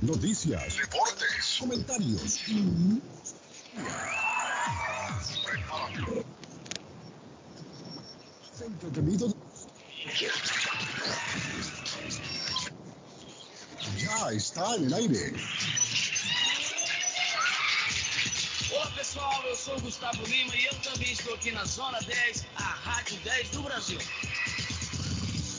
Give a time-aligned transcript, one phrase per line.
[0.00, 2.38] Noticias, deportes, comentarios.
[8.62, 9.36] Entretenido.
[13.98, 15.34] Já está en el aire.
[18.72, 22.46] Olá pessoal, eu sou o Gustavo Lima e eu também estou aqui na Zona 10,
[22.56, 23.98] a Rádio 10 do Brasil.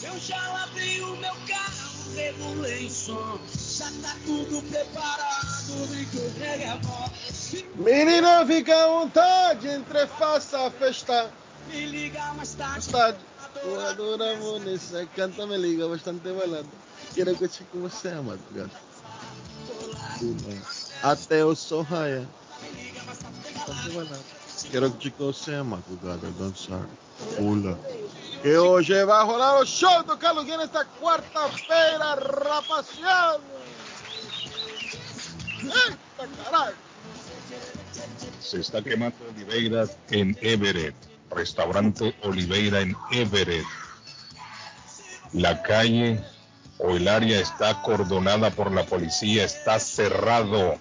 [0.04, 1.81] Eu já lavei o meu carro,
[2.16, 7.66] regulei o som, já tá tudo preparado, vem que o reggae é voz.
[7.76, 11.32] Menina, fica à vontade, entre faça a festa.
[11.68, 12.90] Me liga mais tarde.
[12.90, 13.20] Tarde.
[13.62, 16.66] Tua dura Vanessa canta me liga bastante balada.
[17.14, 18.72] Quero que te você a madrugada.
[21.04, 22.28] Até eu sou raia.
[24.72, 26.88] Quero que te você a madrugada dançar.
[27.36, 27.78] Pula.
[28.42, 33.40] Que vai rolar o show do Carlos Guia nesta quarta-feira, rapaziada.
[35.62, 36.76] Eita caralho.
[38.40, 40.96] Se está quemando Oliveira en Everett.
[41.30, 43.66] Restaurante Oliveira en Everett.
[45.34, 46.20] La calle
[46.80, 50.80] o el área está acordonada por la policía, está cerrado.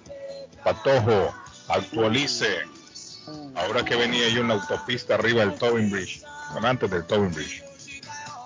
[0.64, 1.34] Patojo,
[1.68, 2.62] actualice.
[3.54, 6.22] Ahora que venía yo en la autopista arriba del Tobin Bridge,
[6.62, 7.62] antes del Tobin Bridge,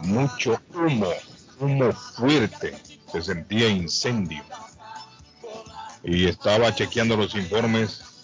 [0.01, 1.13] mucho humo,
[1.61, 2.77] humo fuerte,
[3.11, 4.43] se sentía incendio.
[6.03, 8.15] Y estaba chequeando los informes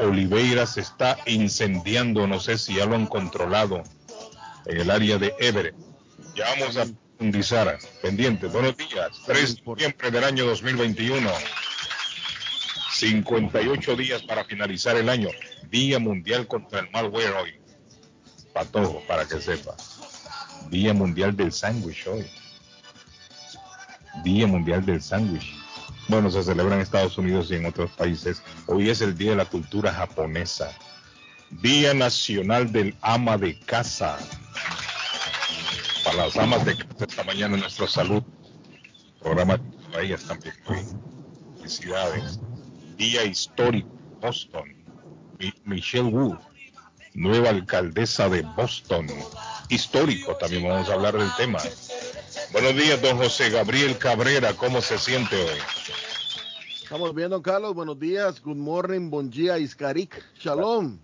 [0.00, 3.82] Oliveira se está incendiando, no sé si ya lo han controlado
[4.66, 5.76] en el área de Everett.
[6.34, 7.78] Ya vamos a profundizar.
[8.02, 9.10] Pendiente, buenos días.
[9.26, 11.30] 3 de noviembre del año 2021.
[12.92, 15.28] 58 días para finalizar el año.
[15.68, 17.59] Día Mundial contra el Malware hoy.
[18.52, 19.74] Patojo, para que sepa.
[20.70, 22.26] Día Mundial del Sándwich hoy.
[24.24, 25.54] Día Mundial del Sándwich.
[26.08, 28.42] Bueno, se celebra en Estados Unidos y en otros países.
[28.66, 30.72] Hoy es el Día de la Cultura Japonesa.
[31.50, 34.18] Día Nacional del Ama de Casa.
[36.04, 38.22] Para las amas de casa esta mañana nuestra salud.
[39.20, 40.54] Programa para ellas también.
[41.58, 42.40] Felicidades.
[42.96, 43.88] Día histórico.
[44.20, 44.74] Boston.
[45.38, 46.38] Mi- Michelle Wu,
[47.14, 49.06] nueva alcaldesa de Boston.
[49.68, 51.58] Histórico, también vamos a hablar del tema.
[52.52, 54.52] Buenos días, don José Gabriel Cabrera.
[54.54, 55.58] ¿Cómo se siente hoy?
[56.82, 57.74] Estamos bien, don Carlos.
[57.74, 58.42] Buenos días.
[58.42, 59.10] Good morning.
[59.10, 60.24] Bon día, Iskarik.
[60.40, 60.98] Shalom.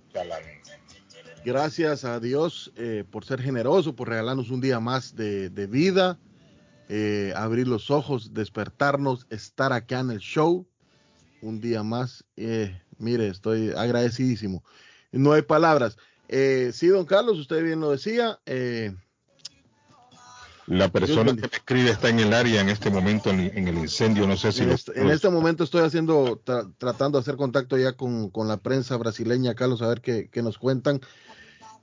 [1.45, 6.19] Gracias a Dios eh, por ser generoso, por regalarnos un día más de, de vida,
[6.89, 10.67] eh, abrir los ojos, despertarnos, estar acá en el show.
[11.41, 12.25] Un día más.
[12.37, 14.65] Eh, mire, estoy agradecidísimo.
[15.17, 15.97] No hay palabras.
[16.29, 18.39] Eh, sí, don Carlos, usted bien lo decía.
[18.47, 18.95] eh,
[20.67, 23.79] La persona que me escribe está en el área en este momento en, en el
[23.79, 24.27] incendio.
[24.27, 27.37] No sé si en, lo- este, en este momento estoy haciendo, tra- tratando de hacer
[27.37, 31.01] contacto ya con, con la prensa brasileña, Carlos, a ver qué, qué nos cuentan.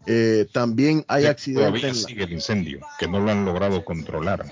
[0.05, 1.61] Eh, también hay que accidente.
[1.61, 4.51] Todavía en la- sigue el incendio, que no lo han logrado controlar.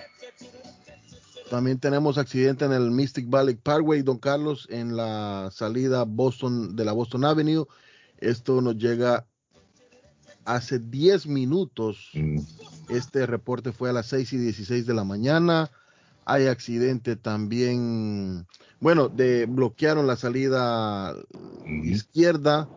[1.49, 6.85] También tenemos accidente en el Mystic Valley Parkway, don Carlos, en la salida Boston de
[6.85, 7.65] la Boston Avenue.
[8.21, 9.27] Esto nos llega
[10.45, 12.09] hace 10 minutos.
[12.13, 12.39] Mm,
[12.89, 15.71] Este reporte fue a las 6 y 16 de la mañana.
[16.25, 18.45] Hay accidente también.
[18.79, 21.15] Bueno, de, bloquearon la salida
[21.65, 22.69] mm, izquierda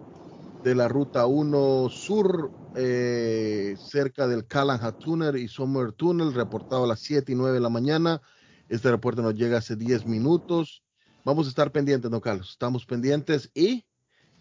[0.65, 6.89] de la ruta 1 sur, eh, cerca del Callahan Tunnel y Summer Tunnel, reportado a
[6.89, 8.23] las 7 y 9 de la mañana.
[8.71, 10.83] Este reporte nos llega hace 10 minutos.
[11.23, 12.51] Vamos a estar pendientes, don Carlos.
[12.51, 13.85] Estamos pendientes y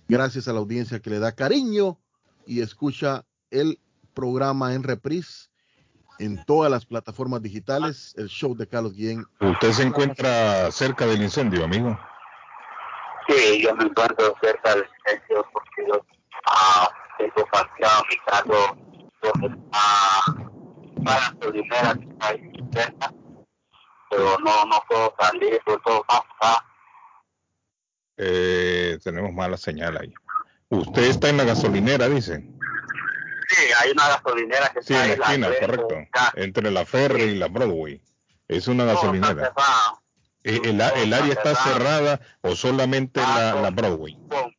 [0.08, 2.00] gracias a la audiencia que le da cariño
[2.46, 3.80] y escucha el
[4.14, 5.50] programa en reprise
[6.19, 9.25] en todas las plataformas digitales, el show de Carlos Guillén.
[9.40, 11.97] ¿Usted se encuentra cerca del incendio, amigo?
[13.28, 16.06] Sí, yo me encuentro cerca del centro porque yo
[16.46, 18.78] ah, tengo parqueado mi carro
[19.22, 20.44] donde está
[21.03, 23.13] la gasolinera que está ahí cerca,
[24.10, 26.66] pero no, no puedo salir, por todo pasa.
[28.18, 30.13] Eh, tenemos mala señal ahí.
[30.69, 32.44] Usted está en la gasolinera, dice.
[33.50, 35.95] Sí, hay una gasolinera que Sí, está en la esquina, frente, correcto.
[36.36, 38.01] Entre la Ferry y la Broadway.
[38.48, 39.54] Es una gasolinera.
[40.44, 44.18] Eh, ¿El, área está cerrada o solamente la, la Broadway?
[44.30, 44.51] com-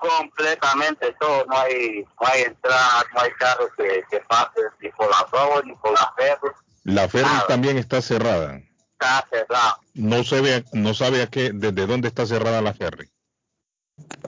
[0.00, 5.10] completamente todo, no hay, no hay entrada, no hay carros que, que pasen ni por
[5.10, 6.52] la Broadway ni por la Ferry,
[6.84, 8.60] La Ferry también está cerrada.
[9.00, 9.76] Está cerrado.
[9.94, 13.10] No sabe, a- no sabe a qué, desde dónde está cerrada la Ferry.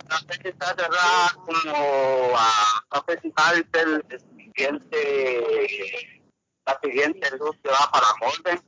[0.08, 6.20] La fecha está cerrada como a no sé si sabe usted el, el siguiente
[6.66, 8.60] la siguiente luz que va para Molden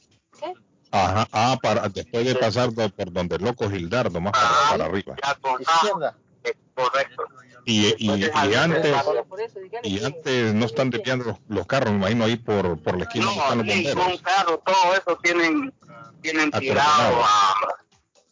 [0.90, 4.66] Ajá, ah, para, después de pasar de- por donde el loco Gildardo, más para, Ah,
[4.70, 5.16] para arriba.
[5.60, 6.16] Izquierda.
[6.44, 7.24] es correcto.
[7.66, 8.94] Y, y, y antes,
[9.82, 13.28] y antes no están desviando los, los carros, me imagino ahí por, por la esquina
[13.32, 14.22] están los ningún bomberos.
[14.22, 15.72] carro, todo eso tienen,
[16.24, 17.10] tienen Atrocinado.
[17.10, 17.22] tirado.
[17.22, 17.54] ah,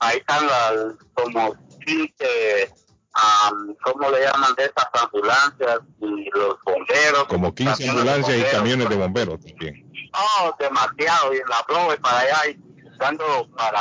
[0.00, 1.54] ahí están las, como
[1.84, 2.74] 15,
[3.12, 4.54] am, ¿cómo le llaman?
[4.56, 7.24] De esas ambulancias y los bomberos.
[7.28, 9.92] Como 15 camiones de ambulancias y camiones de bomberos también.
[10.14, 11.34] Oh, demasiado.
[11.34, 12.60] Y en la Broadway para allá, y
[12.98, 13.72] dando para...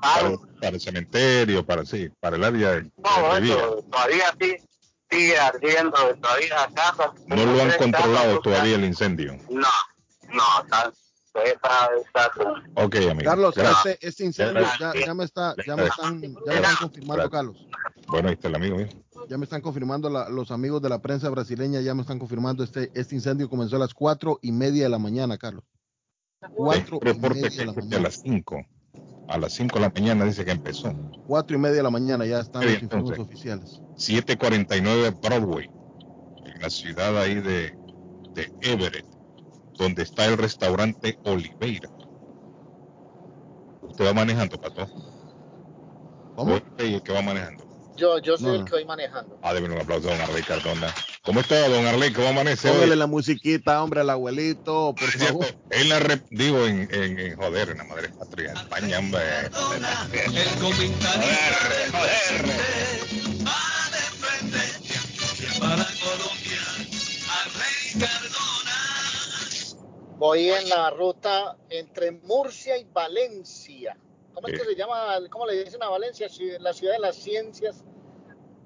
[0.00, 2.90] Para, para el cementerio, para sí, para el área de, de
[3.46, 4.56] eso, todavía sí
[5.10, 7.10] sigue ardiendo, todavía casas.
[7.26, 9.38] No lo han controlado todavía el incendio.
[9.48, 9.68] No,
[10.32, 10.44] no,
[11.44, 12.30] está, está
[12.74, 13.24] Ok, amigo.
[13.30, 13.86] Carlos, Gracias.
[13.94, 17.66] este, este incendio ya, ya me está, ya me están, ya me están confirmando, Carlos.
[18.08, 18.88] Bueno, ahí está el amigo mío.
[19.28, 22.62] Ya me están confirmando la- los amigos de la prensa brasileña, ya me están confirmando
[22.64, 25.64] este, este incendio comenzó a las cuatro y media de la mañana, Carlos.
[26.54, 28.02] Cuatro y media de la que a mañana.
[28.02, 28.64] las 5.
[29.28, 30.92] A las 5 de la mañana dice que empezó.
[31.26, 33.80] Cuatro y media de la mañana ya están los informes oficiales.
[33.96, 35.68] 749 Broadway,
[36.44, 37.76] en la ciudad ahí de,
[38.34, 39.06] de Everett,
[39.78, 41.88] donde está el restaurante Oliveira.
[43.82, 44.88] Usted va manejando, Pato.
[46.34, 46.54] ¿Cómo?
[46.56, 47.66] Usted y el que va manejando.
[47.96, 49.38] Yo, yo soy No, el que voy manejando.
[49.42, 50.94] Ah, deben un aplauso a don Arley Cardona.
[51.22, 52.12] ¿Cómo está, don Arley?
[52.12, 52.98] ¿Cómo amanece Póngale hoy?
[52.98, 55.46] la musiquita, hombre, al abuelito, por favor.
[55.70, 59.22] en la rep- digo, en, en, en joder, en la madre patria, en España, hombre.
[59.46, 59.50] El
[60.60, 61.92] comentarista del
[63.46, 66.62] va de frente para Colombia
[67.30, 68.55] al rey Cardona.
[70.18, 73.96] Voy en la ruta entre Murcia y Valencia.
[74.32, 75.18] ¿Cómo es que se llama?
[75.30, 76.28] ¿Cómo le dicen a Valencia?
[76.28, 77.84] Ci- La ciudad de las ciencias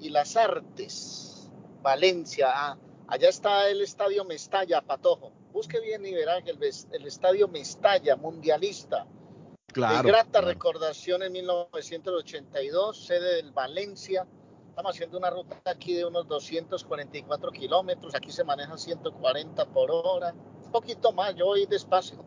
[0.01, 1.51] y las artes.
[1.83, 2.49] Valencia.
[2.53, 5.33] ah, allá está el estadio Mestalla, Patojo.
[5.53, 9.07] Busque bien y verá que el, el estadio Mestalla, mundialista.
[9.73, 10.03] Claro.
[10.03, 10.49] de grata claro.
[10.49, 14.27] recordación en 1982, sede del Valencia.
[14.69, 18.15] Estamos haciendo una ruta aquí de unos 244 kilómetros.
[18.15, 20.35] Aquí se maneja 140 por hora.
[20.71, 22.25] Un poquito más, yo voy despacio.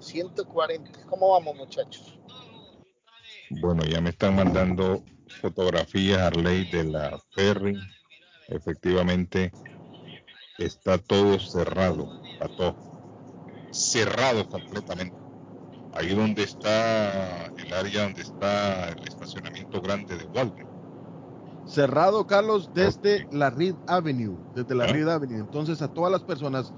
[0.00, 1.06] 140.
[1.08, 2.18] ¿Cómo vamos, muchachos?
[3.48, 5.04] Bueno, ya me están mandando
[5.40, 7.78] fotografías, Arley, de la ferry.
[8.48, 9.52] Efectivamente,
[10.58, 12.08] está todo cerrado,
[12.40, 12.74] Pato.
[13.70, 15.16] Cerrado completamente.
[15.92, 20.68] Ahí donde está el área donde está el estacionamiento grande de Walmart.
[21.68, 24.88] Cerrado, Carlos, desde la Reed Avenue, desde la Ah.
[24.88, 25.38] Reed Avenue.
[25.38, 26.72] Entonces, a todas las personas,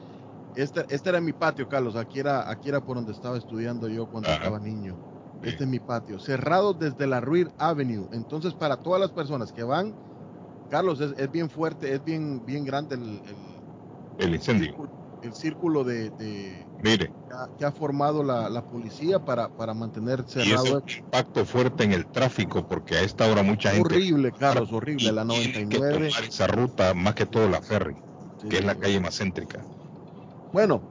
[0.62, 1.96] este, este era mi patio, Carlos.
[1.96, 4.38] Aquí era, aquí era por donde estaba estudiando yo cuando Ajá.
[4.38, 5.00] estaba niño.
[5.42, 5.48] Sí.
[5.50, 6.18] Este es mi patio.
[6.18, 8.08] Cerrado desde la Reed Avenue.
[8.10, 9.96] Entonces, para todas las personas que van,
[10.68, 13.62] Carlos, es, es bien fuerte, es bien, bien grande el, el-
[14.18, 14.74] El incendio.
[15.20, 19.74] el círculo de, de- Mire, que ha- que ha formado la, la policía para, para
[19.74, 20.64] mantener y cerrado.
[20.64, 24.32] eso es un impacto fuerte en el tráfico porque a esta hora mucha gente horrible,
[24.32, 25.12] Carlos, horrible.
[25.12, 26.08] La tiene que 99.
[26.08, 27.94] tomar esa ruta más que todo la ferry,
[28.40, 28.80] sí, que es la sí.
[28.80, 29.66] calle más céntrica.
[30.52, 30.82] Bueno,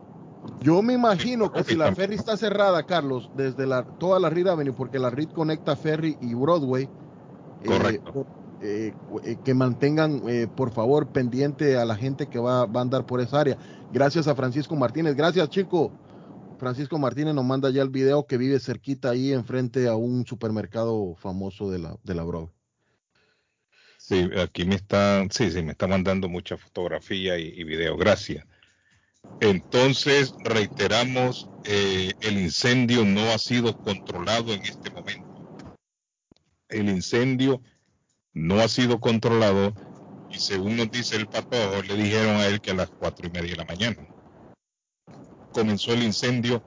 [0.61, 4.47] yo me imagino que si la ferry está cerrada, Carlos, desde la, toda la Reed
[4.47, 6.91] Avenue, porque la Reed conecta Ferry y Broadway,
[7.59, 8.27] eh, Correcto.
[8.61, 8.93] eh,
[9.23, 13.05] eh, que mantengan, eh, por favor, pendiente a la gente que va, va a andar
[13.05, 13.57] por esa área.
[13.89, 15.15] Gracias a Francisco Martínez.
[15.15, 15.91] Gracias, chico.
[16.57, 21.15] Francisco Martínez nos manda ya el video que vive cerquita ahí enfrente a un supermercado
[21.15, 22.53] famoso de la, de la Broadway.
[23.99, 27.97] Sí, aquí me están, sí, sí, me está mandando mucha fotografía y, y video.
[27.97, 28.45] Gracias.
[29.39, 35.27] Entonces, reiteramos, eh, el incendio no ha sido controlado en este momento.
[36.69, 37.61] El incendio
[38.33, 39.73] no ha sido controlado
[40.29, 43.31] y según nos dice el patojo, le dijeron a él que a las cuatro y
[43.31, 44.07] media de la mañana
[45.57, 46.61] comenzó el incendio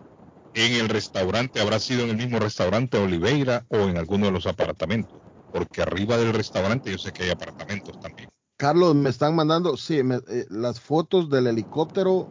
[0.55, 4.47] en el restaurante, habrá sido en el mismo restaurante Oliveira o en alguno de los
[4.47, 5.17] apartamentos,
[5.53, 8.29] porque arriba del restaurante yo sé que hay apartamentos también.
[8.57, 12.27] Carlos, me están mandando, sí, eh, las fotos del helicóptero.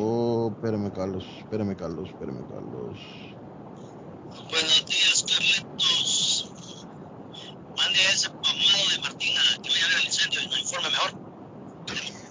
[0.00, 2.98] Oh, espérame, Carlos, espérame, Carlos, espérame, Carlos.
[4.50, 6.54] Buenos días, Carlitos.
[7.76, 10.90] Mande a ese pamado de Martina que vaya a ver el incendio y nos informe
[10.90, 11.10] mejor.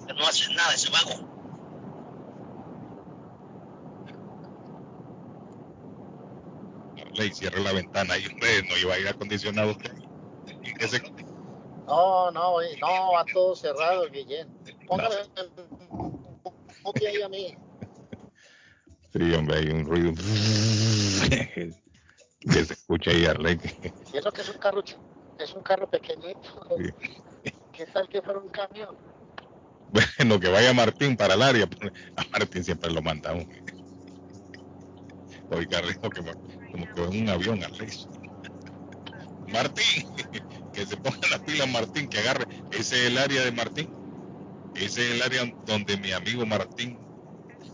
[0.07, 1.33] Que no hace nada ese vago.
[7.13, 9.71] Ley, cierre la ventana y hombre, no iba a ir acondicionado.
[9.71, 10.73] Y
[11.85, 14.49] No, no, no, va todo cerrado, Guillén.
[14.87, 15.62] Póngame un
[17.07, 17.55] ahí a mí.
[19.13, 20.13] Sí, hombre, hay un ruido
[22.39, 23.59] que se escucha ahí, Arley.
[24.13, 24.83] Y eso que es un carro,
[25.39, 26.67] es un carro pequeñito.
[26.77, 26.89] Sí.
[27.71, 28.97] ¿Qué tal que fuera un camión?
[29.91, 31.69] Bueno, que vaya Martín para el área.
[32.15, 33.45] A Martín siempre lo mandamos.
[35.29, 36.21] Estoy cargando que
[36.71, 38.07] como que en un avión, Alex.
[39.51, 40.07] Martín,
[40.73, 42.45] que se ponga la pila Martín, que agarre.
[42.71, 44.02] Ese es el área de Martín.
[44.75, 46.97] Ese es el área donde mi amigo Martín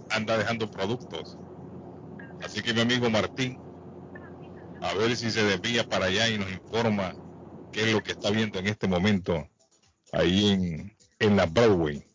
[0.10, 1.38] anda dejando productos.
[2.42, 3.60] Así que mi amigo Martín,
[4.82, 7.14] a ver si se desvía para allá y nos informa
[7.72, 9.48] qué es lo que está viendo en este momento
[10.12, 12.06] ahí en, en la Broadway.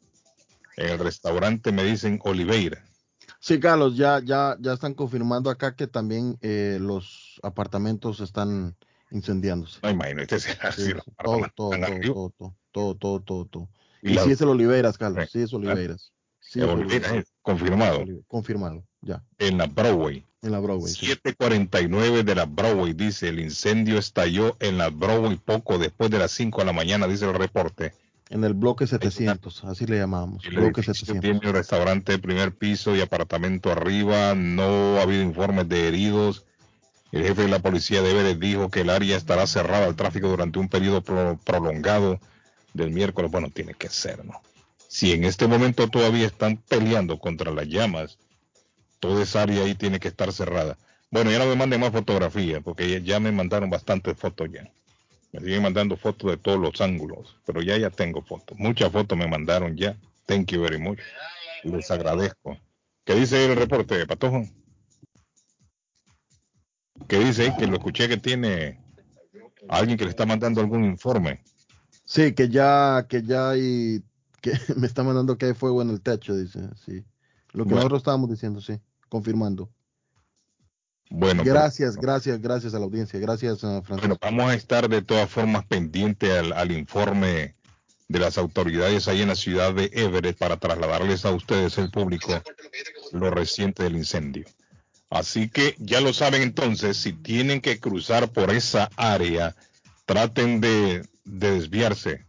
[0.76, 2.84] En el restaurante me dicen Oliveira.
[3.38, 8.74] Sí, Carlos, ya, ya, ya están confirmando acá que también eh, los apartamentos están
[9.10, 9.80] incendiándose.
[9.82, 12.14] No imagino, este se Sí, así, sí, los todo, apartamentos todo, están todo, arriba.
[12.14, 13.68] todo, todo, todo, todo, todo, todo.
[14.10, 15.38] Y la- sí es el Oliveras, Carlos, Sí.
[15.38, 16.12] sí es Oliveras.
[16.40, 17.12] Sí es Oliveira, Oliveras.
[17.12, 18.04] eh, confirmado.
[18.28, 20.24] Confirmado, ya, en la Broadway.
[20.42, 20.92] en la Broadway.
[20.92, 21.06] sí.
[21.06, 26.32] 7:49 de la Broadway, dice, el incendio estalló en la Broadway poco después de las
[26.32, 27.94] 5 de la mañana, dice el reporte.
[28.30, 31.20] En el bloque 700, así le llamamos, El bloque edificio 700.
[31.22, 36.44] tiene un restaurante de primer piso y apartamento arriba, no ha habido informes de heridos.
[37.12, 40.28] El jefe de la policía de Everett dijo que el área estará cerrada al tráfico
[40.28, 42.18] durante un periodo pro- prolongado
[42.74, 43.30] del miércoles.
[43.30, 44.42] Bueno, tiene que ser, ¿no?
[44.88, 48.18] Si en este momento todavía están peleando contra las llamas,
[49.00, 50.78] toda esa área ahí tiene que estar cerrada.
[51.10, 54.70] Bueno, ya no me manden más fotografías, porque ya, me mandaron bastantes fotos ya.
[55.32, 58.58] Me siguen mandando fotos de todos los ángulos, pero ya ya tengo fotos.
[58.58, 59.96] Muchas fotos me mandaron ya.
[60.26, 60.98] Thank you very much.
[61.64, 62.56] Les agradezco.
[63.04, 64.44] ¿Qué dice el reporte, Patojo?
[67.08, 67.52] ¿Qué dice?
[67.58, 68.78] Que lo escuché que tiene
[69.68, 71.42] alguien que le está mandando algún informe.
[72.04, 74.02] Sí, que ya, que ya hay,
[74.40, 77.04] que me está mandando que hay fuego en el techo, dice, sí.
[77.52, 77.76] Lo que Bueno.
[77.76, 79.70] nosotros estábamos diciendo, sí, confirmando.
[81.10, 84.18] Bueno, pero- gracias, gracias, gracias a la audiencia, gracias a Bueno, Francisco.
[84.20, 87.54] vamos a estar de todas formas pendientes al, al informe
[88.08, 92.42] de las autoridades ahí en la ciudad de Everett para trasladarles a ustedes, el público,
[93.12, 94.44] lo reciente del incendio.
[95.10, 99.54] Así que ya lo saben entonces, si tienen que cruzar por esa área,
[100.06, 102.26] traten de, de desviarse,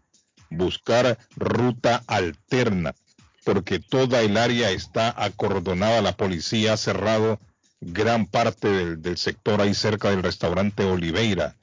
[0.50, 2.96] buscar ruta alterna,
[3.44, 7.40] porque toda el área está acordonada, la policía ha cerrado
[7.82, 11.56] gran parte del, del sector ahí cerca del restaurante Oliveira,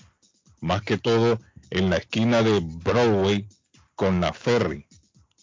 [0.60, 3.48] más que todo en la esquina de Broadway
[3.94, 4.86] con la ferry.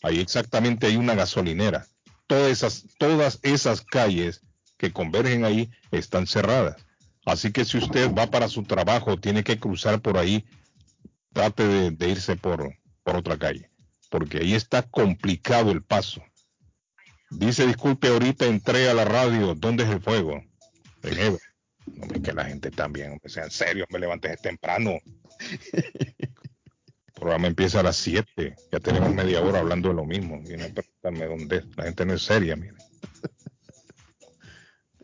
[0.02, 1.88] Ahí exactamente hay una gasolinera.
[2.28, 4.42] Todas esas, todas esas calles
[4.78, 6.78] que convergen ahí están cerradas.
[7.26, 10.46] Así que si usted va para su trabajo, tiene que cruzar por ahí,
[11.34, 13.70] trate de, de irse por, por otra calle,
[14.10, 16.22] porque ahí está complicado el paso.
[17.30, 20.42] Dice, disculpe, ahorita entré a la radio, ¿dónde es el fuego?
[21.04, 21.38] En.
[21.86, 25.00] No, hombre, que la gente también, hombre, sea en serio, me levanté temprano.
[27.10, 30.42] El programa empieza a las 7, ya tenemos media hora hablando de lo mismo.
[30.42, 31.76] Viene a preguntarme dónde es.
[31.76, 32.76] La gente no es seria, mire.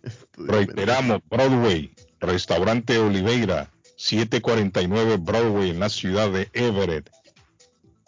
[0.38, 3.70] Reiteramos, Broadway, restaurante Oliveira,
[4.06, 7.10] 749 Broadway en la ciudad de Everett.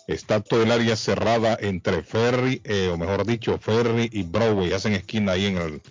[0.07, 4.73] Está todo el área cerrada entre Ferry, eh, o mejor dicho, Ferry y Broadway.
[4.73, 5.81] Hacen esquina ahí en el.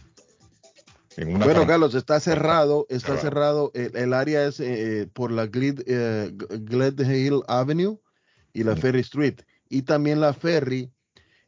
[1.16, 3.70] En una Bueno, Carlos, está cerrado, está Cerrado.
[3.70, 3.70] cerrado.
[3.74, 7.98] El, el área es eh, por la Gled, eh, Gled Hill Avenue
[8.52, 8.78] y la Mm.
[8.78, 9.40] Ferry Street.
[9.68, 10.88] Y también la Ferry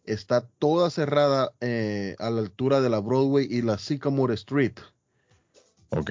[0.05, 4.75] está toda cerrada eh, a la altura de la Broadway y la Sycamore Street.
[5.91, 6.11] Ok.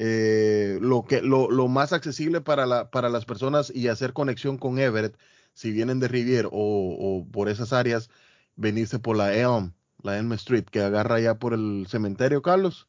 [0.00, 4.56] Eh, lo, que, lo, lo más accesible para, la, para las personas y hacer conexión
[4.56, 5.18] con Everett,
[5.54, 8.08] si vienen de Rivier o, o por esas áreas,
[8.54, 12.86] venirse por la Elm, la Elm Street, que agarra ya por el cementerio, Carlos,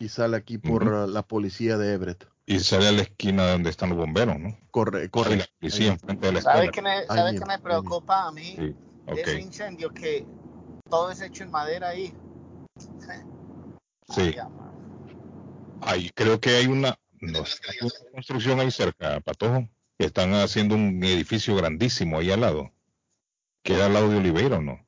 [0.00, 2.26] y sale aquí por la policía de Everett.
[2.44, 4.58] Y sale a la esquina donde están los bomberos, ¿no?
[4.72, 5.92] Corre, Corre la policía Ahí.
[5.92, 6.72] enfrente de la ¿Sabe escuela.
[6.72, 8.56] qué me, sabe preocupa a mí?
[8.58, 8.74] Sí,
[9.06, 10.26] Ese incendio que
[10.90, 12.12] todo es hecho en madera ahí.
[14.08, 14.20] Sí.
[14.20, 14.36] Ay.
[15.86, 20.74] Ahí creo que hay una, no, hay una construcción ahí cerca, Patojo, que están haciendo
[20.74, 22.72] un edificio grandísimo ahí al lado.
[23.62, 24.86] Queda al lado de Oliveira, ¿o no?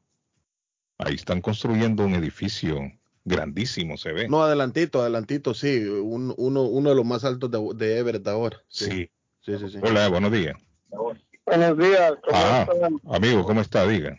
[0.98, 2.78] Ahí están construyendo un edificio
[3.24, 4.28] grandísimo, se ve.
[4.28, 8.62] No, adelantito, adelantito, sí, un- uno, uno de los más altos de, de Everett ahora.
[8.68, 9.10] sí.
[9.40, 9.78] sí, sí, sí.
[9.82, 10.56] Hola, buenos días.
[11.44, 12.66] Buenos días, ¿cómo Ah,
[13.10, 13.86] amigo, ¿cómo está?
[13.86, 14.18] Diga.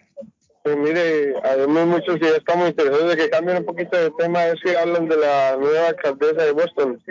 [0.68, 4.48] Pues mire, hay muchos que ya estamos interesados de que cambien un poquito de tema,
[4.48, 7.02] es que hablan de la nueva alcaldesa de Boston.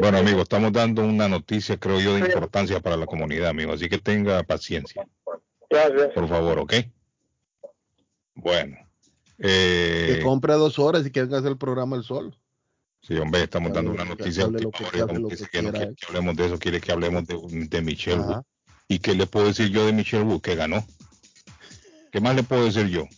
[0.00, 3.72] Bueno, amigo, estamos dando una noticia, creo yo, de importancia para la comunidad, amigo.
[3.74, 5.06] Así que tenga paciencia,
[5.70, 6.08] Gracias.
[6.14, 6.72] por favor, ¿ok?
[8.34, 8.76] Bueno.
[9.38, 12.36] Que Eh, compre dos horas y que haga el programa el sol.
[13.02, 14.46] Sí, hombre, estamos Que dando una que noticia.
[14.46, 18.18] que- que que que que que hablemos de eso, quiere que hablemos de, de Michelle.
[18.20, 18.42] Wu.
[18.88, 20.40] ¿Y qué le puedo decir yo de Michelle Wu?
[20.40, 20.84] Que ganó.
[22.14, 23.08] ¿Qué más le puedo decir yo?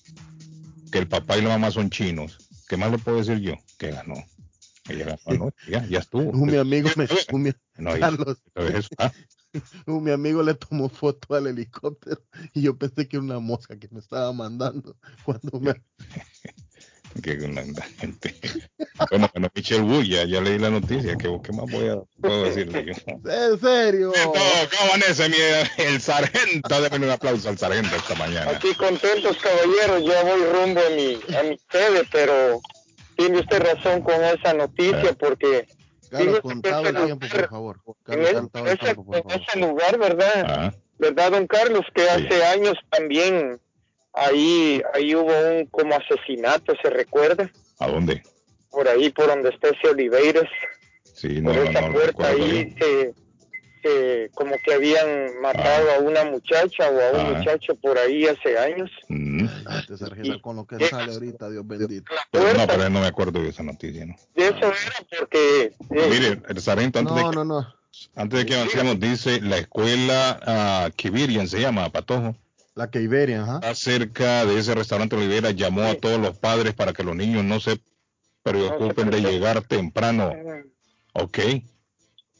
[0.90, 3.52] Que el papá y la mamá son chinos ¿Qué más le puedo decir yo?
[3.76, 4.14] Que ganó.
[4.88, 6.30] Ella ganó ya, ya estuvo.
[6.30, 9.12] Un mi amigo me, un mi- No, Carlos, eso ah,
[9.86, 12.22] un mi amigo le tomó foto al helicóptero
[12.54, 15.74] y yo pensé que era una mosca que me estaba mandando cuando me
[17.22, 18.34] que una la gente.
[19.10, 21.16] Bueno, bueno, Michelle Wu, ya, ya leí la noticia.
[21.16, 22.92] ¿Qué, qué más voy a puedo decirle yo?
[23.30, 25.36] en serio No, ¿Cómo amanece mi,
[25.84, 26.80] el sargento?
[26.82, 28.50] Denme un aplauso al sargento esta mañana.
[28.52, 30.04] Aquí contentos, caballeros.
[30.04, 32.60] Ya voy rumbo a mi, a mi sede, pero
[33.16, 35.16] tiene usted razón con esa noticia Ah.
[35.18, 35.66] porque
[36.10, 39.04] Carlos contado que el ese tiempo por favor en, Carlos el- contado el ese, tiempo
[39.06, 40.44] por en favor ese lugar, ¿verdad?
[40.46, 41.84] Ah, ¿Verdad, don Carlos?
[41.94, 42.08] Que Sí.
[42.08, 43.60] hace años también
[44.16, 47.50] ahí, ahí hubo un como asesinato, ¿se recuerda?
[47.78, 48.22] ¿A dónde?
[48.70, 50.48] Por ahí, por donde está ese Oliveiras,
[51.14, 53.14] Sí, no, por no, esa no, puerta recuerdo ahí, se,
[53.82, 57.38] se- como que habían matado a una muchacha o a un Ah.
[57.38, 58.90] muchacho por ahí hace años.
[59.08, 59.46] Mm.
[59.66, 63.06] Ay, este con lo que sale ahorita Dios bendito Pero no, puerta, pero no me
[63.06, 64.14] acuerdo de esa noticia, ¿no?
[64.34, 65.72] de eso era porque...
[65.90, 67.74] eh, Mire, el sargento, antes, no de, no no
[68.14, 72.36] antes de que avancemos, dice la escuela ah, Kibirian, se llama, Patojo.
[72.76, 76.74] La que Iberia ajá Está cerca de ese restaurante Olivera, llamó a todos los padres
[76.74, 77.80] para que los niños no se
[78.44, 80.32] preocupen de llegar temprano.
[81.14, 81.38] Ok.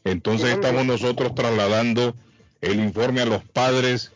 [0.05, 2.14] Entonces estamos nosotros trasladando
[2.61, 4.12] el informe a los padres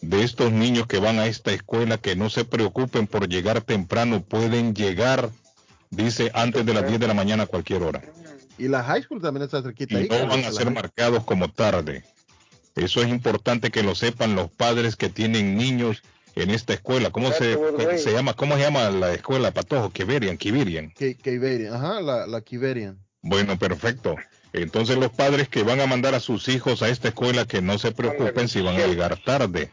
[0.00, 4.22] de estos niños que van a esta escuela, que no se preocupen por llegar temprano,
[4.22, 5.30] pueden llegar,
[5.90, 8.02] dice, antes de las 10 de la mañana a cualquier hora.
[8.58, 11.48] y la high school también está cerquita Y ahí no van a ser marcados como
[11.50, 12.04] tarde.
[12.78, 16.02] Eso es importante que lo sepan los padres que tienen niños
[16.36, 17.10] en esta escuela.
[17.10, 17.58] ¿Cómo se,
[18.12, 18.34] llama?
[18.34, 19.90] ¿Cómo se llama la escuela, Patojo?
[19.90, 20.90] Kiberian, Kibirian.
[20.92, 22.98] que, que Iberian, ajá, la, la Kiberian.
[23.20, 24.16] Bueno, perfecto.
[24.52, 27.78] Entonces los padres que van a mandar a sus hijos a esta escuela que no
[27.78, 29.70] se preocupen si van a llegar tarde.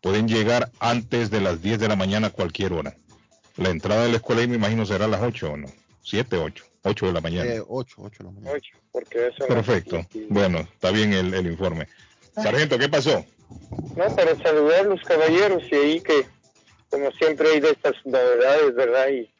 [0.00, 2.94] Pueden llegar antes de las 10 de la mañana a cualquier hora.
[3.56, 5.68] La entrada de la escuela ahí me imagino será a las 8 o no.
[6.02, 6.64] 7, 8.
[6.84, 7.50] 8 de la mañana.
[7.50, 8.52] Eh, 8, 8 de la mañana.
[8.56, 10.04] Ocho, porque eso Perfecto.
[10.28, 11.86] Bueno, está bien el, el informe.
[12.34, 13.24] Sargento, ¿qué pasó?
[13.96, 16.26] No, para saludar a los caballeros y ahí que,
[16.90, 19.08] como siempre, hay de estas novedades, ¿verdad?
[19.08, 19.30] Y,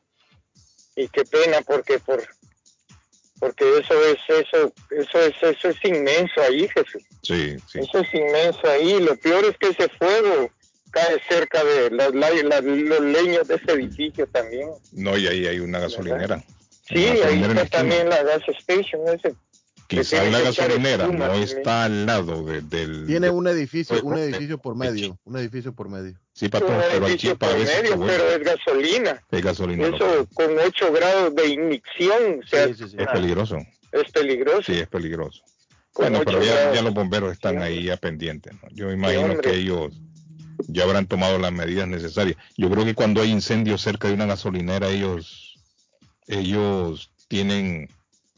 [0.97, 2.23] y qué pena porque por
[3.41, 7.03] porque eso es eso eso es eso es inmenso ahí, Jesús.
[7.23, 7.81] Sí, sí.
[7.81, 9.01] Eso es inmenso ahí.
[9.01, 10.51] Lo peor es que ese fuego
[10.93, 14.69] cae cerca de las, la- la- los leños de ese edificio también.
[14.93, 16.45] No, y ahí hay una gasolinera.
[16.87, 19.35] Sí, Una ahí gasolinera está también la gas station ese.
[20.01, 21.43] Quizás tiene la gasolinera espuma no también.
[21.59, 23.07] está al lado de- del...
[23.07, 26.19] Tiene de- un edificio, un edificio por medio, un edificio por medio.
[26.33, 29.23] Sí, un patrón, pero hay edificio chispa a por veces que medio, pero es gasolina.
[29.31, 29.87] Es gasolina.
[29.87, 32.97] Eso con 8 grados de ignición, o sea, Sí, sí, sí.
[32.99, 33.59] Es peligroso.
[33.93, 34.63] es peligroso.
[34.73, 35.43] Sí, es peligroso.
[35.93, 38.55] Con Bueno, pero ya, los bomberos están Sí, ahí ya pendientes.
[38.55, 38.69] ¿no?
[38.73, 39.93] Yo imagino que ellos
[40.69, 42.37] ya habrán tomado las medidas necesarias.
[42.57, 45.59] Yo creo que cuando hay incendios cerca de una gasolinera, ellos
[46.27, 47.89] ellos tienen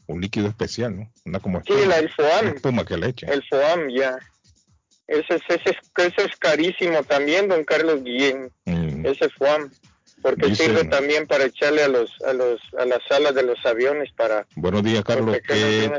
[0.07, 1.11] un líquido especial, ¿no?
[1.25, 3.31] Una como Sí, la, el FOAM, espuma que le echan.
[3.31, 4.17] el FOAM ya.
[5.07, 9.69] Ese, es- ese, es- ese es carísimo también, don Carlos Guillén, Mm, ese FOAM,
[10.21, 13.63] porque Dicen- sirve también para echarle a los a los a las alas de los
[13.65, 15.37] aviones para Buenos días, Carlos.
[15.47, 15.91] ¿Qué.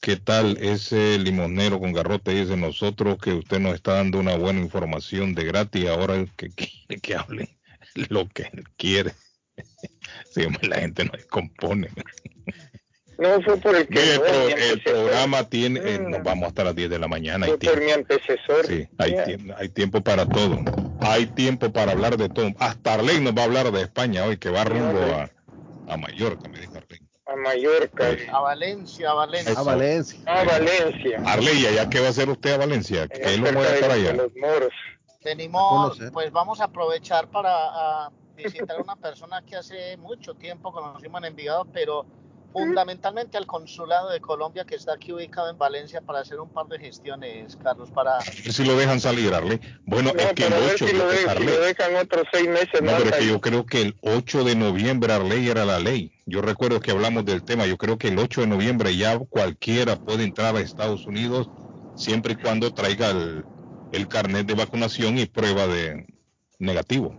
[0.00, 2.32] ¿Qué tal ese limonero con garrote?
[2.32, 5.88] Dice nosotros que usted nos está dando una buena información de gratis.
[5.88, 7.48] Ahora que quiere que hablen
[8.08, 9.12] lo que él quiere.
[10.30, 11.88] Sí, hombre, la gente no se compone.
[13.18, 16.10] No fue por el que Mire, el, no, pro- el programa tiene, eh, Mm.
[16.10, 17.46] nos vamos hasta las 10 de la mañana.
[17.46, 18.66] Hay fue por tiempo, mi antecesor.
[18.66, 20.58] sí, hay, tiempo, hay tiempo para todo.
[21.00, 22.50] Hay tiempo para hablar de todo.
[22.58, 25.30] Hasta Arley nos va a hablar de España hoy, que va rumbo a,
[25.92, 27.00] a Mallorca, me dijo Arley.
[27.26, 28.24] A Mallorca, Sí.
[28.32, 29.54] A Valencia, a Valencia.
[29.58, 30.18] A Valencia.
[30.26, 31.22] a Valencia.
[31.24, 33.02] Arley, ¿ya qué va a hacer usted a Valencia?
[33.02, 34.22] allá ¿Qué lo cerca mueve de para los- de allá?
[34.22, 34.72] los moros.
[35.24, 40.72] Venimos, pues vamos a aprovechar para a visitar a una persona que hace mucho tiempo
[40.72, 42.06] conocimos en Envigado, pero
[42.52, 46.66] fundamentalmente al consulado de Colombia que está aquí ubicado en Valencia para hacer un par
[46.66, 49.58] de gestiones, Carlos, para si lo dejan salir, Arley.
[49.86, 52.26] Bueno, No, es que el para ver 8 si lo, de- si lo dejan otros
[52.30, 53.02] seis meses No, más.
[53.02, 56.12] pero es que yo creo que el 8 de noviembre Arley era la ley.
[56.26, 57.66] Yo recuerdo que hablamos del tema.
[57.66, 61.50] Yo creo que el 8 de noviembre ya cualquiera puede entrar a Estados Unidos
[61.94, 63.46] siempre y cuando traiga el,
[63.92, 66.06] el carnet de vacunación y prueba de
[66.58, 67.16] negativo.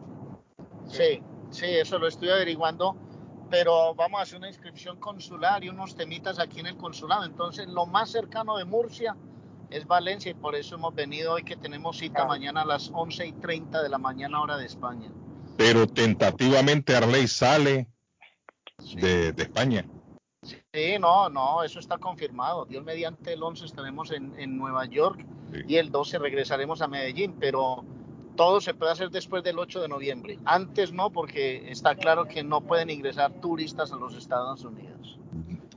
[0.93, 2.95] Sí, sí, eso lo estoy averiguando,
[3.49, 7.25] pero vamos a hacer una inscripción consular y unos temitas aquí en el consulado.
[7.25, 9.15] Entonces, lo más cercano de Murcia
[9.69, 12.27] es Valencia y por eso hemos venido hoy que tenemos cita Ah.
[12.27, 15.12] mañana a las 11 y 30 de la mañana hora de España.
[15.58, 17.88] Pero tentativamente Arley sale
[18.95, 19.86] de, de España.
[20.43, 22.65] Sí, no, no, eso está confirmado.
[22.65, 25.60] Dios mediante el 11 estaremos en, en Nueva York Sí.
[25.67, 27.86] y el 12 regresaremos a Medellín, pero
[28.36, 30.39] todo se puede hacer después del 8 de noviembre.
[30.46, 35.19] Antes no, porque está claro que no pueden ingresar turistas a los Estados Unidos.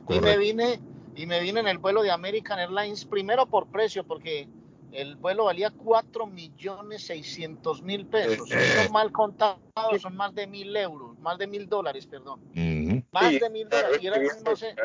[0.08, 0.80] Y me vine
[1.14, 4.48] y me vine en el vuelo de American Airlines primero por precio porque
[4.92, 8.50] el vuelo valía 4 millones 600 mil pesos.
[8.50, 9.58] Eso mal contado
[10.00, 12.40] son más de mil euros, más de mil dólares, perdón.
[13.12, 13.98] Más Sí, de mil dólares.
[14.00, 14.76] Y era, el más, e-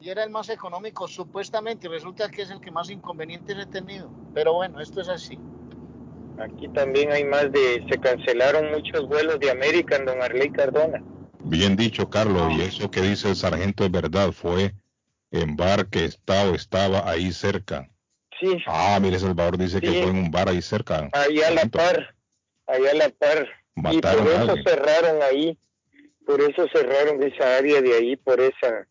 [0.00, 3.66] y era el más económico supuestamente y resulta que es el que más inconvenientes he
[3.66, 4.10] tenido.
[4.34, 5.38] Pero bueno, esto es así.
[6.42, 11.02] Aquí también hay más de, se cancelaron muchos vuelos de American, don Arley Cardona.
[11.44, 14.72] Bien dicho, Carlos, y eso que dice el sargento es verdad, fue
[15.30, 17.88] en bar que está o estaba ahí cerca.
[18.40, 21.08] Sí, Ah, mire, Salvador dice que fue en un bar ahí cerca.
[21.12, 22.14] ahí a la par,
[22.66, 23.46] ahí a la par.
[23.76, 25.58] Y Mataron por a eso cerraron ahí,
[26.26, 28.86] por eso cerraron esa área de ahí, por esa,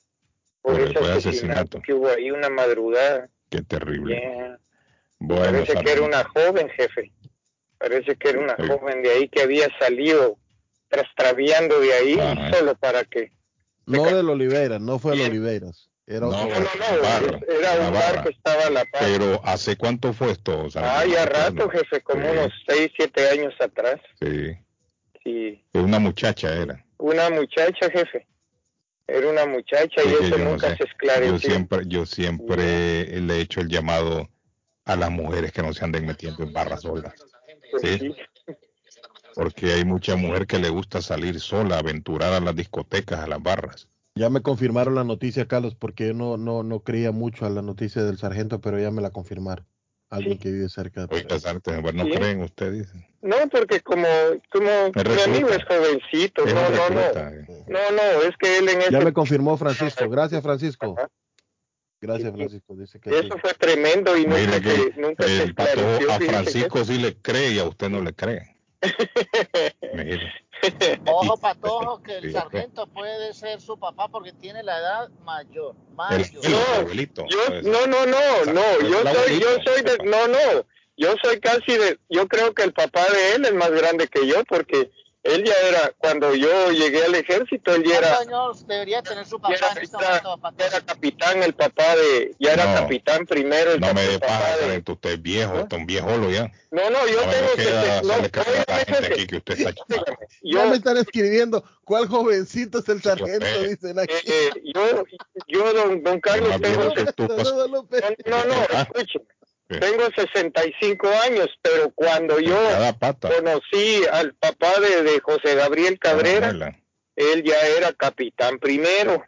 [0.61, 1.81] por Por- ese fue asesinato asesinato.
[1.81, 3.29] que hubo ahí una madrugada.
[3.49, 4.15] Qué terrible.
[4.15, 4.57] Yeah.
[5.19, 7.11] Bueno, Parece que era una joven, jefe.
[7.81, 8.63] Parece que era una Sí.
[8.67, 10.37] joven de ahí que había salido
[10.87, 12.51] trastraviando de ahí Ajá.
[12.53, 13.31] solo para que...
[13.87, 15.31] No del Oliveira, no fue el Bien.
[15.31, 15.89] Oliveiras.
[16.05, 19.01] Era No, No, no, no, Barra, era un bar que estaba a la par.
[19.03, 20.69] Pero ¿hace cuánto fue esto?
[20.69, 20.97] sargento?
[20.99, 22.29] Ah, ya rato, jefe, como Sí.
[22.31, 23.95] unos 6, 7 años atrás.
[24.21, 24.57] Sí,
[25.23, 26.83] Sí, una muchacha era.
[26.97, 28.27] una muchacha, jefe.
[29.07, 30.77] Era una muchacha Sí, y eso yo no nunca sé.
[30.77, 31.33] se esclareció.
[31.33, 34.29] Yo siempre, yo siempre le he hecho el llamado
[34.85, 37.13] a las mujeres que no se anden metiendo en barras solas.
[37.71, 37.97] Pues sí.
[37.99, 38.15] sí.
[39.35, 43.41] Porque hay mucha mujer que le gusta salir sola, aventurar a las discotecas, a las
[43.41, 43.87] barras.
[44.15, 47.61] Ya me confirmaron la noticia, Carlos, porque yo no, no, no creía mucho a la
[47.61, 49.65] noticia del sargento, pero ya me la confirmaron.
[50.09, 50.39] Alguien Sí.
[50.39, 52.17] que vive cerca de Oiga, sargento, bueno, no Sí.
[52.17, 52.91] creen ustedes.
[53.21, 54.05] No, porque como,
[54.51, 56.43] como mi amigo es jovencito.
[56.45, 56.99] Es No, no, no.
[57.01, 57.45] eh.
[57.69, 60.09] No, no, es que él en Ya me confirmó Francisco.
[60.09, 60.95] Gracias, Francisco.
[60.97, 61.07] Ajá.
[62.01, 62.33] Gracias.
[62.33, 62.75] Francisco.
[62.75, 63.15] Dice que sí.
[63.27, 66.11] Eso fue tremendo y nunca, Mire que se, nunca se el pato esclareció.
[66.11, 68.55] a Francisco sí le cree y a usted no le cree.
[71.05, 75.75] Ojo, patojo, que el sargento puede ser su papá porque tiene la edad mayor.
[75.89, 76.45] El Mayor.
[76.45, 77.25] el No, abuelito.
[77.29, 80.65] Yo, no, no, no, no, El yo soy, yo soy de, no, no,
[80.97, 84.27] yo soy casi de, yo creo que el papá de él es más grande que
[84.27, 84.91] yo porque
[85.23, 89.25] él ya era, cuando yo llegué al ejército, él ya era, ¿Cuántos años debería tener
[89.25, 90.65] su papá era, en este ya- momento, ya patojo?
[90.67, 92.81] era capitán el papá de, ya era No.
[92.81, 95.61] capitán primero el No me paja, de, usted es viejo, ¿Ah?
[95.61, 96.51] está un viejolo ya.
[96.71, 97.63] no, no, yo No tengo que,
[98.03, 98.13] no,
[98.67, 99.97] a la gente aquí que usted está me
[100.43, 101.63] yo, están escribiendo.
[101.83, 103.45] ¿Cuál jovencito es el sargento?
[103.45, 103.67] sé.
[103.67, 104.13] Dicen aquí.
[104.25, 105.03] eh, eh, yo,
[105.47, 107.01] yo, don, don Carlos, tengo que
[107.85, 108.03] pues.
[108.25, 108.81] No, no, no, Ah.
[108.93, 109.25] escúcheme.
[109.71, 109.79] Sí.
[109.79, 112.57] Tengo 65 años, pero cuando yo
[113.21, 116.77] conocí al papá de, de José Gabriel Cabrera, Abuela.
[117.15, 119.23] él ya era capitán primero,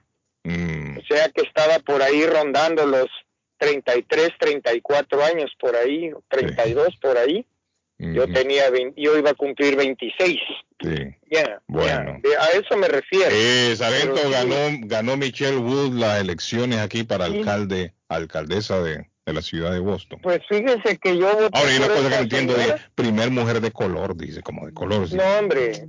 [0.45, 3.07] Mm, o sea que estaba por ahí rondando los
[3.59, 7.45] 33, 34 años por ahí, o 32 por ahí.
[7.97, 10.37] Yo tenía 20 yo iba a cumplir 26.
[10.81, 11.15] sí.
[11.67, 12.19] Bueno.
[12.41, 13.29] a eso me refiero.
[13.31, 14.33] Eh, Sargento Pero sí.
[14.33, 14.55] ganó,
[14.87, 17.37] ganó Michelle Wood las elecciones aquí para Sí.
[17.37, 20.19] alcalde, alcaldesa de, de la ciudad de Boston.
[20.21, 23.61] Pues fíjese que yo voté Ahora, hay una cosa que no entiendo, dice, primer mujer
[23.61, 25.07] de color, dice, como de color.
[25.07, 25.15] sí.
[25.15, 25.87] No, hombre,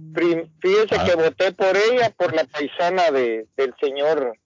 [0.61, 1.05] fíjese Ah.
[1.05, 4.39] que voté por ella, por la paisana de, del señor,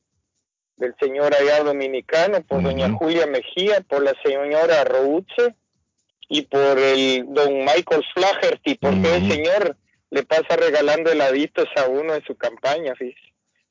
[0.76, 2.90] del señor allá dominicano, por doña.
[2.92, 5.54] Julia Mejía, por la señora Routze
[6.30, 9.32] y por el don Michael Flaherty, porque el Ujú.
[9.32, 9.76] señor
[10.10, 13.27] le pasa regalando heladitos a uno en su campaña, fíjese.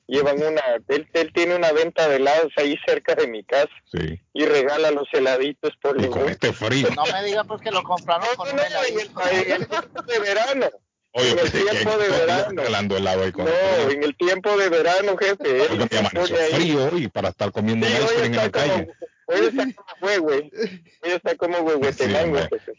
[0.07, 4.19] Llevan una, él, él tiene una venta de helados ahí cerca de mi casa Sí.
[4.33, 6.87] y regala los heladitos por Y con este frío.
[6.95, 9.61] No me diga pues que lo compraron No, con no, un no, en el, en
[9.61, 10.69] el tiempo de verano.
[11.11, 12.61] Oye, en el pues, ¿qué- tiempo de verano.
[12.95, 13.91] helado ahí con No, el frío?
[13.97, 15.55] en el tiempo de verano, jefe.
[15.65, 16.53] él Oiga, me amaneció pone ahí.
[16.53, 18.87] frío hoy para estar comiendo Sí, ice cream en la calle.
[19.27, 20.51] Hoy está como güey, güey.
[21.03, 22.03] Hoy está como güey, güey, Sí.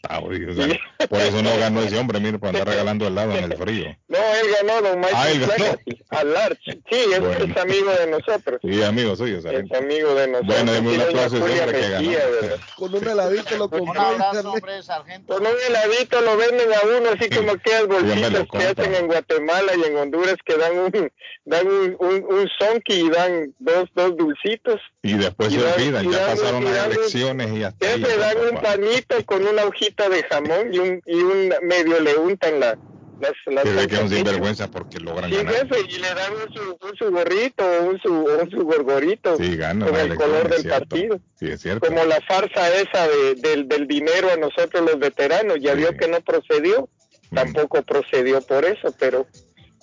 [0.07, 0.79] Ah, o sea, Sí.
[1.07, 3.95] por eso no ganó ese hombre, mire, por andar regalando helado en el frío.
[4.09, 5.77] No, él ganó, don Michael Ah, él ganó.
[6.09, 6.59] Al Larch.
[6.65, 6.79] Sí,
[7.13, 7.45] es, Bueno.
[7.45, 8.59] es amigo de nosotros.
[8.63, 10.55] Sí, amigo suyo, Es amigo de nosotros.
[10.55, 12.01] Bueno, deme un aplauso ese hombre que ganó.
[12.09, 12.57] Mejía, ¿verdad?
[12.75, 14.01] Con un heladito lo Un compró.
[14.01, 15.33] abrazo, dice, hombre, sargento.
[15.35, 17.35] Con un heladito lo venden a uno así Sí.
[17.37, 21.11] como aquellas bolsitas que hacen en Guatemala y en Honduras que dan un
[21.45, 24.81] dan un, un, un sonki y dan dos dos dulcitos.
[25.03, 28.17] Y después Y se dan- olvidan, ya pasaron las dan- elecciones y hasta ahí, se
[28.17, 28.61] dan un papá.
[28.61, 32.77] panito con una hojita de jamón y un y un medio le untan la
[33.21, 34.09] las las Que ve que salchichas.
[34.11, 35.53] sinvergüenza porque logran Sí, ganar.
[35.53, 39.35] jefe, y le dan un su, un su gorrito o un su, un su gorgorito
[39.35, 40.79] Sí, ganan con el color del cierto.
[40.87, 41.19] partido.
[41.35, 41.85] Sí, es cierto.
[41.85, 45.79] Como la farsa esa de, del, del dinero a nosotros los veteranos, ya Sí.
[45.79, 46.87] vio que no procedió,
[47.31, 47.35] Mm.
[47.35, 49.27] tampoco procedió por eso, pero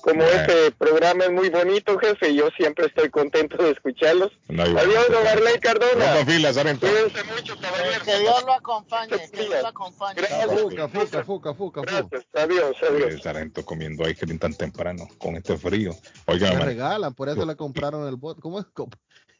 [0.06, 0.40] como Bueno.
[0.40, 4.30] este programa es muy bonito, jefe, yo siempre estoy contento de escucharlos.
[4.48, 6.24] No Adiós, don Arley Cardona.
[6.24, 8.02] Cuídense mucho, caballeros.
[8.04, 10.14] que Dios lo acompañe, que Dios lo acompañe.
[10.14, 10.46] Gracias.
[10.46, 11.82] Fuca, fuca, fuca, fuca, fuca.
[11.82, 12.24] Gracias.
[12.34, 13.20] Adiós, adiós.
[13.20, 15.90] Sarento comiendo ice cream tan temprano con este frío.
[16.26, 18.38] Oiga, Me regalan, por eso le compraron el bot.
[18.38, 18.66] ¿Cómo es?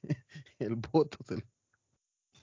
[0.59, 1.16] El voto.
[1.29, 1.44] se-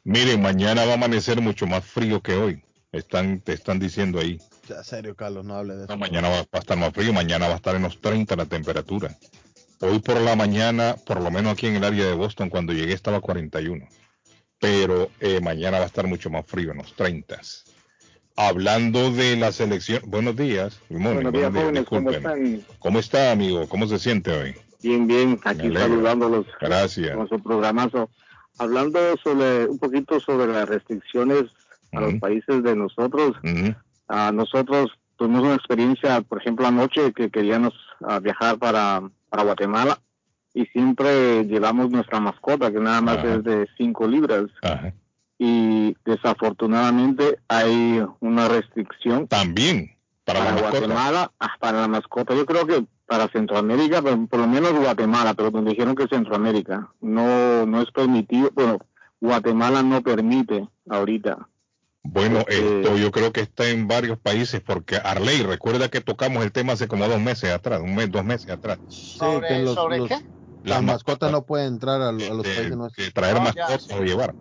[0.06, 2.64] miren, mañana va a amanecer mucho más frío que hoy.
[2.94, 4.40] Están, te están diciendo ahí.
[4.68, 5.98] Ya, serio, Carlos, no hable de No, eso.
[5.98, 9.16] mañana va a estar más frío, mañana va a estar en los 30 la temperatura.
[9.82, 12.94] Hoy por la mañana, por lo menos aquí en el área de Boston, cuando llegué
[12.94, 13.86] estaba 41.
[14.60, 17.40] Pero eh, mañana va a estar mucho más frío, en los 30.
[18.38, 20.80] Hablando de la selección, buenos días.
[20.90, 22.48] Good morning, Buenos días, jóvenes, ¿cómo disculpen.
[22.62, 22.78] están?
[22.80, 23.68] ¿Cómo está, amigo?
[23.68, 24.56] ¿Cómo se siente hoy?
[24.82, 27.16] Bien, bien, aquí saludándolos Gracias.
[27.16, 28.10] con su programazo.
[28.58, 31.44] Hablando sobre un poquito sobre las restricciones
[31.92, 33.76] a los países de nosotros, Ujú.
[34.14, 37.74] A nosotros tuvimos una experiencia, por ejemplo, anoche que queríamos
[38.08, 40.00] ah, viajar para, para Guatemala
[40.54, 43.36] y siempre llevamos nuestra mascota, que nada más Ajá.
[43.36, 44.46] es de 5 libras.
[44.62, 44.94] Ajá.
[45.40, 49.96] Y desafortunadamente hay una restricción También
[50.26, 50.80] para, para la mascota.
[50.80, 52.36] Guatemala, ah, para la mascota.
[52.36, 56.92] Yo creo que para Centroamérica, pero por lo menos Guatemala, pero donde dijeron que Centroamérica
[57.02, 58.52] no no es permitido.
[58.54, 58.78] Bueno,
[59.20, 61.48] Guatemala no permite ahorita.
[62.04, 66.44] Bueno, Porque- esto yo creo que está en varios países porque Arley, recuerda que tocamos
[66.44, 68.78] el tema hace como dos meses atrás, un mes, dos meses atrás.
[68.90, 70.18] ¿Sobre, que los- sobre los- qué?
[70.66, 73.14] Las mascotas no pueden entrar a, lo- a los de- países nuestros.
[73.14, 73.94] traer No, ya, mascotas sí.
[73.94, 74.36] o llevar.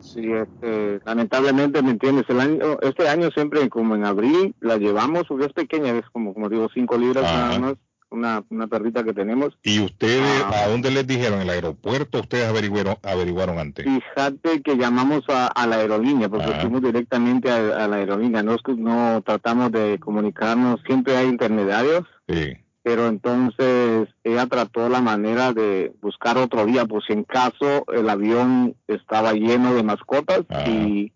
[0.00, 2.24] Sí, este, lamentablemente, ¿me entiendes?
[2.28, 6.34] El año, este año siempre como en abril la llevamos, porque es pequeña, es como,
[6.34, 7.36] como digo, cinco libras Ajá.
[7.38, 7.74] nada más,
[8.14, 9.56] una, una perrita que tenemos.
[9.62, 10.64] ¿Y ustedes Ah.
[10.64, 11.40] a dónde les dijeron?
[11.40, 12.20] ¿En el aeropuerto?
[12.20, 13.84] ¿Ustedes averiguaron, averiguaron antes?
[13.84, 16.60] Fíjate que llamamos a, a la aerolínea, porque Ajá.
[16.62, 22.56] fuimos directamente a, a la aerolínea, no, no tratamos de comunicarnos, siempre hay intermediarios, Sí.
[22.82, 28.08] pero entonces ella trató la manera de buscar otro día, pues si en caso el
[28.08, 30.68] avión estaba lleno de mascotas Ajá.
[30.68, 31.12] y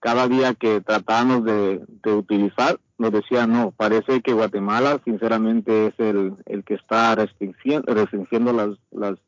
[0.00, 5.94] cada día que tratábamos de, de utilizar, nos decía, no, parece que Guatemala sinceramente es
[5.98, 9.18] el, el que está restringiendo, restringiendo las, las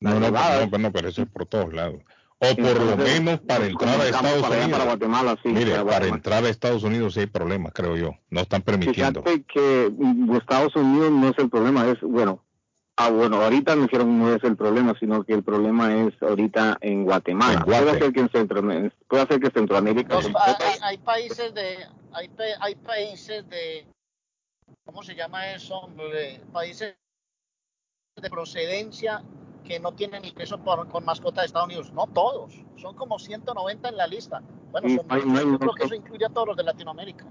[0.00, 0.38] No, no, no,
[0.70, 2.00] pero no, pero eso es por todos lados.
[2.38, 4.70] O por lo menos para entrar a Estados para Unidos.
[4.72, 5.48] para Guatemala, sí.
[5.48, 8.10] Mire, para para entrar a Estados Unidos sí hay problemas, creo yo.
[8.28, 9.22] No están permitiendo.
[9.22, 12.44] Fíjate que mm, Estados Unidos no es el problema, es, bueno,
[12.96, 16.78] ah, bueno, ahorita me dijeron no es el problema, sino que el problema es ahorita
[16.80, 17.58] en Guatemala.
[17.60, 18.62] En puede ser que en Centro-
[19.08, 20.14] puede ser que Centroamérica.
[20.14, 22.30] Los hay, hay países de hay,
[22.60, 23.86] hay países de
[24.84, 25.76] ¿cómo se llama eso?
[25.78, 26.40] hombre?
[26.52, 26.96] Países
[28.20, 29.22] de procedencia
[29.64, 31.92] que no tienen ingreso por, con mascota de Estados Unidos.
[31.92, 34.40] No todos, son como 190 en la lista.
[34.70, 35.38] Bueno, Sí, son hay- muchos.
[35.44, 37.26] hay- yo creo que eso incluye a todos los de Latinoamérica.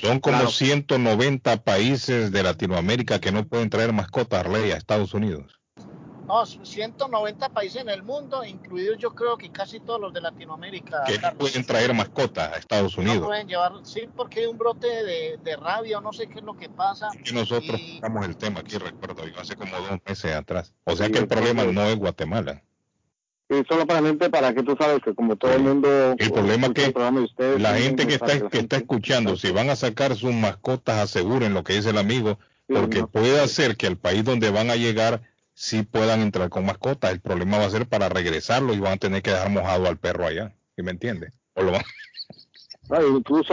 [0.00, 0.50] Son como Claro.
[0.50, 5.52] 190 países de Latinoamérica que no pueden traer mascotas Arley a Estados Unidos.
[6.26, 11.04] No, 190 países en el mundo, incluidos yo creo que casi todos los de Latinoamérica.
[11.06, 13.26] Que no pueden traer mascotas a Estados No Unidos.
[13.26, 16.44] pueden llevar, sí, porque hay un brote de, de rabia o no sé qué es
[16.44, 17.10] lo que pasa.
[17.24, 20.74] Y nosotros Y- tocamos el tema aquí, recuerdo yo, hace como dos meses atrás.
[20.84, 22.60] O sea Sí, que el problema no es Guatemala.
[23.48, 26.16] Sí, solamente para que tú sabes que como todo el mundo...
[26.18, 29.52] El problema escucha que el ustedes, La gente que es está, que está escuchando, si
[29.52, 33.08] van a sacar sus mascotas, aseguren lo que dice el amigo, Sí, porque no.
[33.08, 35.22] puede hacer que el país donde van a llegar
[35.54, 37.12] sí puedan entrar con mascotas.
[37.12, 39.96] El problema va a ser para regresarlo y van a tener que dejar mojado al
[39.98, 40.52] perro allá.
[40.74, 41.30] ¿Sí me entiende?
[41.54, 41.84] O lo van-
[42.88, 43.52] No, incluso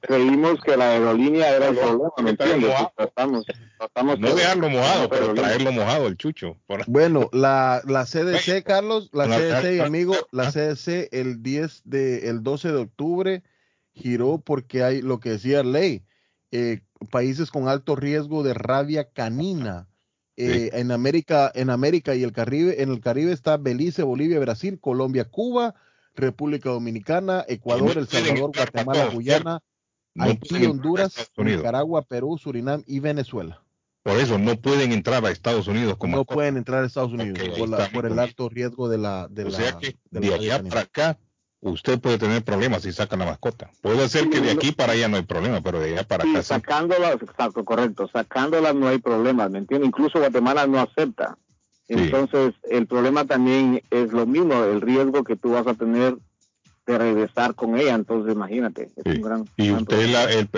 [0.00, 2.70] creímos que la aerolínea era el problema, ¿me está bien entiendes?
[2.70, 2.92] mojado.
[2.96, 3.46] Tratamos,
[3.78, 6.56] tratamos no de- dejarlo mojado, pero traerlo mojado el chucho.
[6.66, 10.50] Por- Bueno, la, la CDC, Carlos, la CDC, amigo, la.
[10.52, 13.42] CDC el 10 de, el 12 de octubre
[13.92, 16.04] giró porque hay lo que decía ley,
[16.52, 16.80] eh,
[17.10, 19.88] países con alto riesgo de rabia canina.
[20.36, 24.78] Eh, En América, en América y el Caribe, en el Caribe está Belice, Bolivia, Brasil,
[24.80, 25.74] Colombia, Cuba,
[26.20, 29.60] República Dominicana, Ecuador, El Salvador, Guatemala, Guyana,
[30.18, 31.30] Haití, Honduras.
[31.36, 33.62] Nicaragua, Perú, Surinam y Venezuela.
[34.02, 37.38] Por eso no pueden entrar a Estados Unidos como no pueden entrar a Estados Unidos
[37.58, 40.34] por, la- por el alto riesgo de la de O la sea que de de
[40.34, 41.18] allá para acá
[41.60, 43.70] usted puede tener problemas si saca la mascota.
[43.82, 46.30] Puede ser que de aquí para allá no hay problema, pero de allá para Sí,
[46.30, 46.48] acá sí.
[46.48, 49.88] sacándolas, exacto, correcto, sacándolas no hay problema, ¿me entiendes?
[49.88, 51.36] Incluso Guatemala no acepta.
[51.96, 52.04] Sí.
[52.04, 56.16] Entonces, el problema también es lo mismo, el riesgo que tú vas a tener
[56.86, 59.10] de regresar con ella, entonces imagínate, es Sí.
[59.18, 59.44] un gran...
[59.56, 60.48] Y gran usted la, el-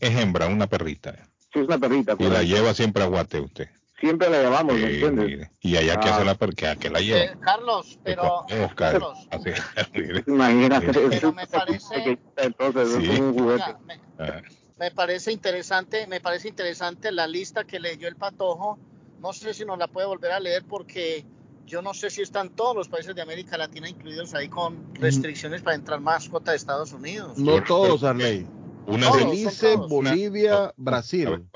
[0.00, 1.14] es, hembra, una perrita.
[1.52, 3.68] Sí, es una perrita, Y la lleva siempre a Guate usted.
[4.00, 5.26] siempre la llevamos, ¿me Sí, entiendes?
[5.26, 5.50] mire.
[5.60, 6.14] Y allá que Ah.
[6.16, 7.18] hace la per- que, a que la lleva.
[7.20, 8.22] Eh, Carlos, pero
[8.64, 8.92] Oscar.
[8.92, 9.50] Carlos, Así.
[10.26, 10.86] Imagínate.
[11.10, 13.10] Pero me parece- perrita, Entonces, Sí.
[13.10, 13.62] es un juguete.
[13.64, 14.40] oiga, me, Ah,
[14.78, 18.78] me parece interesante, me parece interesante la lista que leyó el patojo.
[19.20, 21.26] No sé si nos la puede volver a leer porque
[21.66, 25.62] yo no sé si están todos los países de América Latina incluidos ahí con restricciones
[25.62, 27.36] para entrar mascota de Estados Unidos.
[27.38, 28.46] No todos, Arley.
[28.86, 29.90] Una Belice, todos.
[29.90, 31.48] Bolivia, A ver, Brasil.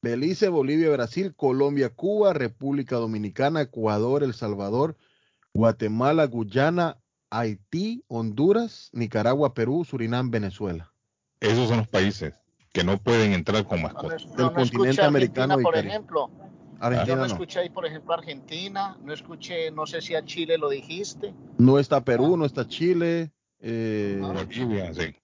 [0.00, 4.96] Belice, Bolivia, Brasil, Colombia, Cuba, República Dominicana, Ecuador, El Salvador,
[5.54, 6.98] Guatemala, Guyana,
[7.30, 10.92] Haití, Honduras, Nicaragua, Perú, Surinam, Venezuela.
[11.40, 12.34] Esos son los países
[12.74, 14.26] que no pueden entrar con mascotas.
[14.26, 16.28] no, Del no continente escuché americano y ejemplo.
[16.28, 17.26] Yo Argentina no no.
[17.26, 21.32] escuché ahí, por ejemplo, Argentina, no escuché, no sé si a Chile lo dijiste.
[21.56, 25.14] No está Perú, no está Chile, eh, Bolivia, sí.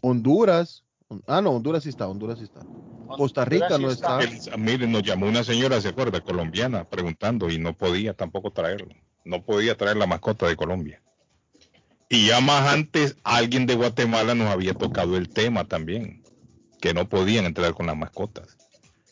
[0.00, 0.84] Honduras.
[1.26, 2.64] Ah, no, Honduras sí está, Honduras sí está.
[3.08, 4.20] Costa Rica no está.
[4.22, 6.20] El- miren, nos llamó una señora, ¿se acuerda?
[6.20, 8.94] Colombiana, preguntando y no podía tampoco traerlo.
[9.24, 11.02] No podía traer la mascota de Colombia.
[12.08, 16.19] Y ya más antes, alguien de Guatemala nos había tocado el tema también,
[16.80, 18.58] que no podían entrar con las mascotas.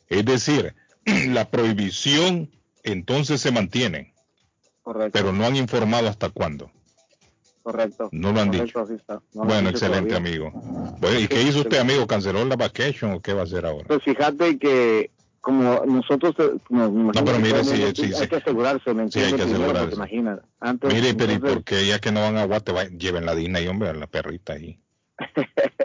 [0.08, 0.74] Es decir,
[1.28, 2.50] la prohibición
[2.82, 4.14] entonces se mantiene,
[4.82, 6.70] Correcto, pero no han informado hasta cuándo.
[7.62, 8.08] correcto.
[8.12, 9.04] No lo han correcto, dicho.
[9.34, 10.16] No han Bueno, excelente, todavía.
[10.16, 10.52] amigo.
[11.00, 12.06] Bueno, ¿y qué hizo usted, amigo?
[12.06, 13.84] ¿Canceló la vacation o qué va a hacer ahora?
[13.86, 18.36] Pues fíjate que como nosotros eh, como me imagino pero mire, sí, sí, hay que
[18.36, 19.78] asegurarse, ¿me Sí, hay que asegurarse.
[19.80, 22.84] porque Imagina, antes Mire, pero ¿y por qué ya que no van a Guate, va-
[22.88, 24.80] lleven la Disney, hombre, a la perrita ahí?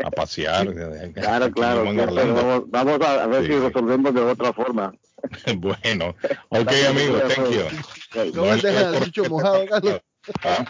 [0.03, 0.67] A pasear.
[1.13, 4.93] Claro, claro, vamos, vamos a ver Sí, si resolvemos de otra forma.
[5.57, 6.15] bueno,
[6.49, 8.31] ok, amigo, thank you.
[8.35, 10.01] No No, el- al chucho mojado, Carlos.
[10.43, 10.65] Ah,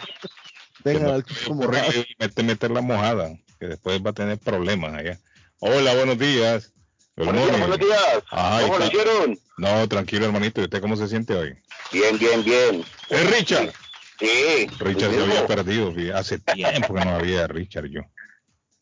[1.24, 1.92] chucho corre mojado.
[2.00, 5.18] y mete, meter la mojada, que después va a tener problemas allá.
[5.60, 6.72] Hola, buenos días.
[7.16, 8.00] Buenos días, buenos días.
[8.30, 9.38] Ay, ¿Cómo lo hicieron?
[9.56, 10.60] No, tranquilo, hermanito.
[10.60, 11.54] ¿Y usted cómo se siente hoy?
[11.92, 12.84] Bien, bien, bien.
[13.08, 13.72] Es Richard.
[14.18, 14.66] Sí.
[14.80, 15.92] Richard se había perdido.
[16.16, 18.00] Hace tiempo que no había Richard yo.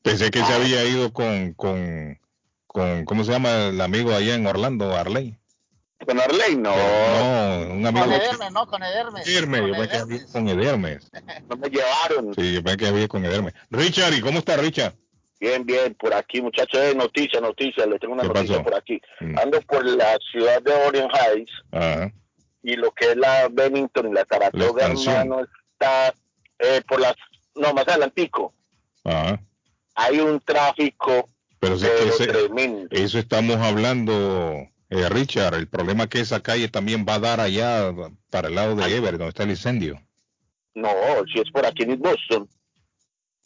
[0.02, 2.18] Pensé que se había ido con, con,
[2.66, 5.36] con, ¿cómo se llama el amigo allá en Orlando, Arley?
[6.04, 6.56] ¿Con Arley?
[6.56, 8.04] No, No, un amigo.
[8.06, 8.66] Con Edermes, ¿no?
[8.66, 9.28] Con Edermes.
[9.28, 10.32] Edermes, Con yo pensé que había Edermes.
[10.32, 11.10] con Edermes.
[11.48, 12.34] no me llevaron.
[12.34, 13.54] Sí, yo pensé que había con Edermes.
[13.70, 14.94] Richard, ¿y cómo está Richard?
[15.38, 18.64] Bien, bien, por aquí, muchachos, eh, noticias, noticias, les tengo una ¿Qué noticia pasó?
[18.64, 19.00] por aquí.
[19.20, 19.38] Mm.
[19.38, 22.12] Ando por la ciudad de Orient Heights Ajá.
[22.62, 24.78] y lo que es la Bennington y la estación.
[25.08, 26.14] hermano, está
[26.60, 27.14] eh, por las,
[27.56, 28.52] no, más adelantico.
[29.04, 29.40] Ajá.
[29.94, 31.28] Hay un tráfico
[31.58, 32.88] Pero si es que pero ese- tremendo.
[32.90, 35.54] eso estamos hablando, eh, Richard.
[35.54, 37.92] El problema es que esa calle también va a dar allá
[38.30, 40.00] para el lado de Everett, donde está el incendio.
[40.74, 40.88] No,
[41.32, 42.48] si es por aquí en East Boston.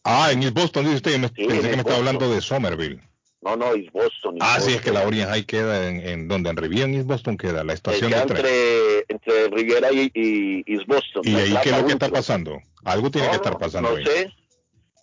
[0.05, 1.13] Ah, en East Boston, dice usted.
[1.13, 1.99] Yo me- Sí, pensé en que me estaba Boston.
[2.17, 3.01] hablando de Somerville.
[3.43, 4.37] No, no, East Boston.
[4.37, 4.83] East Ah, sí, es Boston.
[4.85, 7.73] que la Orient High queda en, en donde en Riviera, en East Boston queda, la
[7.75, 8.39] estación Queda de tren.
[8.39, 11.23] entre, entre Riviera y, y East Boston.
[11.25, 12.59] ¿Y ahí qué es lo que está pasando?
[12.85, 14.05] Algo tiene No, que estar pasando No ahí.
[14.05, 14.33] sé.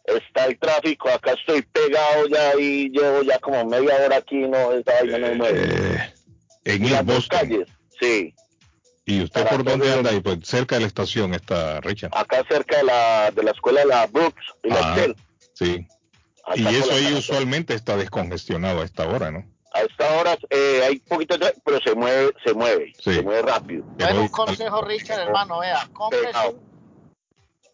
[0.05, 4.73] Está el tráfico, acá estoy pegado ya y llevo ya como media hora aquí, no,
[4.73, 5.63] esa vaina no me mueve.
[5.63, 6.13] Eh,
[6.65, 7.67] en las dos calles,
[7.99, 8.33] sí.
[9.05, 10.19] ¿Y usted Para por dónde anda ahí?
[10.21, 12.11] Pues cerca de la estación está Richard.
[12.13, 15.15] Acá cerca de la, de la escuela de la Brooks y la Ah, Excel.
[15.53, 15.87] Sí.
[16.45, 19.45] Acá Y eso ahí usualmente está descongestionado a esta hora, ¿no?
[19.73, 23.15] A esta hora eh, hay poquito de pero se mueve, se mueve, Sí.
[23.15, 23.83] se mueve rápido.
[23.97, 26.72] Bueno, un consejo, Richard, hermano, vea, cómprese un,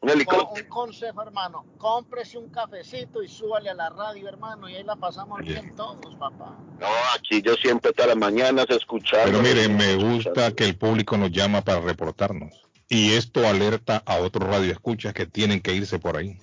[0.01, 0.63] Un helicóptero.
[0.65, 4.95] un consejo, hermano, cómprese un cafecito y súbale a la radio, hermano, y ahí la
[4.95, 6.57] pasamos bien todos, papá.
[6.79, 9.25] No, aquí yo siempre todas las mañanas escuchando.
[9.25, 12.53] Pero mire, me gusta que el público nos llama para reportarnos.
[12.87, 16.37] Y esto alerta a otros radioescuchas que tienen que irse por ahí.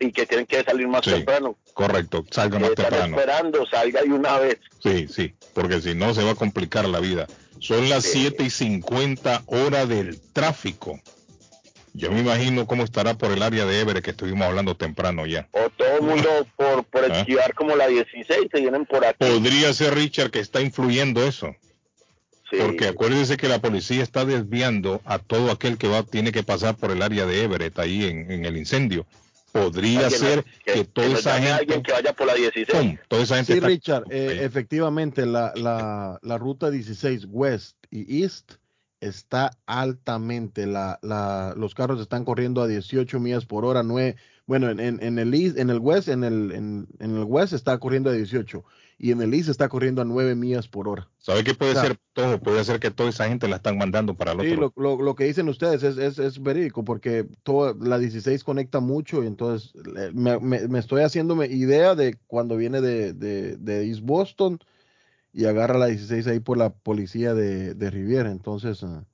[0.00, 1.10] Y que tienen que salir más Sí.
[1.12, 1.56] temprano.
[1.74, 3.16] Correcto, salga más están temprano.
[3.18, 4.58] esperando, salga de una vez.
[4.82, 7.26] Sí, sí, porque si no se va a complicar la vida.
[7.60, 8.22] Son las Sí.
[8.22, 10.98] 7 y 50 hora del tráfico.
[11.96, 15.48] Yo me imagino cómo estará por el área de Everett que estuvimos hablando temprano ya.
[15.52, 17.18] O todo el mundo por, por Ah.
[17.20, 19.16] esquivar como la 16 se vienen por aquí.
[19.18, 21.54] Podría ser Richard que está influyendo eso,
[22.50, 22.56] Sí.
[22.60, 26.76] porque acuérdese que la policía está desviando a todo aquel que va tiene que pasar
[26.76, 29.06] por el área de Everett ahí en, en el incendio.
[29.52, 32.66] Podría Alguien- ser que, toda nos esa gente, alguien que vaya por la 16.
[32.76, 32.96] ¡pum!
[33.06, 34.44] toda esa gente Sí, está- Richard, eh, Sí.
[34.44, 38.54] efectivamente la, la, la ruta 16 West y East
[39.06, 44.70] está altamente, la, la, los carros están corriendo a 18 millas por hora, nueve, bueno,
[44.70, 47.78] en, en, en el East, en el West, en el, en, en el West está
[47.78, 48.64] corriendo a 18
[48.98, 51.08] y en el East está corriendo a 9 millas por hora.
[51.18, 52.38] ¿Sabe qué puede O sea, ser todo?
[52.40, 54.72] Puede ser que toda esa gente la están mandando para el Sí, otro.
[54.76, 58.80] lo, lo, lo que dicen ustedes es, es, es verídico porque toda la 16 conecta
[58.80, 59.72] mucho y entonces
[60.12, 64.58] me, me- me estoy haciéndome idea de cuando viene de, de, de East Boston
[65.34, 68.30] y agarra la 16 ahí por la policía de, de Riviera.
[68.30, 69.04] Entonces, ah,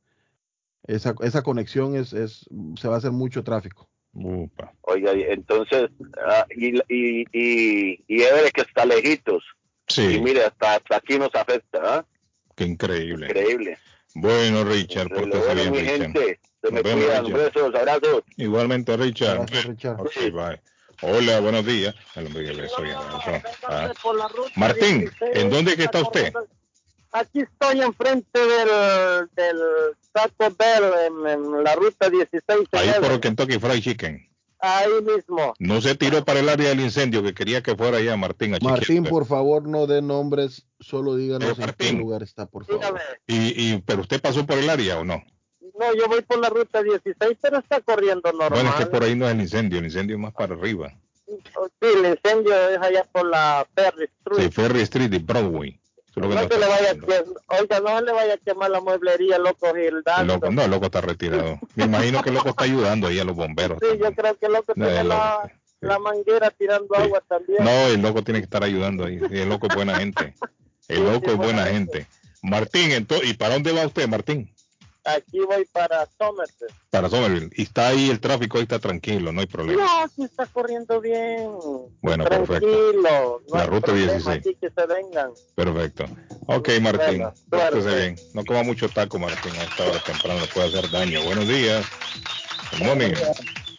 [0.86, 2.46] esa, esa conexión es, es,
[2.78, 3.88] se va a hacer mucho tráfico.
[4.12, 4.74] Upa.
[4.82, 5.88] Oiga, entonces,
[6.26, 9.42] ah, y, y, y, y Everett que está lejitos.
[9.88, 12.06] Sí, Y mire, hasta, hasta aquí nos afecta, ¿ah?
[12.54, 13.26] qué increíble.
[13.26, 13.78] Increíble.
[14.14, 16.00] Bueno, Richard, pórtese bueno, bien, mi Richard.
[16.02, 17.24] gente, se me cuidan.
[17.24, 17.40] Richard.
[17.54, 18.22] Besos, abrazos.
[18.36, 19.38] Igualmente, Richard.
[19.38, 20.00] Gracias, Richard.
[20.00, 20.60] Ok, bye.
[21.02, 21.94] Hola, buenos días.
[22.14, 23.30] El hombre que le soy abrazo.
[23.66, 23.92] Ah.
[24.02, 26.32] Por la ruta Martín, 16, ¿en dónde que está usted?
[27.12, 29.58] Aquí estoy enfrente del, del
[30.12, 32.42] Taco Bell, en, en la ruta 16.
[32.72, 34.30] en Ahí por Kentucky Fried Chicken.
[34.60, 35.54] Ahí mismo.
[35.58, 38.58] No se tiró para el área del incendio que quería que fuera allá Martín a
[38.60, 43.00] Martín, por favor, no dé nombres, solo díganos Eh, en qué lugar está, por favor.
[43.26, 45.24] Y, y, pero usted pasó por el área o no?
[45.78, 48.50] No, yo voy por la ruta 16, pero está corriendo normal.
[48.50, 50.92] Bueno, es que por ahí no es el incendio, el incendio es más para arriba.
[51.26, 54.42] Sí, el incendio es allá por la Ferry Street.
[54.44, 55.80] Sí, Ferry Street y Broadway.
[56.16, 59.72] No nos se le vaya a oiga, no le vaya a quemar la mueblería, loco
[59.74, 60.24] Gildardo.
[60.24, 61.58] loco, no, el loco está retirado.
[61.76, 63.78] Me imagino que el loco está ayudando ahí a los bomberos.
[63.80, 65.76] Sí, yo creo que el loco No, tiene el la, loco, sí.
[65.86, 67.02] la manguera tirando Sí.
[67.02, 67.64] agua también.
[67.64, 69.20] No, el loco tiene que estar ayudando ahí.
[69.30, 70.34] El loco es buena gente.
[70.88, 72.06] El loco sí, es buena buena gente.
[72.42, 74.52] Martín, entonces, ¿y para dónde va usted, Martín?
[75.04, 76.72] Aquí voy para Somerset.
[76.90, 77.50] Para Somerville.
[77.56, 79.82] Y está ahí el tráfico, ahí está tranquilo, no hay problema.
[79.84, 81.48] No, sí está corriendo bien.
[82.02, 82.60] Bueno, Tranquilo.
[82.60, 83.42] perfecto.
[83.48, 84.38] No La hay ruta problema 16.
[84.38, 85.30] Aquí que se vengan.
[85.54, 86.04] Perfecto.
[86.46, 87.24] Ok, Martín.
[87.46, 88.16] Bueno, bien.
[88.34, 91.22] No coma mucho taco, Martín, a esta hora temprano, le puede hacer daño.
[91.24, 91.86] Buenos días.
[92.72, 93.12] Good morning.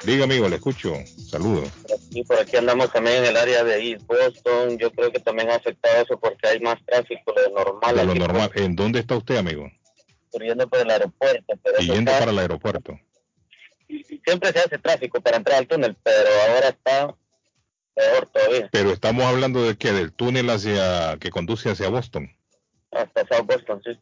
[0.03, 0.95] Diga, amigo, le escucho.
[1.30, 1.69] Saludos.
[2.09, 4.78] Y por aquí andamos también en el área de East Boston.
[4.80, 7.95] Yo creo que también ha afectado eso porque hay más tráfico de lo normal.
[7.95, 8.51] De lo normal.
[8.55, 9.69] ¿En dónde está usted, amigo?
[10.40, 11.54] Yendo por el aeropuerto.
[11.64, 13.00] Pero Y yendo está- para el aeropuerto.
[14.26, 17.14] Siempre se hace tráfico para entrar al túnel, pero ahora está
[17.94, 18.70] peor todavía.
[18.72, 22.34] Pero estamos hablando de que del túnel hacia que conduce hacia Boston.
[22.92, 23.92] Hasta South Boston, sí.
[23.94, 24.02] South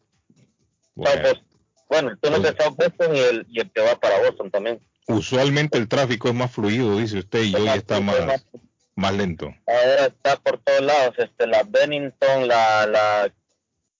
[0.95, 1.45] Bueno, Boston.
[1.89, 4.79] Bueno, el túnel de South Boston y el, y el que va para Boston también.
[5.07, 8.45] usualmente el tráfico es más fluido, dice usted, y hoy está más,
[8.95, 9.47] más lento.
[9.65, 13.33] Ahora está por todos lados, este, la Bennington, la, la,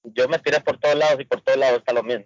[0.04, 2.26] yo me tiré por todos lados y por todos lados está lo mismo,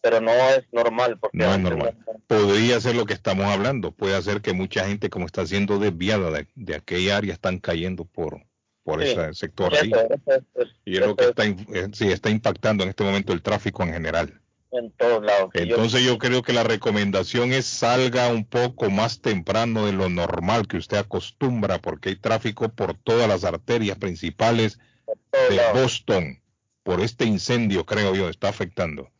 [0.00, 1.96] pero no es normal porque No es normal.
[2.26, 3.92] Podría ser lo que estamos hablando.
[3.92, 8.04] Puede ser que mucha gente, como está siendo desviada de, de aquella área, están cayendo
[8.04, 8.42] por,
[8.82, 9.10] por Sí.
[9.10, 9.90] ese sector Eso, ahí.
[9.92, 13.42] eso, eso, Y es lo que está, eh, sí, está impactando en este momento el
[13.42, 14.40] tráfico en general.
[14.76, 15.50] en todos lados.
[15.54, 20.08] Yo- Entonces yo creo que la recomendación es salga un poco más temprano de lo
[20.08, 24.80] normal que usted acostumbra, porque hay tráfico por todas las arterias principales
[25.48, 26.40] de Boston.
[26.84, 29.10] Por este incendio, creo yo, está afectando.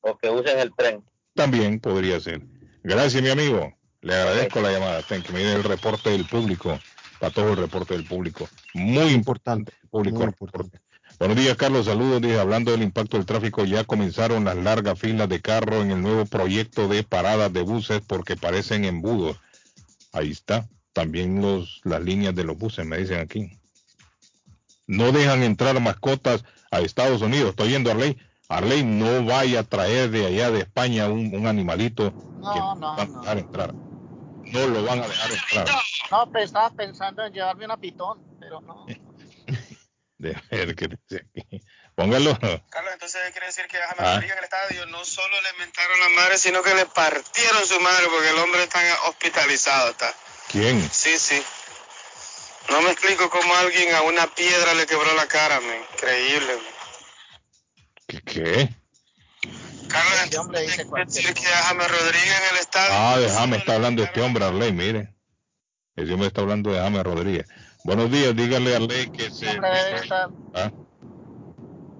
[0.00, 1.04] o que usen el tren.
[1.34, 2.40] También podría ser.
[2.82, 3.74] Gracias, mi amigo.
[4.00, 5.02] Le agradezco la llamada.
[5.02, 5.34] Thank you.
[5.34, 6.78] Mire el reporte del público.
[7.20, 8.48] Para todo el reporte del público.
[8.74, 9.72] Muy importante.
[9.82, 10.18] el público.
[10.18, 10.80] Muy importante.
[11.18, 11.86] Buenos días, Carlos.
[11.86, 12.22] Saludos.
[12.22, 16.00] Dice, hablando del impacto del tráfico, ya comenzaron las largas filas de carro en el
[16.00, 19.36] nuevo proyecto de paradas de buses porque parecen embudos.
[20.12, 20.68] Ahí está.
[20.92, 23.58] También los, las líneas de los buses, me dicen aquí.
[24.86, 27.50] No dejan entrar mascotas a Estados Unidos.
[27.50, 28.16] Estoy viendo a Arley.
[28.48, 32.74] Arley no vaya a traer de allá de España un, un animalito que No, no
[32.76, 33.20] no, van a no.
[33.20, 33.74] dejar entrar.
[33.74, 35.68] No lo van a dejar entrar.
[36.10, 38.86] No, pues estaba pensando en llevarme una pitón, pero no.
[40.18, 41.62] De ver qué dice aquí.
[41.94, 42.36] Póngalo.
[42.38, 44.14] Carlos, entonces quiere decir que a Ah.
[44.16, 48.06] En el estadio no solo le mentaron la madre, sino que le partieron su madre
[48.12, 49.90] porque el hombre está hospitalizado.
[49.90, 50.12] Está.
[50.50, 50.80] ¿Quién?
[50.90, 51.40] Sí, sí.
[52.70, 55.78] No me explico cómo alguien a una piedra le quebró la cara, man.
[55.94, 56.54] Increíble.
[56.54, 56.64] man.
[58.06, 58.22] ¿Qué?
[58.22, 58.68] qué?
[59.88, 62.90] Carlos, Este hombre dice decir que James Rodríguez en el estadio.
[62.92, 65.14] Ah, de James está hablando este hombre, Arley, mire.
[65.96, 67.46] Ese hombre está hablando de James Rodríguez.
[67.84, 69.48] Buenos días, dígale a Arley que se...
[69.48, 70.70] Hombre debe estar, Ah,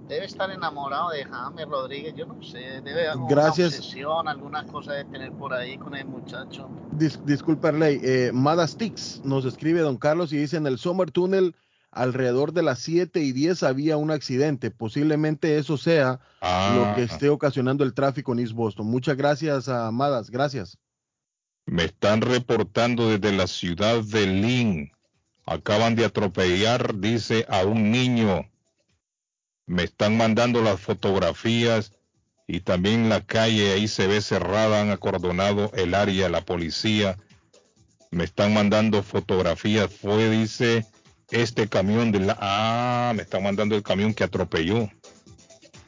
[0.08, 3.68] debe estar enamorado de James Rodríguez, yo no sé, debe haber Gracias.
[3.72, 6.68] una obsesión, alguna cosa de tener por ahí con el muchacho.
[6.92, 8.00] Dis- disculpa, Arley.
[8.02, 11.54] Eh, Madastix nos escribe don Carlos y dice en el Summer Tunnel
[11.90, 14.70] alrededor de las 7 y 10 había un accidente.
[14.70, 18.86] Posiblemente eso sea ah, lo que esté ocasionando el tráfico en East Boston.
[18.86, 20.30] Muchas gracias, Amadas.
[20.30, 20.78] Gracias.
[21.66, 24.90] Me están reportando desde la ciudad de Lynn.
[25.46, 28.46] Acaban de atropellar, dice, a un niño.
[29.68, 31.92] Me están mandando las fotografías
[32.46, 37.18] y también la calle ahí se ve cerrada, han acordonado el área, la policía.
[38.10, 39.92] Me están mandando fotografías.
[39.92, 40.86] Fue, dice,
[41.30, 42.38] este camión de la...
[42.40, 44.88] Ah, me están mandando el camión que atropelló.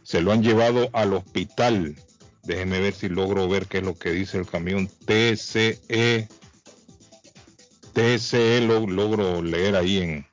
[0.03, 1.97] Se lo han llevado al hospital.
[2.43, 6.28] Déjeme ver si logro ver qué es lo que dice el camión TCE.
[7.95, 10.26] TCE lo logro leer ahí en,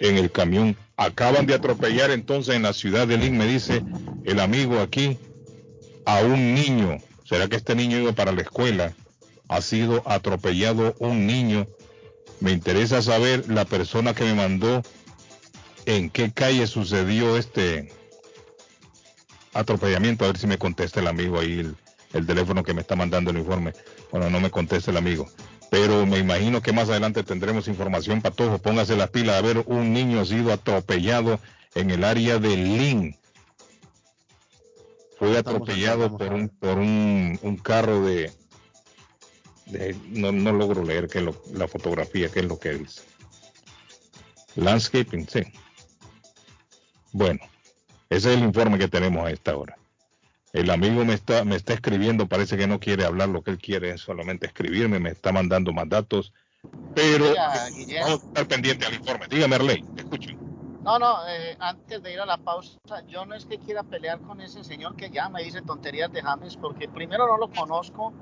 [0.00, 0.74] en el camión.
[0.96, 3.82] Acaban de atropellar entonces en la ciudad de Lynn, me dice
[4.24, 5.18] el amigo aquí,
[6.06, 6.98] a un niño.
[7.24, 8.94] ¿Será que este niño iba para la escuela?
[9.48, 11.66] Ha sido atropellado un niño.
[12.40, 14.82] Me interesa saber la persona que me mandó
[15.84, 17.92] en qué calle sucedió este
[19.52, 20.24] atropellamiento.
[20.24, 21.76] A ver si me contesta el amigo ahí, el,
[22.12, 23.72] el teléfono que me está mandando el informe.
[24.10, 25.28] Bueno, no me contesta el amigo.
[25.70, 28.60] Pero me imagino que más adelante tendremos información para todos.
[28.60, 31.40] Póngase las pilas a ver un niño ha sido atropellado
[31.74, 33.16] en el área de Lynn.
[35.18, 38.30] Fue atropellado por un, por un, un carro de,
[39.66, 43.02] de- no, no logro leer que lo- la fotografía, qué es lo que dice.
[44.56, 45.40] Landscaping, sí.
[47.12, 47.40] Bueno,
[48.10, 49.76] ese es el informe que tenemos a esta hora.
[50.56, 53.58] El amigo me está, me está escribiendo, parece que no quiere hablar lo que él
[53.58, 56.32] quiere, es solamente escribirme, me está mandando más datos,
[56.94, 57.26] pero
[57.74, 58.06] Guillermo.
[58.06, 59.26] vamos a estar pendiente al informe.
[59.28, 60.30] Dígame, Arley, te escucho.
[60.82, 64.18] No, no, eh, antes de ir a la pausa, yo no es que quiera pelear
[64.20, 68.14] con ese señor que ya me dice tonterías de James, porque primero no lo conozco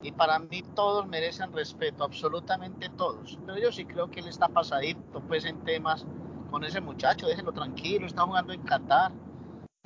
[0.00, 3.38] y para mí todos merecen respeto, absolutamente todos.
[3.44, 6.06] Pero yo sí creo que él está pasadito pues en temas
[6.50, 9.12] con ese muchacho, déjelo tranquilo, está jugando en Qatar.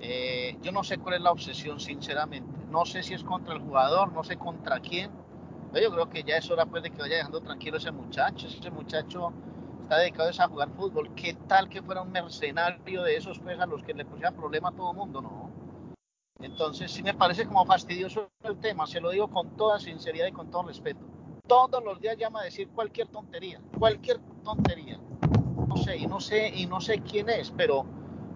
[0.01, 2.49] Eh, yo no sé cuál es la obsesión, sinceramente.
[2.71, 5.11] No sé si es contra el jugador, no sé contra quién.
[5.73, 8.47] Pero yo creo que ya es hora pues de que vaya dejando tranquilo ese muchacho.
[8.47, 9.33] Ese muchacho
[9.83, 11.15] está dedicado a jugar fútbol.
[11.15, 14.69] ¿Qué tal que fuera un mercenario de esos pues a los que le pusiera problema
[14.69, 15.21] a todo mundo?
[15.21, 15.51] No.
[16.41, 18.87] Entonces sí me parece como fastidioso el tema.
[18.87, 21.01] Se lo digo con toda sinceridad y con todo respeto.
[21.49, 25.01] Todos los días llama a decir cualquier tontería, cualquier tontería.
[25.67, 27.85] No sé, y no sé, y no sé quién es, pero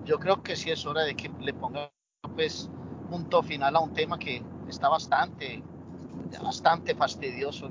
[0.04, 1.92] yo creo que sí es hora de que le ponga
[2.34, 2.68] pues
[3.10, 5.62] punto final a un tema que está bastante,
[6.42, 7.68] bastante fastidioso.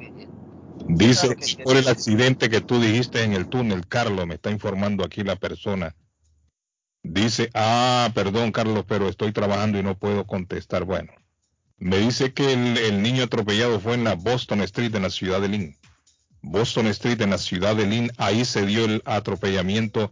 [0.87, 4.51] Dice Claro que- por el accidente que tú dijiste en el túnel, Carlos, me está
[4.51, 5.95] informando aquí la persona.
[7.03, 10.83] Dice, ah, perdón, Carlos, pero estoy trabajando y no puedo contestar.
[10.83, 11.11] Bueno,
[11.77, 15.41] me dice que el, el niño atropellado fue en la Boston Street, en la ciudad
[15.41, 15.77] de Lynn.
[16.43, 20.11] Boston Street, en la ciudad de Lynn, ahí se dio el atropellamiento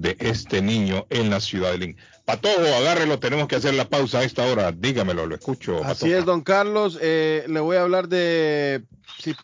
[0.00, 1.96] de este niño en la ciudad de Lynn.
[2.24, 4.72] Patojo, agárrelo, tenemos que hacer la pausa a esta hora.
[4.72, 5.84] Dígamelo, lo escucho.
[5.84, 6.98] Así es, don Carlos.
[7.02, 8.82] Eh, le voy a hablar de,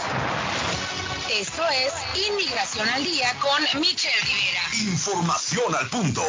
[1.31, 1.93] Esto es
[2.29, 4.61] Inmigración al Día con Michelle Rivera.
[4.91, 6.23] Información al punto.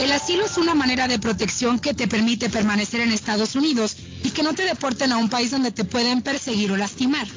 [0.00, 4.30] El asilo es una manera de protección que te permite permanecer en Estados Unidos y
[4.30, 7.28] que no te deporten a un país donde te pueden perseguir o lastimar.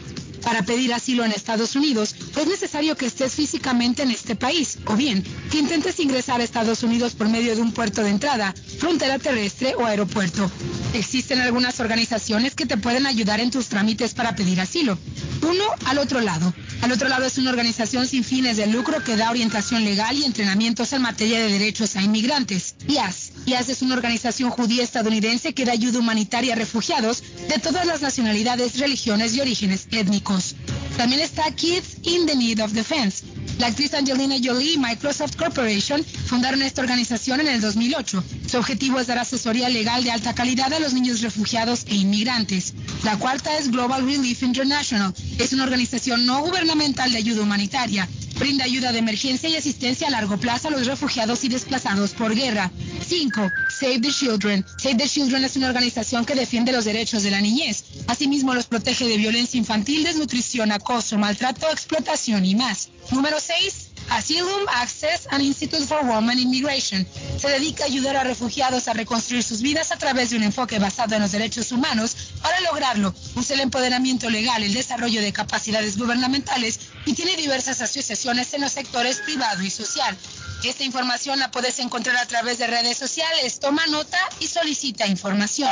[0.48, 4.96] Para pedir asilo en Estados Unidos es necesario que estés físicamente en este país o
[4.96, 5.22] bien
[5.52, 9.76] que intentes ingresar a Estados Unidos por medio de un puerto de entrada, frontera terrestre
[9.76, 10.50] o aeropuerto.
[10.94, 14.98] Existen algunas organizaciones que te pueden ayudar en tus trámites para pedir asilo.
[15.42, 16.54] Uno al otro lado.
[16.82, 20.24] Al otro lado es una organización sin fines de lucro que da orientación legal y
[20.24, 22.76] entrenamientos en materia de derechos a inmigrantes.
[22.88, 23.32] IAS.
[23.46, 28.02] IAS es una organización judía estadounidense que da ayuda humanitaria a refugiados de todas las
[28.02, 30.37] nacionalidades, religiones y orígenes étnicos.
[30.40, 30.87] France.
[30.98, 33.24] También está Kids in the Need of Defense.
[33.60, 38.24] La actriz Angelina Jolie y Microsoft Corporation fundaron esta organización en el 2008.
[38.50, 42.74] Su objetivo es dar asesoría legal de alta calidad a los niños refugiados e inmigrantes.
[43.04, 45.14] La cuarta es Global Relief International.
[45.38, 48.08] Es una organización no gubernamental de ayuda humanitaria.
[48.40, 52.36] Brinda ayuda de emergencia y asistencia a largo plazo a los refugiados y desplazados por
[52.36, 52.72] guerra.
[53.08, 53.52] 5.
[53.80, 54.64] Save the Children.
[54.78, 57.84] Save the Children es una organización que defiende los derechos de la niñez.
[58.06, 60.87] Asimismo, los protege de violencia infantil, desnutrición, acoso,
[61.18, 62.90] maltrato, explotación y más.
[63.12, 63.90] Número 6.
[64.10, 67.06] Asylum Access and Institute for Women Immigration.
[67.38, 70.80] Se dedica a ayudar a refugiados a reconstruir sus vidas a través de un enfoque
[70.80, 72.16] basado en los derechos humanos.
[72.42, 78.54] Para lograrlo, usa el empoderamiento legal, el desarrollo de capacidades gubernamentales y tiene diversas asociaciones
[78.54, 80.18] en los sectores privado y social.
[80.64, 83.60] Esta información la puedes encontrar a través de redes sociales.
[83.60, 85.70] Toma nota y solicita información.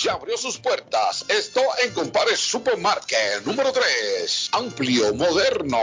[0.00, 1.26] se abrió sus puertas.
[1.28, 4.48] Esto en Compare Supermarket número 3.
[4.52, 5.78] Amplio, moderno.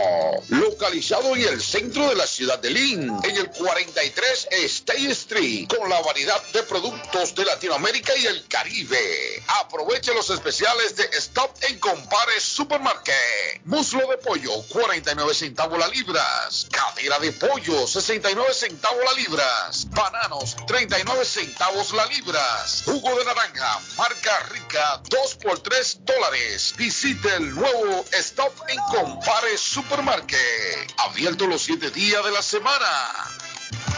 [0.50, 3.16] Localizado en el centro de la ciudad de Lynn.
[3.24, 5.68] En el 43 State Street.
[5.68, 9.44] Con la variedad de productos de Latinoamérica y el Caribe.
[9.62, 13.62] Aproveche los especiales de Stop en Compare Supermarket.
[13.66, 16.68] Muslo de pollo, 49 centavos la libras.
[16.72, 19.88] Cadera de pollo, 69 centavos la libras.
[19.92, 22.82] Bananos, 39 centavos la libras.
[22.84, 26.74] Jugo de naranja, marca rica, 2 por 3 dólares.
[26.78, 30.94] Visite el nuevo Stop en Compare Supermarket.
[30.98, 33.47] Abierto los 7 días de la semana.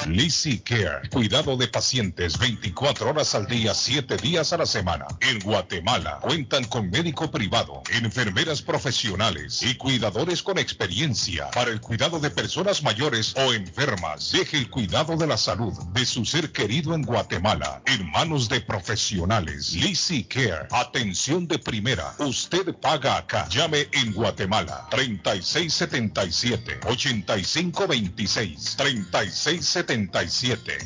[0.07, 5.05] Lizzy Care, cuidado de pacientes 24 horas al día, 7 días a la semana.
[5.21, 12.19] En Guatemala cuentan con médico privado, enfermeras profesionales y cuidadores con experiencia para el cuidado
[12.19, 14.31] de personas mayores o enfermas.
[14.31, 18.61] Deje el cuidado de la salud de su ser querido en Guatemala en manos de
[18.61, 19.73] profesionales.
[19.73, 22.15] Lizzy Care, atención de primera.
[22.19, 23.47] Usted paga acá.
[23.49, 29.58] Llame en Guatemala 3677 8526 3677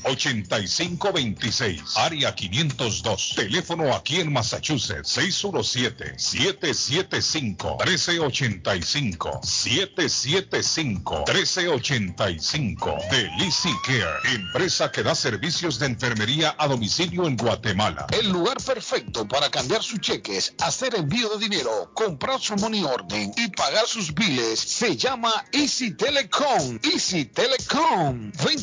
[0.03, 14.36] 8526 área 502 teléfono aquí en Massachusetts 617 775 1385 775 1385 de Lizzy Care
[14.36, 19.84] empresa que da servicios de enfermería a domicilio en Guatemala El lugar perfecto para cambiar
[19.84, 24.95] sus cheques, hacer envío de dinero, comprar su money orden y pagar sus biles se
[24.95, 26.80] llama Easy Telecom.
[26.84, 28.32] Easy Telecom.
[28.43, 28.62] 20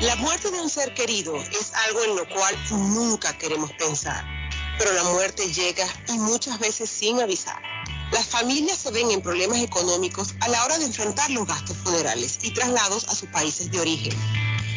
[0.00, 4.24] La muerte de un ser querido es algo en lo cual nunca queremos pensar,
[4.78, 7.60] pero la muerte llega y muchas veces sin avisar.
[8.12, 12.38] Las familias se ven en problemas económicos a la hora de enfrentar los gastos funerales
[12.42, 14.16] y traslados a sus países de origen.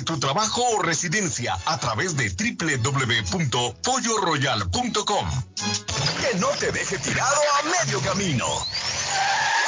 [0.00, 5.30] tu trabajo o residencia a través de www.polloroyal.com.
[6.20, 8.46] Que no te deje tirado a medio camino.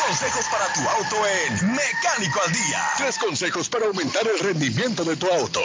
[0.07, 2.91] Consejos para tu auto en Mecánico al Día.
[2.97, 5.61] Tres consejos para aumentar el rendimiento de tu auto.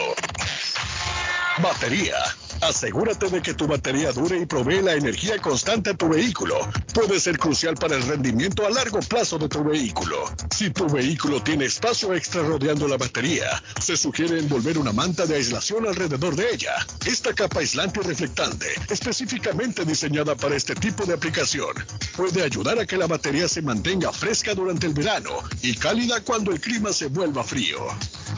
[1.62, 2.16] Batería.
[2.62, 6.56] Asegúrate de que tu batería dure y provee la energía constante a tu vehículo.
[6.92, 10.30] Puede ser crucial para el rendimiento a largo plazo de tu vehículo.
[10.54, 15.36] Si tu vehículo tiene espacio extra rodeando la batería, se sugiere envolver una manta de
[15.36, 16.74] aislación alrededor de ella.
[17.06, 21.74] Esta capa aislante y reflectante, específicamente diseñada para este tipo de aplicación,
[22.14, 25.30] puede ayudar a que la batería se mantenga fresca durante el verano
[25.62, 27.78] y cálida cuando el clima se vuelva frío.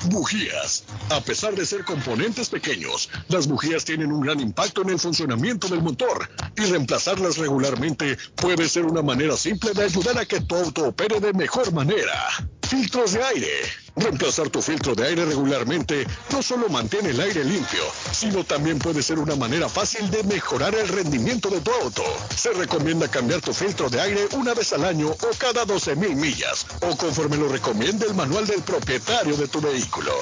[0.05, 0.85] Bujías.
[1.11, 5.68] A pesar de ser componentes pequeños, las bujías tienen un gran impacto en el funcionamiento
[5.68, 10.54] del motor y reemplazarlas regularmente puede ser una manera simple de ayudar a que tu
[10.54, 12.28] auto opere de mejor manera.
[12.62, 13.82] Filtros de aire.
[13.97, 19.03] Reemplazar tu filtro de aire regularmente no solo mantiene el aire limpio, sino también puede
[19.03, 22.03] ser una manera fácil de mejorar el rendimiento de tu auto.
[22.34, 26.16] Se recomienda cambiar tu filtro de aire una vez al año o cada 12 mil
[26.16, 30.12] millas, o conforme lo recomiende el manual del propietario de tu vehículo.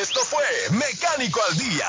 [0.00, 1.88] Esto fue Mecánico al Día.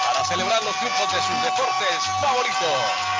[0.31, 2.79] celebrar los triunfos de sus deportes favoritos.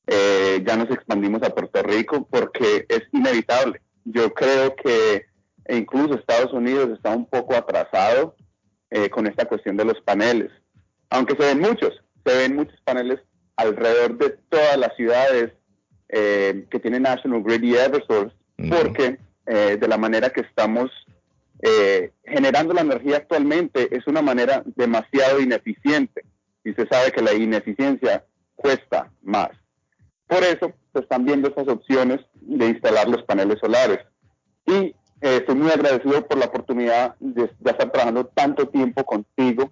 [0.09, 3.81] Eh, ya nos expandimos a Puerto Rico porque es inevitable.
[4.05, 5.27] Yo creo que
[5.69, 8.37] incluso Estados Unidos está un poco atrasado
[8.91, 10.51] eh, con esta cuestión de los paneles.
[11.11, 11.93] Aunque se ven muchos,
[12.25, 13.21] se ven muchos paneles
[13.57, 15.53] alrededor de todas las ciudades
[16.09, 18.35] eh, que tienen National Grid y Eversource,
[18.71, 20.91] porque eh, de la manera que estamos
[21.61, 26.25] eh, generando la energía actualmente es una manera demasiado ineficiente
[26.65, 29.51] y se sabe que la ineficiencia cuesta más.
[30.27, 34.01] Por eso se están viendo estas opciones de instalar los paneles solares.
[34.67, 39.71] Y estoy muy agradecido por la oportunidad de, estar trabajando tanto tiempo contigo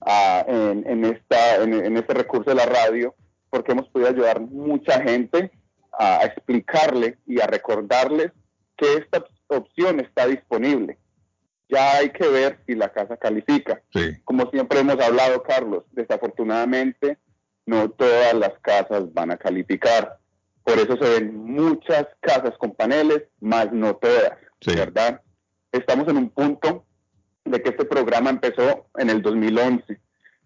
[0.00, 3.14] ah, en, esta, en, este recurso de la radio,
[3.50, 5.50] porque hemos podido ayudar mucha gente
[5.98, 8.32] a explicarle y a recordarles
[8.76, 10.98] que esta opción está disponible.
[11.68, 13.82] Ya hay que ver si la casa califica.
[14.24, 17.18] Como siempre hemos hablado, Carlos, desafortunadamente
[17.64, 20.18] no todas las casas van a calificar.
[20.62, 24.32] Por eso se ven muchas casas con paneles, más no todas,
[24.64, 25.20] ¿verdad?
[25.72, 26.84] Estamos en un punto
[27.44, 30.00] de que este programa empezó en el 2011.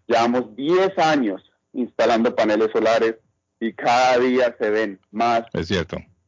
[0.06, 1.42] Llevamos 10 años
[1.72, 3.16] instalando paneles solares
[3.60, 5.42] y cada día se ven más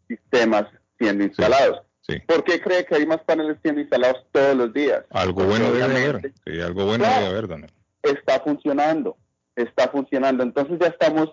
[0.08, 0.64] sistemas
[0.98, 1.82] siendo instalados.
[2.26, 5.04] ¿Por qué cree que hay más paneles siendo instalados todos los días?
[5.10, 6.32] Algo bueno debe haber.
[6.64, 7.70] algo bueno debe haber, Daniel.
[8.02, 9.16] Está funcionando,
[9.56, 10.42] está funcionando.
[10.42, 11.30] Entonces ya estamos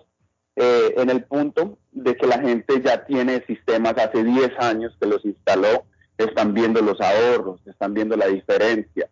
[0.56, 5.08] eh, en el punto de que la gente ya tiene sistemas hace 10 años que
[5.08, 5.86] los instaló,
[6.24, 9.08] están viendo los ahorros, están viendo la diferencia.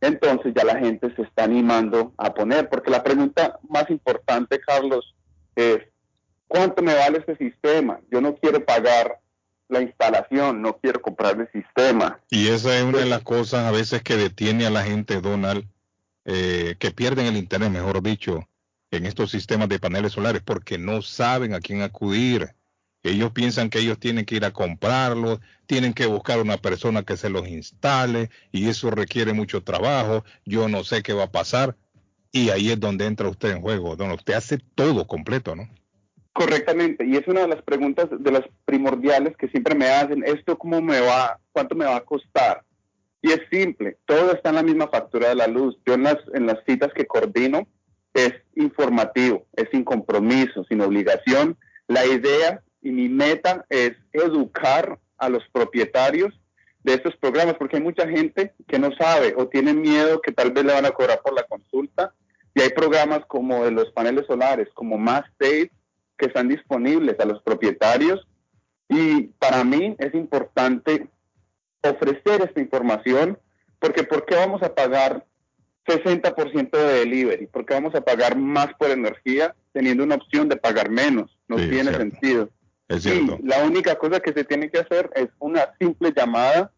[0.00, 5.14] Entonces ya la gente se está animando a poner, porque la pregunta más importante, Carlos,
[5.54, 5.80] es,
[6.48, 8.00] ¿cuánto me vale este sistema?
[8.10, 9.20] Yo no quiero pagar
[9.68, 12.20] la instalación, no quiero comprar el sistema.
[12.30, 15.64] Y esa es una de las cosas a veces que detiene a la gente, Donald,
[16.24, 18.48] eh, que pierden el interés, mejor dicho,
[18.90, 22.54] en estos sistemas de paneles solares, porque no saben a quién acudir.
[23.02, 27.16] Ellos piensan que ellos tienen que ir a comprarlos, tienen que buscar una persona que
[27.16, 30.24] se los instale y eso requiere mucho trabajo.
[30.44, 31.76] Yo no sé qué va a pasar.
[32.32, 35.68] Y ahí es donde entra usted en juego, donde usted hace todo completo, ¿no?
[36.32, 40.56] Correctamente, y es una de las preguntas de las primordiales que siempre me hacen, ¿esto
[40.56, 42.62] cómo me va, cuánto me va a costar?
[43.20, 45.76] Y es simple, todo está en la misma factura de la luz.
[45.84, 47.66] Yo en las, en las citas que coordino
[48.14, 51.58] es informativo, es sin compromiso, sin obligación.
[51.88, 56.40] La idea y mi meta es educar a los propietarios
[56.82, 60.52] de estos programas, porque hay mucha gente que no sabe o tiene miedo que tal
[60.52, 62.14] vez le van a cobrar por la consulta.
[62.54, 65.70] Y hay programas como de los paneles solares, como Más State,
[66.16, 68.26] que están disponibles a los propietarios
[68.88, 71.08] y para mí es importante
[71.82, 73.38] ofrecer esta información
[73.78, 75.24] porque ¿por qué vamos a pagar
[75.86, 77.46] 60% de delivery?
[77.46, 81.38] ¿Por qué vamos a pagar más por energía teniendo una opción de pagar menos?
[81.48, 82.50] No tiene sentido.
[82.90, 83.38] Es cierto.
[83.44, 86.72] la única cosa que se tiene que hacer es una simple llamada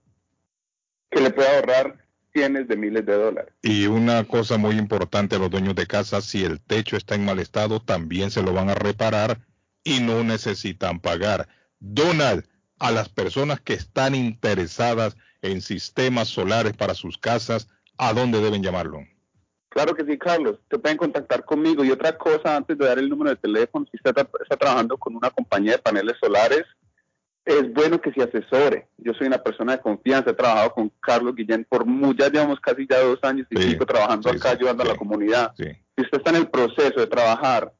[1.10, 2.04] que le pueda ahorrar
[2.34, 3.54] cientos de miles de dólares.
[3.62, 7.24] Y una cosa muy importante a los dueños de casa, si el techo está en
[7.24, 9.40] mal estado, también se lo van a reparar
[9.84, 11.48] y no necesitan pagar.
[11.80, 12.46] Donald,
[12.78, 18.62] a las personas que están interesadas en sistemas solares para sus casas, ¿a dónde deben
[18.62, 19.06] llamarlo?
[19.72, 20.58] Claro que sí, Carlos.
[20.68, 21.82] Te pueden contactar conmigo.
[21.82, 25.16] Y otra cosa, antes de dar el número de teléfono, si usted está trabajando con
[25.16, 26.64] una compañía de paneles solares,
[27.44, 28.88] es bueno que se asesore.
[28.98, 32.60] Yo soy una persona de confianza, he trabajado con Carlos Guillén por muy, ya llevamos
[32.60, 35.52] casi ya dos años y pico trabajando acá, ayudando a la comunidad.
[35.56, 37.72] Si usted está en el proceso de trabajar,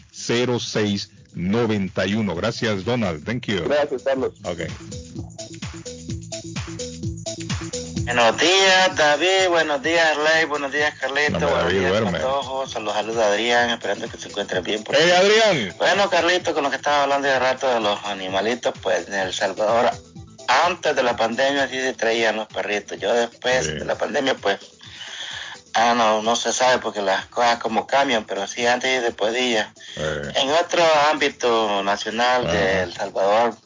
[2.36, 3.24] Gracias, Donald.
[3.24, 3.64] Thank you.
[3.64, 4.32] Gracias, Carlos.
[4.44, 4.68] Okay.
[8.04, 9.48] Buenos días, David.
[9.48, 10.44] Buenos días, Ley.
[10.44, 11.38] Buenos días, Carlito.
[11.38, 12.70] buenos días, todos.
[12.70, 13.70] Saludos, saludos, Adrián.
[13.70, 14.84] Esperando que se encuentre bien.
[14.84, 15.74] Por hey, Adrián.
[15.78, 19.32] Bueno, Carlito, con lo que estaba hablando de rato de los animalitos, pues en El
[19.32, 19.90] Salvador,
[20.46, 23.00] antes de la pandemia sí se traían los perritos.
[23.00, 24.58] Yo después de la pandemia, pues
[25.74, 29.32] Ah, no, no se sabe porque las cosas como cambian, pero sí antes y después
[29.32, 29.74] de ella.
[29.96, 30.32] Eh.
[30.36, 33.56] En otro ámbito nacional de El Salvador,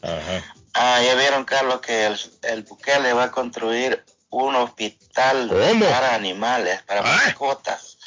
[0.72, 5.50] ah, ya vieron, Carlos, que el, el Bukele va a construir un hospital
[5.90, 7.98] para animales, para mascotas,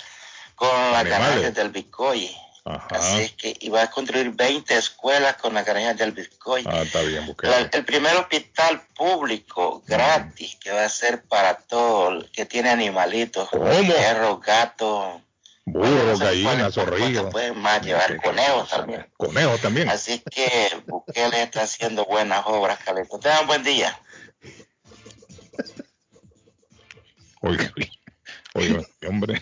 [0.55, 2.29] con las ganancias del Bitcoin.
[2.63, 6.63] Así es que iba a construir 20 escuelas con las ganancias del Bitcoin.
[6.67, 7.69] Ah, está bien, Bukele.
[7.71, 14.41] el primer hospital público gratis que va a ser para todo que tiene animalitos, perros,
[14.41, 15.21] gatos,
[15.65, 17.31] burros, gallinas, zorrillos.
[17.31, 19.07] Pueden más llevar conejos también.
[19.17, 19.89] Conejos también.
[19.89, 23.19] Así que Bukele está haciendo buenas obras, Calito.
[23.19, 23.99] Tengan buen día.
[27.41, 27.73] Oiga,
[28.53, 29.41] oiga, hombre.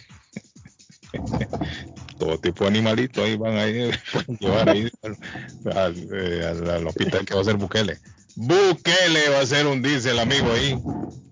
[2.20, 4.92] Todo tipo de animalitos ahí van a ir, pueden llevar ahí
[5.74, 7.98] al, eh, al, al, hospital que va a ser Bukele.
[8.36, 10.74] Bukele va a ser un dice el amigo ahí,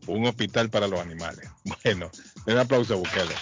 [0.07, 1.49] un hospital para los animales.
[1.84, 2.09] Bueno,
[2.45, 3.35] un aplauso a Bukele.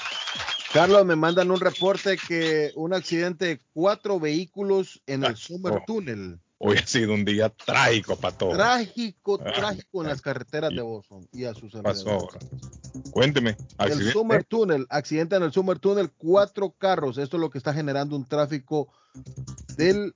[0.74, 5.84] Carlos, me mandan un reporte que un accidente de cuatro vehículos en el Summer oh.
[5.88, 6.40] Tunnel.
[6.68, 8.56] Hoy ha sido un día trágico para todos.
[8.56, 9.52] Trágico, Ah.
[9.54, 12.28] trágico en las carreteras de Boston y a sus pasó?
[13.12, 13.52] Cuénteme.
[13.78, 14.12] El accidente.
[14.14, 17.20] Summer Tunnel, accidente en el Summer Tunnel, cuatro carros.
[17.20, 18.88] Esto es lo que está generando un tráfico
[19.78, 20.16] del,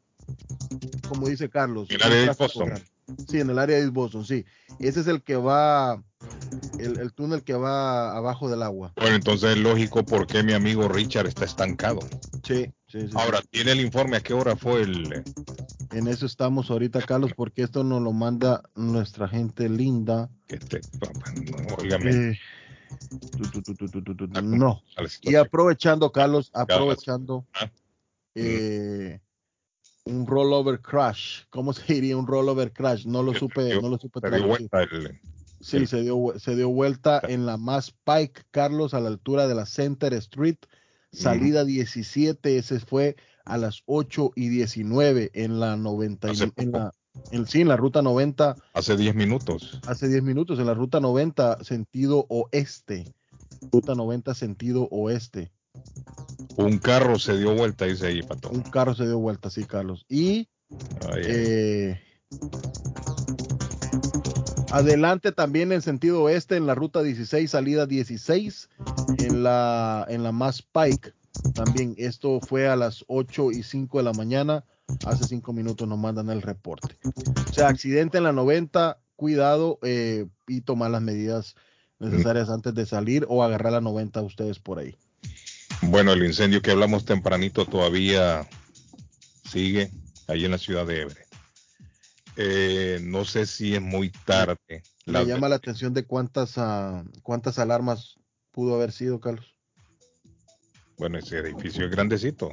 [1.07, 1.87] como dice Carlos.
[1.91, 2.65] En el área de Boston.
[2.67, 2.85] grande.
[3.27, 4.45] Sí, en el área de Boston, sí.
[4.79, 6.03] Ese es el que va,
[6.79, 8.93] el, el túnel que va abajo del agua.
[8.95, 11.99] Bueno, entonces es lógico por qué mi amigo Richard está estancado.
[12.43, 13.13] Sí, sí, sí.
[13.15, 15.23] Ahora, ¿tiene el informe a qué hora fue el...
[15.91, 20.29] En eso estamos ahorita, Carlos, porque esto nos lo manda nuestra gente linda.
[20.47, 22.11] Este, no, óigame.
[22.31, 22.39] Eh,
[23.51, 24.83] tu, tu, tu, no.
[25.21, 27.71] Y aprovechando, Carlos, aprovechando Ah.
[28.35, 29.19] eh,
[30.05, 31.45] un rollover crash.
[31.49, 33.05] ¿Cómo se diría un rollover crash?
[33.07, 35.19] No lo supe, no lo supe Se dio vuelta el-
[35.61, 39.47] Sí, el- se dio, se dio vuelta en la Mass Pike, Carlos, a la altura
[39.47, 40.57] de la Center Street,
[41.11, 43.15] salida 17, ese fue
[43.45, 46.93] a las 8 y 19 en la 90, y- Hace en la,
[47.31, 49.81] en, sí, en la ruta 90, hace 10 minutos.
[49.85, 53.11] hace 10 minutos, en la ruta 90, sentido oeste,
[53.71, 55.51] ruta 90, sentido oeste.
[56.57, 58.49] Un carro se dio vuelta, dice ahí, Pato.
[58.49, 60.05] Un carro se dio vuelta, sí, Carlos.
[60.09, 60.47] Y
[61.11, 61.23] ay.
[61.25, 62.01] eh,
[64.71, 68.69] adelante también en sentido oeste en la ruta 16, salida 16
[69.19, 71.13] en la en la Mass Pike.
[71.53, 74.65] También esto fue a las 8 y 5 de la mañana.
[75.05, 76.97] Hace 5 minutos nos mandan el reporte.
[77.49, 81.55] O sea, accidente en la 90, cuidado eh, y tomar las medidas
[81.99, 84.95] necesarias antes de salir o agarrar la 90 ustedes por ahí.
[85.83, 88.47] Bueno, el incendio que hablamos tempranito todavía
[89.45, 89.91] sigue
[90.27, 91.28] ahí en la ciudad de Everett.
[92.41, 94.81] Eh, no sé si es muy tarde.
[95.05, 98.15] Me llama la atención de cuántas ah, cuántas alarmas
[98.51, 99.57] pudo haber sido, Carlos.
[100.97, 102.51] Bueno, ese edificio es grandecito.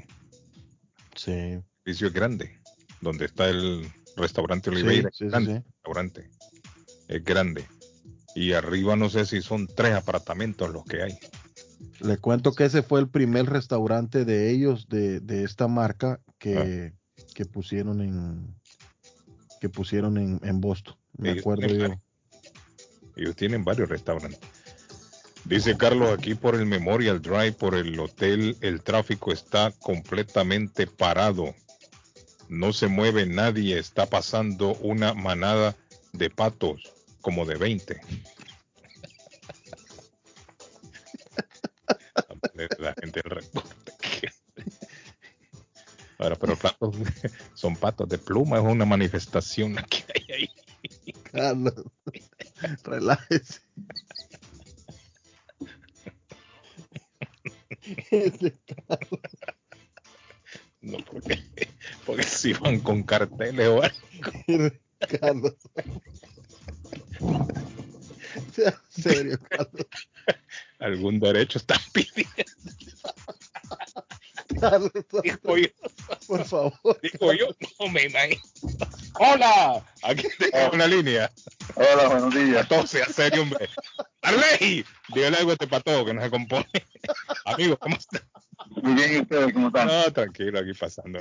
[1.15, 1.31] Sí.
[1.31, 2.59] El edificio es grande.
[3.01, 5.09] Donde está el restaurante Oliveira.
[5.13, 5.73] sí, sí, es grande, sí.
[5.75, 6.31] restaurante.
[7.07, 7.69] Es grande.
[8.35, 11.19] Y arriba no sé si son tres apartamentos los que hay.
[12.01, 16.93] Le cuento que ese fue el primer restaurante de ellos, de, de esta marca, que,
[17.35, 18.57] que pusieron en
[19.61, 20.97] que pusieron en, en Boston.
[21.17, 22.01] Me Ellos acuerdo tienen yo.
[23.17, 24.41] Ellos tienen varios restaurantes.
[25.45, 31.55] Dice Carlos, aquí por el Memorial Drive, por el hotel, el tráfico está completamente parado.
[32.49, 35.77] No se mueve nadie, está pasando una manada
[36.13, 38.01] de patos, como de 20.
[42.79, 43.51] La gente del.
[46.19, 46.97] Ahora, pero patos,
[47.55, 50.51] son patos de pluma, es una manifestación que hay ahí.
[51.33, 51.75] Carlos,
[52.85, 53.61] relájese.
[58.11, 58.57] Ese
[58.89, 59.21] Carlos.
[60.81, 61.43] No, porque,
[62.05, 63.97] porque si van con carteles o algo.
[65.21, 65.55] Carlos.
[68.53, 69.87] Sea serio, Carlos.
[70.79, 72.33] Algún derecho están pidiendo.
[74.61, 74.91] Carlos,
[75.23, 75.69] Dijo yo,
[76.27, 76.73] por favor.
[77.03, 77.47] dijo yo,
[77.81, 78.41] no me imagino.
[79.19, 81.31] Hola, aquí tengo una línea.
[81.75, 82.69] Hola, buenos días.
[82.69, 83.69] Todo sea serio, hombre.
[84.23, 86.67] Arley, dígale algo a este pato que no se compone.
[87.45, 88.23] Amigo, ¿cómo está?
[88.83, 89.87] Muy bien, ¿y ustedes cómo están?
[89.89, 91.19] No, tranquilo, aquí pasando.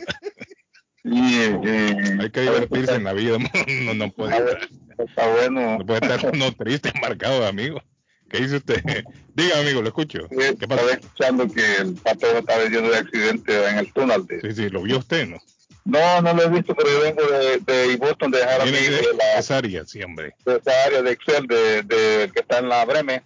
[1.03, 3.47] Y, eh, Hay que divertirse en la vida, no,
[3.85, 5.77] no, no puede estar, Está bueno.
[5.77, 7.81] no puede estar uno triste, marcado, amigo.
[8.30, 8.81] ¿Qué dice usted?
[9.35, 10.27] Diga, amigo, lo escucho.
[10.30, 10.81] ¿Qué pasa?
[10.81, 14.26] Estaba escuchando que el pato estaba diciendo de accidente en el túnel.
[14.26, 14.41] De...
[14.41, 15.38] Sí, sí, lo vio usted, ¿no?
[15.84, 18.76] No, no lo he visto, pero yo vengo de, de Boston, de dejar a hijo
[18.76, 20.34] de de, la, esa área, sí, hombre.
[20.43, 23.23] de esa área de Excel, de, de, que está en la Breme.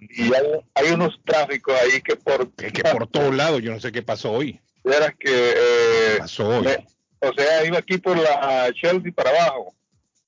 [0.00, 0.32] Y
[0.74, 2.52] hay, unos tráficos ahí que por...
[2.54, 4.60] que por todos lados, yo no sé qué pasó hoy.
[4.82, 5.28] Era que...
[5.30, 6.66] Eh, pasó hoy?
[7.20, 9.74] o sea, iba aquí por la Chelsea para abajo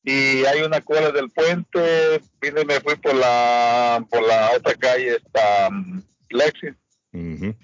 [0.02, 4.74] y hay una cola del puente, vine y me fui por la por la otra
[4.74, 6.68] calle, esta um, Lexi,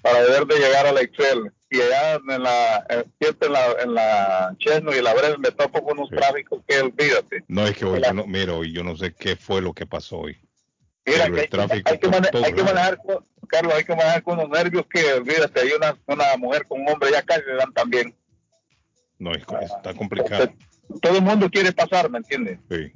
[0.01, 1.51] para ver de llegar a la Excel.
[1.69, 5.99] Y allá en la, en la, en la Chesno y la Breve me topo con
[5.99, 7.43] unos tráficos que olvídate.
[7.49, 10.19] No, es que hoy yo no, miro, yo no sé qué fue lo que pasó
[10.19, 10.37] hoy.
[11.05, 12.99] Mira, que hay, que, manejar,
[13.49, 16.89] Carlos, hay que manejar con unos nervios que, olvídate, hay una, una mujer con un
[16.89, 18.15] hombre ya casi le dan también.
[19.19, 20.49] No, es, está complicado
[21.01, 22.59] todo el mundo quiere pasar, ¿me entiendes?
[22.69, 22.91] Sí.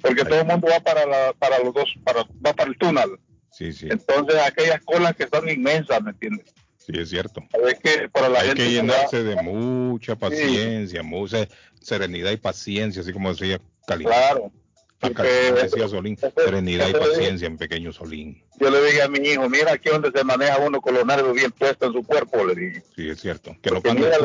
[0.00, 3.18] Porque todo el mundo va para, la, para los dos, para, va para el túnel.
[3.50, 3.88] Sí, sí.
[3.90, 6.52] Entonces aquellas colas que son inmensas, ¿me entiendes?
[6.76, 7.42] Sí, es cierto.
[7.82, 11.48] que para la Hay gente que llenarse de mucha paciencia, mucha
[11.80, 14.04] serenidad y paciencia, así como decía Cali.
[14.04, 14.52] Claro.
[15.00, 18.42] Acá decía Solín, serenidad y paciencia en pequeño Solín.
[18.58, 21.34] Yo le dije a mi hijo, mira aquí donde se maneja uno con los nervios
[21.34, 22.82] bien puestos en su cuerpo, le dije.
[22.94, 23.54] Sí, es cierto.
[23.62, 24.18] Que no mira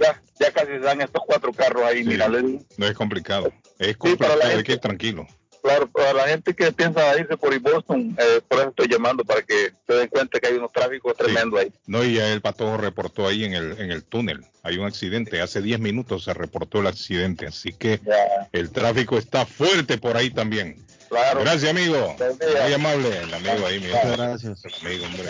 [0.00, 2.64] ya, ya casi se dan estos cuatro carros ahí, mira, le dije.
[2.78, 5.26] No es complicado, es complicado, hay que ir tranquilo.
[5.64, 9.40] Claro, para la gente que piensa irse por Boston, eh, por eso estoy llamando, para
[9.40, 11.72] que se den cuenta que hay unos tráficos tremendos ahí.
[11.86, 15.40] No, y ya el patojo reportó ahí en el, en el túnel, hay un accidente,
[15.40, 17.98] hace 10 minutos se reportó el accidente, así que
[18.52, 20.84] el tráfico está fuerte por ahí también.
[21.08, 21.40] Claro.
[21.40, 22.14] Gracias, amigo.
[22.18, 24.64] Muy amable, el amigo ahí, Muchas gracias.
[24.66, 25.28] El amigo, hombre.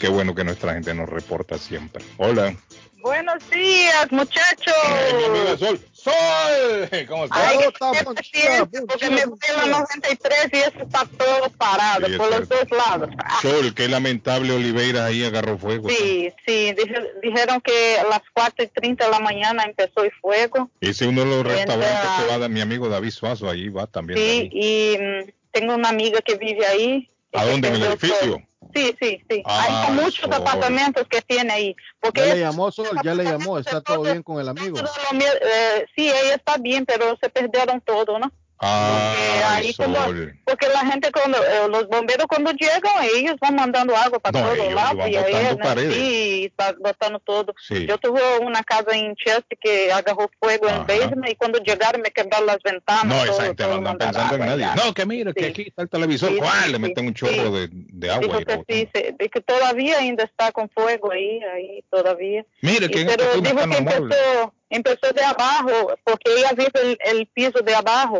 [0.00, 2.04] Qué bueno que nuestra gente nos reporta siempre.
[2.16, 2.56] Hola.
[3.02, 4.74] Buenos días, muchachos.
[5.58, 5.80] Sol.
[5.92, 7.06] Sol.
[7.08, 7.40] ¿Cómo estás?
[7.42, 7.58] Ay,
[8.86, 13.10] porque me fui a la 93 y eso está todo parado por los dos lados.
[13.40, 15.88] Sol, qué lamentable Oliveira ahí agarró fuego.
[15.88, 16.74] Sí, sí,
[17.22, 20.70] dijeron que a las 4 y 30 de la mañana empezó el fuego.
[20.80, 23.88] Ese es uno de los restaurantes que va a mi amigo David Suazo, ahí va
[23.88, 24.18] también.
[24.18, 27.08] Sí, y mm, tengo una amiga que vive ahí.
[27.32, 27.68] ¿A dónde?
[27.68, 28.42] ¿En el edificio?
[28.74, 29.42] Sí, sí, sí.
[29.44, 31.76] Hay muchos apartamentos que tiene ahí.
[32.00, 34.78] Porque ya le llamó Sol, ya le llamó, está todo bien con el amigo.
[34.78, 38.32] Eh, sí, ella está bien, pero se perdieron todo, ¿no?
[38.64, 39.12] Ah,
[40.44, 44.72] porque la gente cuando eh, los bomberos cuando llegan ellos van mandando agua para todos
[44.72, 47.54] lados y ahí sí está botando todo.
[47.68, 52.02] Yo tuve una casa en Chelsea que agarró fuego en el basement y cuando llegaron
[52.02, 54.66] me quebraron las ventanas no esa gente no anda pensando en nadie.
[54.76, 56.36] no que mira que aquí está el televisor.
[56.36, 56.70] ¿cuál?
[56.70, 60.68] le meten un chorro de, de, agua dijo que, sí, que todavía ainda está con
[60.70, 62.46] fuego ahí ahí todavía.
[62.60, 67.60] Mire que pero dijo que empezó empezó de abajo, porque ella vive el, el piso
[67.60, 68.18] de abajo.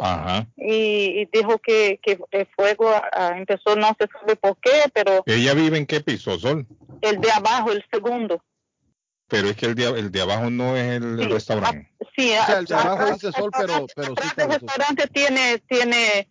[0.56, 5.22] Y, dijo que, que el fuego ah, empezó, no se sabe por qué, pero...
[5.26, 6.66] ¿Ella vive en qué piso, Sol?
[7.00, 8.42] El de abajo, el segundo.
[9.28, 11.90] Pero es que el de, el de abajo no es el, restaurante.
[12.00, 14.28] Ah, sí, el de abajo dice Sol, pero, pero sí.
[14.36, 16.28] El restaurante tiene, tiene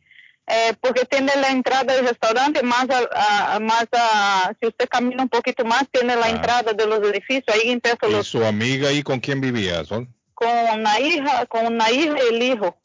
[0.54, 5.30] eh, porque tiene la entrada del restaurante, más, a, más a, si usted camina un
[5.30, 6.30] poquito más, tiene la ah.
[6.30, 10.10] entrada de los edificios, ahí empieza ¿Y su amiga ahí con quién vivía, Sol?
[10.34, 12.76] Con una hija, con una hija y el hijo.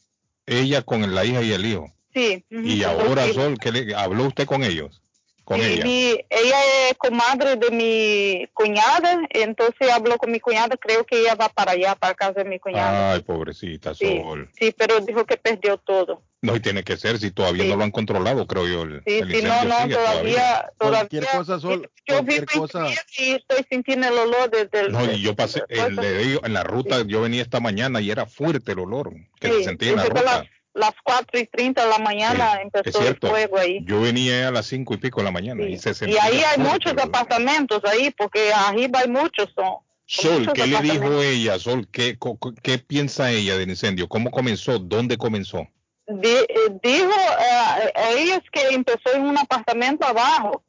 [0.46, 1.92] Ella con la hija y el hijo.
[2.14, 2.44] Sí.
[2.50, 5.02] Y ahora, Sol, ¿qué le, ¿habló usted con ellos?
[5.46, 5.84] con ella.
[5.86, 6.58] ella
[6.90, 11.70] es comadre de mi cuñada, entonces habló con mi cuñada, creo que ella va para
[11.70, 13.12] allá, para casa de mi cuñada.
[13.12, 14.50] Ay, pobrecita sí, Sol.
[14.58, 16.20] Sí, pero dijo que perdió todo.
[16.46, 18.82] No, y tiene que ser, si todavía no lo han controlado, creo yo.
[18.82, 20.72] El, sí, sí, no, no, todavía, todavía.
[20.78, 22.86] Cualquier cosa, Sol, yo vivo cosa.
[23.18, 24.92] y estoy sintiendo el olor desde el...
[24.92, 28.26] No, y yo pasé, le digo, en la ruta, yo venía esta mañana y era
[28.26, 30.46] fuerte el olor que se sentía en la ruta
[30.76, 33.80] las 4 y 30 de la mañana empezó el fuego ahí.
[33.84, 36.58] Yo venía a las 5 y pico de la mañana y se Y ahí hay
[36.58, 39.48] muchos apartamentos ahí, porque arriba hay muchos.
[39.54, 41.58] Son, Sol, ¿qué le dijo ella?
[41.58, 42.16] Sol, ¿qué,
[42.62, 44.08] ¿qué piensa ella del incendio?
[44.08, 44.78] ¿Cómo comenzó?
[44.78, 45.66] ¿Dónde comenzó?
[46.06, 46.46] Eh,
[46.82, 50.62] dijo eh, a ellos que empezó en un apartamento abajo.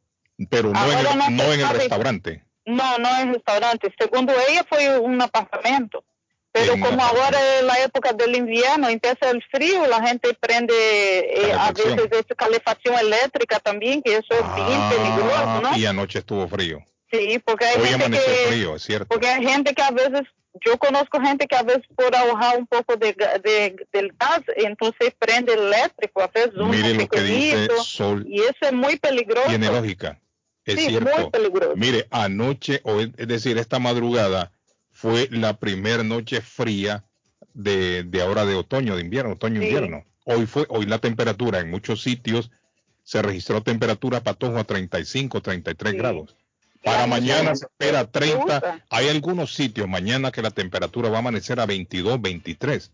[0.50, 2.44] Pero no, en el, no en el restaurante.
[2.66, 3.94] No, no en el restaurante.
[4.00, 6.04] Segundo ella fue un apartamento.
[6.52, 11.54] Pero como ahora es la época del invierno, empieza el frío, la gente prende eh,
[11.54, 15.78] a veces esa calefacción eléctrica también, que eso es bien ah, peligroso, ¿no?
[15.78, 16.84] Y anoche estuvo frío.
[17.12, 19.08] Sí, porque hay gente que, frío, es cierto.
[19.08, 20.24] Porque hay gente que a veces,
[20.66, 23.16] yo conozco gente que a veces por ahorrar un poco de,
[23.92, 28.26] del gas, entonces prende eléctrico, a veces un Mire lo que dice Sol.
[28.28, 29.48] Y eso es muy peligroso.
[29.48, 30.20] Tiene lógica.
[30.66, 31.10] Es sí, cierto.
[31.18, 31.74] Muy peligroso.
[31.76, 34.52] Mire, anoche, o es decir, esta madrugada,
[34.92, 37.06] fue la primera noche fría
[37.54, 40.06] de, de, ahora de otoño, de invierno, otoño-invierno.
[40.26, 42.52] Hoy fue, hoy la temperatura en muchos sitios
[43.04, 46.36] se registró temperatura patojo a 35, 33 grados.
[46.84, 48.84] Para mañana se espera 30.
[48.90, 52.92] Hay algunos sitios mañana que la temperatura va a amanecer a 22, 23.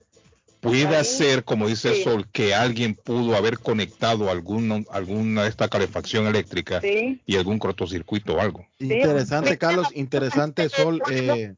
[0.60, 6.26] puede ser, como dice Sol, que alguien pudo haber conectado algún, alguna de esta calefacción
[6.28, 8.66] eléctrica y algún cortocircuito o algo.
[8.80, 11.02] Interesante, Carlos, interesante, Sol.
[11.12, 11.54] Eh,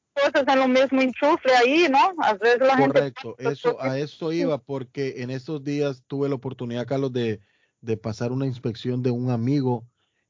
[0.48, 2.14] en lo mismo enchufre ahí, ¿no?
[2.24, 6.88] A veces la correcto, eso, a eso iba, porque en estos días tuve la oportunidad,
[6.88, 7.42] Carlos, de,
[7.82, 9.86] de pasar una inspección de un amigo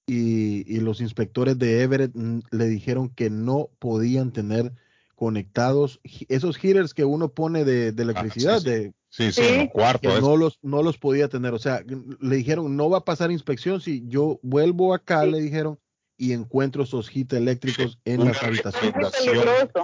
[0.07, 4.73] y, y los inspectores de Everett mm, le dijeron que no podían tener
[5.15, 10.83] conectados, esos heaters que uno pone de, electricidad, de sí, sí, cuarto, no los no
[10.83, 11.81] los podía tener, o sea,
[12.19, 15.79] le dijeron no va a pasar inspección si yo vuelvo acá, le dijeron
[16.17, 18.93] y encuentro esos heaters eléctricos en las habitaciones.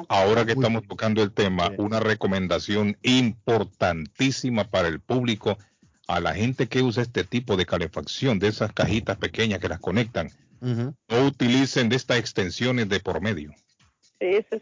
[0.07, 5.57] Ahora que estamos tocando el tema, una recomendación importantísima para el público,
[6.11, 9.79] a la gente que usa este tipo de calefacción, de esas cajitas pequeñas que las
[9.79, 10.29] conectan,
[10.61, 13.53] no utilicen de estas extensiones de por medio.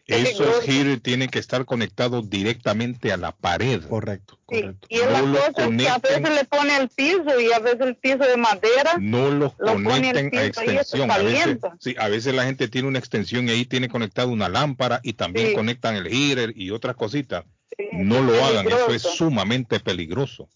[0.08, 3.82] Esos heaters tienen que estar conectados directamente a la pared.
[3.82, 4.88] Correcto, correcto.
[4.90, 7.96] Y no la cosa que a veces le pone el piso y a veces el
[7.98, 8.96] piso de madera.
[9.00, 11.12] No los conecten a extensión.
[11.12, 14.48] A veces, sí, a veces la gente tiene una extensión y ahí tiene conectado una
[14.48, 17.44] lámpara y también conectan el heater y otras cositas.
[17.92, 20.48] no lo hagan, eso es sumamente peligroso.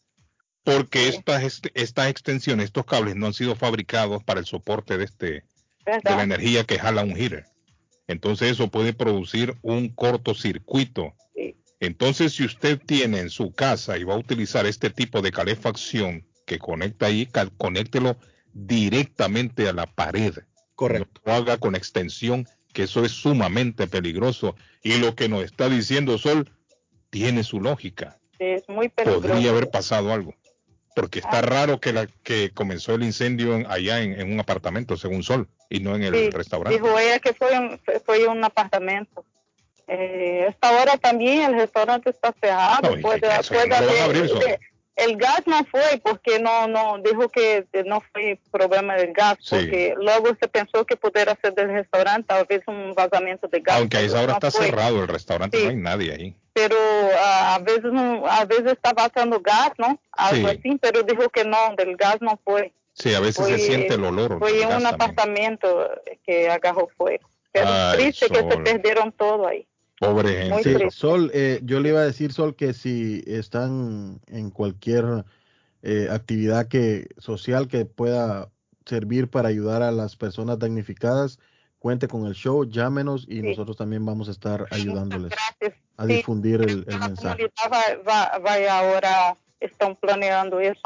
[0.63, 5.43] Porque estas, estas extensiones, estos cables no han sido fabricados para el soporte de, este,
[5.85, 7.45] de la energía que jala un heater.
[8.07, 11.13] Entonces eso puede producir un cortocircuito.
[11.79, 16.25] Entonces si usted tiene en su casa y va a utilizar este tipo de calefacción
[16.45, 17.27] que conecta ahí,
[17.57, 18.17] conéctelo
[18.53, 20.33] directamente a la pared.
[20.75, 21.21] Correcto.
[21.25, 24.55] No lo haga con extensión, que eso es sumamente peligroso.
[24.81, 26.49] Y lo que nos está diciendo Sol
[27.09, 28.19] tiene su lógica.
[28.39, 29.27] es muy peligroso.
[29.27, 30.35] Podría haber pasado algo.
[30.95, 35.47] Porque está raro que, la, que comenzó el incendio allá en, un apartamento, según Sol,
[35.69, 36.79] y no en el restaurante.
[36.79, 39.25] Dijo ella que fue un, fue un apartamento.
[39.87, 42.95] Eh, esta hora también el restaurante está cerrado.
[43.01, 44.59] puede, puede
[44.95, 49.95] el gas no fue porque no no dijo que no fue problema del gas porque
[49.97, 53.97] luego se pensó que pudiera ser del restaurante tal vez un vazamiento de gas aunque
[53.97, 57.91] a esa hora está cerrado el restaurante no hay nadie ahí pero a veces
[58.29, 62.39] a veces está pasando gas no algo así pero dijo que no del gas no
[62.43, 62.73] fue.
[62.93, 65.89] Sí a veces se siente el olor fue en un apartamento
[66.23, 67.27] que agarró fuego.
[67.51, 69.67] Pero triste que se perdieron todo ahí.
[69.99, 70.89] Pobre gente.
[70.91, 75.23] Sol, eh, yo le iba a decir, Sol, que si están en cualquier
[75.83, 78.49] eh, actividad que social que pueda
[78.85, 81.39] servir para ayudar a las personas damnificadas,
[81.83, 85.33] cuente con el show, llámenos y nosotros también vamos a estar ayudándoles
[85.97, 87.51] a difundir el, mensaje.
[88.41, 90.79] vaya ahora, están planeando eso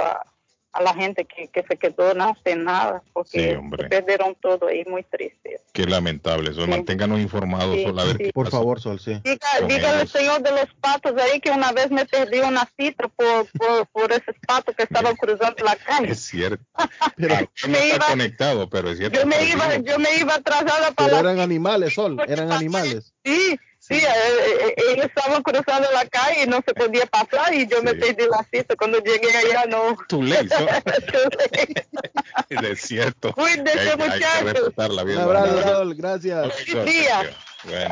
[0.77, 4.85] a la gente que, que, se quedó no hace nada porque se perdieron todo y
[4.85, 5.59] muy triste.
[5.73, 9.19] Qué lamentable, Sol, manténganos informados, Sol, a ver Por favor, Sol, sí.
[9.23, 13.47] Diga, al señor de los patos ahí que una vez me perdí una cita por,
[13.57, 16.11] por, por esos patos que estaban cruzando la calle.
[16.11, 16.63] Es cierto.
[17.17, 19.19] pero no está conectado, pero es cierto.
[19.19, 23.13] Yo me iba, yo me iba atrasada para Pero eran animales, Sol, eran animales.
[23.25, 27.53] Sí, Sí, eh, eh, eh, ellos estaban cruzando la calle y no se podía pasar
[27.53, 28.75] y yo me perdí la cita.
[28.75, 29.95] Cuando llegué allá no.
[30.09, 30.45] Tu ley.
[32.49, 33.31] es cierto.
[33.33, 34.73] Cuídese, muchachos.
[34.75, 35.93] Un abrazo.
[35.95, 36.53] Gracias.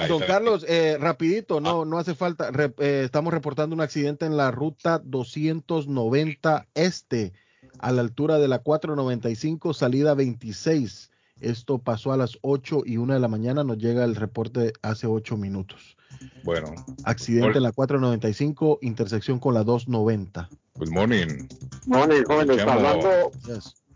[0.09, 1.85] Don Carlos, eh, rapidito, no, ah.
[1.85, 2.51] no hace falta.
[2.77, 7.31] estamos reportando un accidente en la ruta 290 este,
[7.79, 11.11] a la altura de la 495, salida 26.
[11.41, 15.05] Esto pasó a las 8 y 1 de la mañana, nos llega el reporte hace
[15.07, 15.97] 8 minutos.
[16.43, 16.73] Bueno.
[17.03, 20.49] Accidente en la 495, intersección con la 290.
[20.75, 21.47] Good morning.
[21.87, 22.61] Morning, jóvenes.
[22.61, 23.31] Hablando,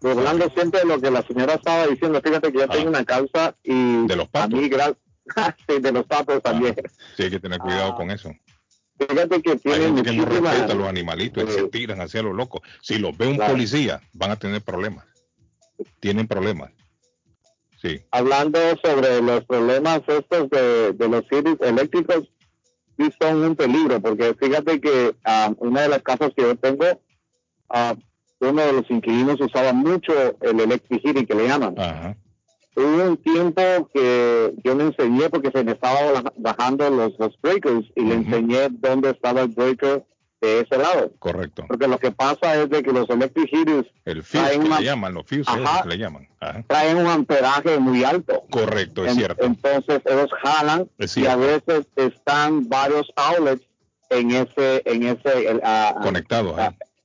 [0.04, 2.90] hablando siempre de lo que la señora estaba diciendo, fíjate que yo tengo ah.
[2.90, 4.08] una causa y...
[4.08, 4.60] De los patos.
[5.68, 6.76] sí, de los patos también.
[6.78, 8.32] Ah, sí, hay que tener cuidado con eso.
[9.00, 12.36] Fíjate que tienen Hay que no respeta a los animalitos y se tiran hacia los
[12.36, 12.62] locos.
[12.82, 15.06] Si los ve un policía, van a tener problemas.
[16.02, 16.72] Tienen problemas.
[18.12, 22.30] Hablando sobre los problemas estos de, los cities eléctricos,
[22.98, 26.86] sí son un peligro, porque fíjate que ah, una de las casas que yo tengo,
[27.70, 27.96] uh,
[28.42, 31.76] uno de los inquilinos usaba mucho el electric heating que le llaman.
[32.76, 33.62] Hubo un tiempo
[33.94, 38.70] que yo le enseñé porque se me estaba bajando los, los breakers y le enseñé
[38.70, 40.06] dónde estaba el breaker
[40.42, 41.12] de ese lado.
[41.20, 41.66] Correcto.
[41.68, 45.14] Porque lo que pasa es de que los electric heaters el fuse que le llaman,
[45.14, 45.46] los fuses
[45.84, 46.28] que le llaman,
[46.68, 48.46] traen un amperaje muy alto.
[48.50, 49.46] Correcto, es cierto.
[49.46, 53.66] Entonces ellos jalan y a veces están varios outlets
[54.10, 55.62] en ese en ese
[56.02, 56.56] conectados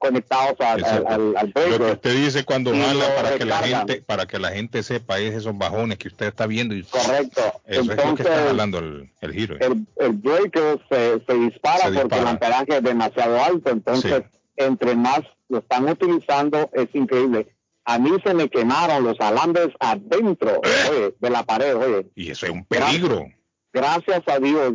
[0.05, 4.27] conectados al, al, al Lo que usted dice cuando jala para que la gente para
[4.27, 6.75] que la gente sepa es esos bajones que usted está viendo.
[6.75, 7.41] Y, Correcto.
[7.65, 9.57] Eso Entonces, es lo que está jalando el, el giro.
[9.61, 13.71] El, el breaker se, se, dispara porque el amperaje es demasiado alto.
[13.71, 14.25] Entonces,
[14.57, 17.49] entre más lo están utilizando, es increíble.
[17.87, 21.15] A mí se me quemaron los alambres adentro ¿Eh?
[21.19, 21.77] de la pared.
[21.77, 22.07] Oye.
[22.15, 23.27] Y eso es un peligro.
[23.73, 24.75] Gracias, gracias a Dios,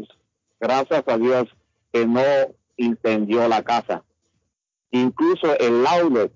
[0.60, 1.47] gracias a Dios
[1.91, 2.23] que no
[2.77, 4.03] incendió la casa
[4.91, 6.32] incluso el outlet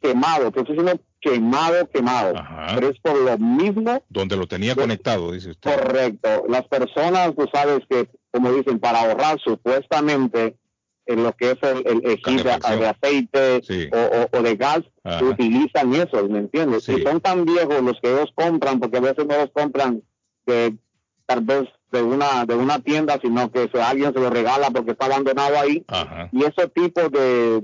[0.00, 2.34] quemado, que estoy diciendo quemado, quemado,
[2.74, 4.02] pero es por lo mismo.
[4.10, 5.74] Donde lo tenía conectado, dice usted.
[5.74, 6.44] Correcto.
[6.48, 10.56] Las personas, tú sabes que, como dicen, para ahorrar supuestamente
[11.06, 13.60] en lo que es el, el, de aceite
[14.32, 14.82] o, de gas,
[15.22, 16.88] utilizan eso, ¿me entiendes?
[16.88, 20.02] Y son tan viejos los que ellos compran, porque a veces no los compran
[20.46, 20.76] de
[21.26, 24.92] tal vez de una de una tienda, sino que si alguien se lo regala porque
[24.92, 25.84] está abandonado ahí.
[26.32, 27.60] Y esos tipos de,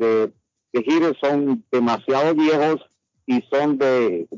[0.73, 2.81] de, gires son demasiado viejos
[3.27, 4.29] y son de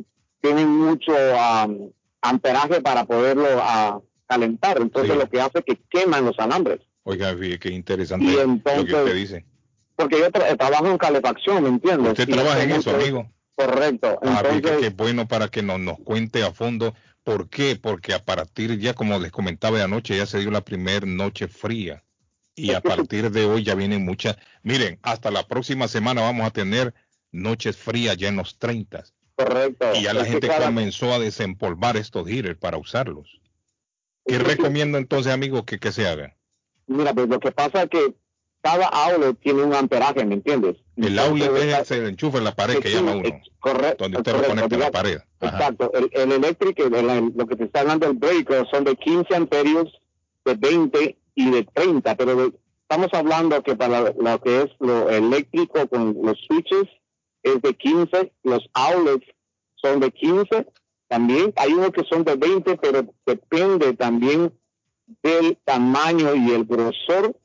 [0.40, 1.90] tienen mucho um,
[2.20, 4.80] amperaje para poderlo uh, calentar.
[4.80, 6.80] Entonces lo que hace es que queman los alambres.
[7.04, 9.44] Oiga, qué interesante lo que usted dice.
[9.96, 12.12] Porque yo trabajo en calefacción, ¿me entiendes?
[12.12, 13.30] Usted trabaja en eso, amigo.
[13.54, 14.18] Correcto.
[14.22, 16.94] Ah, Entonces, qué bueno para que nos, nos cuente a fondo
[17.24, 17.76] ¿Por qué?
[17.76, 21.48] Porque a partir ya, como les comentaba de anoche, ya se dio la primera noche
[21.48, 22.02] fría.
[22.54, 24.36] Y a partir de hoy ya vienen muchas.
[24.62, 26.92] Miren, hasta la próxima semana vamos a tener
[27.30, 29.04] noches frías ya en los 30.
[29.36, 29.92] Correcto.
[29.94, 33.40] Y ya la gente comenzó a desempolvar estos heaters para usarlos.
[34.26, 36.36] ¿Qué recomiendo entonces, amigo, que, que se haga?
[36.86, 38.14] Mira, pues lo que pasa es que
[38.62, 40.76] cada outlet tiene un amperaje, ¿me entiendes?
[40.96, 43.28] El outlet es el enchufe en la pared que llama uno.
[43.58, 44.04] Correcto.
[44.04, 45.18] Donde usted lo conecta en la pared.
[45.40, 45.90] Exacto.
[45.92, 50.00] El, el eléctrico, lo que te está hablando el breaker, son de 15 amperios,
[50.44, 52.52] de 20 y de 30, pero
[52.82, 56.88] estamos hablando que para lo que es lo eléctrico con los switches
[57.42, 59.26] es de 15, los outlets
[59.76, 60.66] son de 15,
[61.08, 64.52] también hay unos que son de 20, pero depende también
[65.22, 67.36] del tamaño y el grosor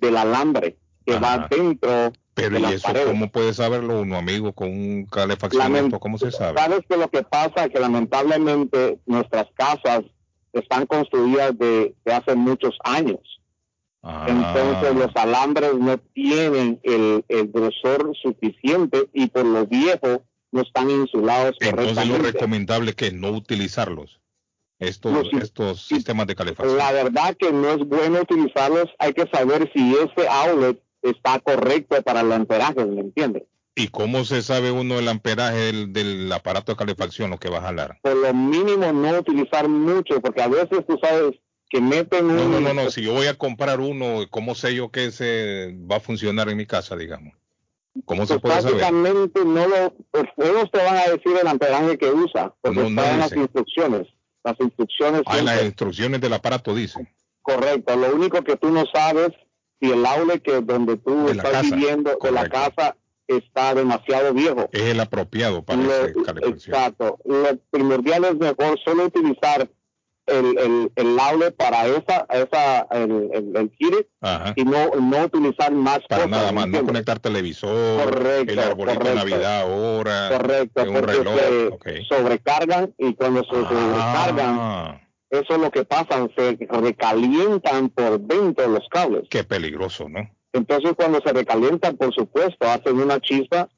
[0.00, 5.06] del alambre que va dentro pero ¿y eso cómo puede saberlo uno, amigo, con un
[5.06, 5.90] calefacción?
[5.90, 6.58] ¿Cómo se sabe?
[6.58, 10.02] Sabes que lo que pasa es que lamentablemente nuestras casas
[10.52, 13.20] están construidas de, hace muchos años.
[14.02, 14.26] Ah.
[14.28, 21.56] Entonces los alambres no tienen el, grosor suficiente y por lo viejo no están insulados
[21.60, 24.21] Entonces lo recomendable que no utilizarlos
[24.82, 26.76] estos, estos sistemas de calefacción?
[26.76, 28.88] La verdad que no es bueno utilizarlos.
[28.98, 33.44] Hay que saber si ese outlet está correcto para el amperaje, ¿me entiendes?
[33.74, 37.62] ¿Y cómo se sabe uno el amperaje del, aparato de calefacción, lo que va a
[37.62, 37.98] jalar?
[38.02, 41.32] Por lo mínimo no utilizar mucho, porque a veces tú sabes
[41.70, 42.36] que meten un...
[42.36, 42.90] No, no, no, no.
[42.90, 46.58] si yo voy a comprar uno, ¿cómo sé yo que ese va a funcionar en
[46.58, 47.32] mi casa, digamos?
[48.04, 48.76] ¿Cómo se puede saber?
[48.76, 49.94] Prácticamente no lo...
[50.10, 54.06] Pues ellos te van a decir el amperaje que usa, porque no, no las instrucciones.
[54.44, 55.22] Las instrucciones.
[55.26, 57.08] Ah, las instrucciones del aparato dicen.
[57.42, 57.96] Correcto.
[57.96, 59.30] Lo único que tú no sabes
[59.80, 62.96] si el aule que donde tú estás viviendo de la casa
[63.26, 64.68] está demasiado viejo.
[64.72, 66.74] Es el apropiado para ese calefacción.
[66.74, 67.18] Exacto.
[67.24, 69.68] Lo primordial es mejor solo utilizar
[70.26, 73.72] el, el, el para esa, esa el, el, el
[74.56, 79.14] y no, no utilizar más para nada más, no conectar televisor, correcto, el arbolito de
[79.14, 81.36] Navidad ahora, correcto, un reloj,
[81.84, 83.68] se sobrecargan y cuando se ah.
[83.68, 89.22] sobrecargan eso es lo que pasa, se recalientan por dentro los cables.
[89.30, 90.30] Qué peligroso, ¿no?
[90.52, 93.70] Entonces cuando se recalientan, por supuesto, hacen una chispa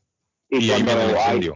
[0.49, 1.51] y, cuando hay,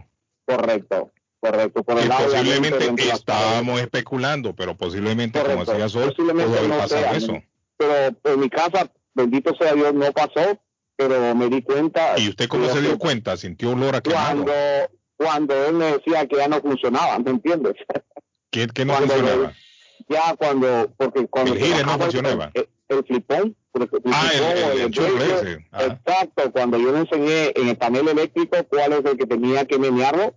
[0.45, 1.83] correcto, correcto.
[1.83, 7.41] Por el posiblemente estábamos especulando, pero posiblemente, como decía Sol, posiblemente no sea, eso.
[7.77, 10.59] Pero en mi casa, bendito sea Dios, no pasó,
[10.95, 12.19] pero me di cuenta.
[12.19, 13.37] ¿Y usted cómo se dio cuenta?
[13.37, 14.43] ¿Sintió olor a quemado?
[14.43, 14.53] Cuando,
[15.17, 17.75] cuando él me decía que ya no funcionaba, ¿me entiendes?
[18.49, 19.53] ¿Qué, qué no funcionaba?
[20.09, 22.51] ya cuando, porque cuando el gire no funcionaba.
[22.53, 23.55] El, flipón,
[24.11, 29.15] ah, el, el, exacto, cuando yo le enseñé en el panel eléctrico cuál es el
[29.15, 30.33] que tenía que menearlo,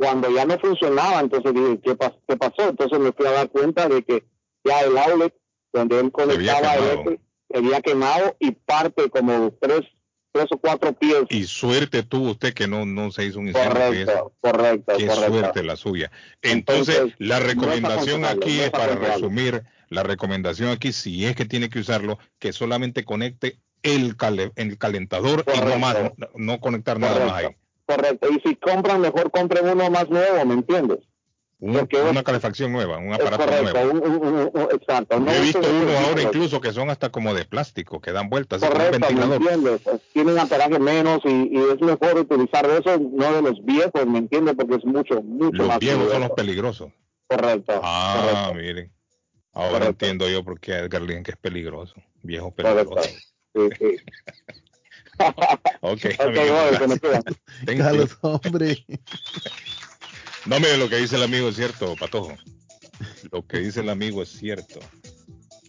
[0.00, 1.96] cuando ya no funcionaba, entonces dije, ¿qué,
[2.26, 2.70] ¿qué pasó?
[2.70, 4.24] Entonces me fui a dar cuenta de que
[4.64, 5.34] ya el outlet
[5.74, 7.20] donde él conectaba el
[7.54, 9.82] había quemado y parte como tres
[10.32, 11.24] tres o cuatro pies.
[11.28, 13.72] Y suerte tuvo usted que no, no se hizo un incendio.
[13.72, 14.94] Correcto, correcto.
[14.96, 16.10] Qué suerte la suya.
[16.40, 21.80] Entonces, la recomendación aquí es, para resumir, la recomendación aquí, si es que tiene que
[21.80, 24.16] usarlo, que solamente conecte el,
[24.56, 25.96] el calentador y no más,
[26.36, 27.56] no conectar nada más ahí.
[27.90, 28.28] Correcto.
[28.30, 31.00] Y si compran, mejor compren uno más nuevo, ¿me entiendes?
[31.62, 34.70] una calefacción nueva, un aparato nuevo.
[34.70, 35.16] exacto.
[35.16, 38.62] he visto uno ahora incluso que son hasta como de plástico, que dan vueltas.
[38.62, 39.80] Correcto, ventilador.
[39.82, 44.54] Pues, tienen amperaje menos y, es mejor utilizar eso, no de los viejos, ¿me entiendes?
[44.54, 45.68] Porque es mucho, mucho más.
[45.68, 46.92] Los viejos son los peligrosos.
[47.26, 47.78] Correcto.
[47.82, 48.90] Ah, miren.
[49.52, 51.96] Ahora entiendo yo por qué Edgar que es peligroso.
[52.22, 53.02] Viejo peligroso.
[53.54, 53.96] Sí, sí.
[55.80, 55.92] Ok.
[55.92, 56.16] okay
[57.78, 58.84] Carlos, hombre.
[60.46, 62.34] No, mire, lo que dice el amigo es cierto, Patojo.
[63.30, 64.80] Lo que dice el amigo es cierto.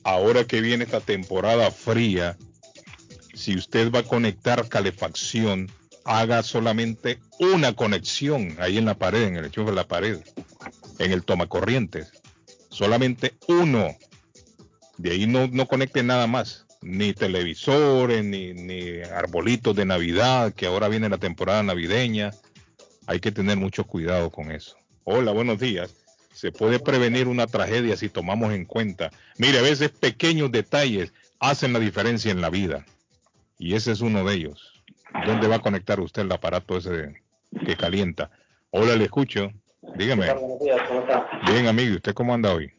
[0.04, 2.38] Ahora que viene esta temporada fría,
[3.34, 5.70] si usted va a conectar calefacción,
[6.06, 10.22] haga solamente una conexión ahí en la pared, en el hecho de la pared,
[11.00, 12.12] en el tomacorrientes.
[12.70, 13.96] Solamente uno.
[14.98, 16.66] De ahí no, no conecte nada más.
[16.82, 22.32] Ni televisores, ni, ni arbolitos de Navidad, que ahora viene la temporada navideña
[23.08, 24.78] hay que tener mucho cuidado con eso.
[25.04, 25.96] Hola, buenos días.
[26.32, 29.12] Se puede prevenir una tragedia si tomamos en cuenta.
[29.38, 32.86] Mire, a veces pequeños detalles hacen la diferencia en la vida.
[33.60, 34.82] Y ese es uno de ellos.
[35.26, 37.22] ¿Dónde va a conectar usted el aparato ese
[37.66, 38.32] que calienta?
[38.70, 39.52] Hola, le escucho.
[39.98, 40.32] Dígame.
[40.34, 41.28] Buenos días, ¿cómo está?
[41.52, 41.96] Bien, amigo.
[41.96, 42.72] ¿Usted cómo anda hoy?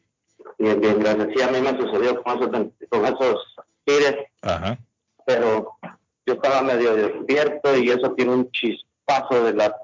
[0.58, 1.28] Bien, bien, gracias.
[1.36, 3.51] Sí, a mí me sucedió con esos, con esos
[3.84, 4.16] tires.
[4.42, 4.78] Ajá.
[5.26, 5.78] Pero
[6.26, 9.74] yo estaba medio despierto y eso tiene un chisme paso de la,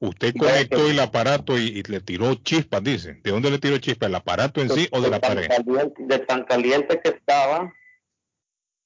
[0.00, 3.20] Usted conectó el aparato y, le tiró chispas, dice.
[3.22, 4.08] ¿De dónde le tiró chispas?
[4.08, 5.48] ¿El aparato en sí o de, la pared?
[5.96, 7.72] de tan caliente que estaba.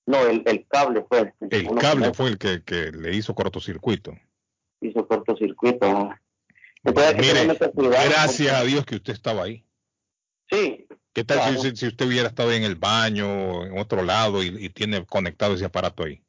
[0.05, 1.32] No, el, cable fue.
[1.51, 4.15] El, cable fue el que, le hizo cortocircuito.
[4.81, 6.11] Hizo cortocircuito.
[6.85, 9.65] Mire, gracias a Dios que usted estaba ahí.
[10.51, 10.86] Sí.
[11.17, 15.55] ¿Qué tal si, usted hubiera estado en el baño, en otro lado y tiene conectado
[15.55, 16.21] ese aparato ahí?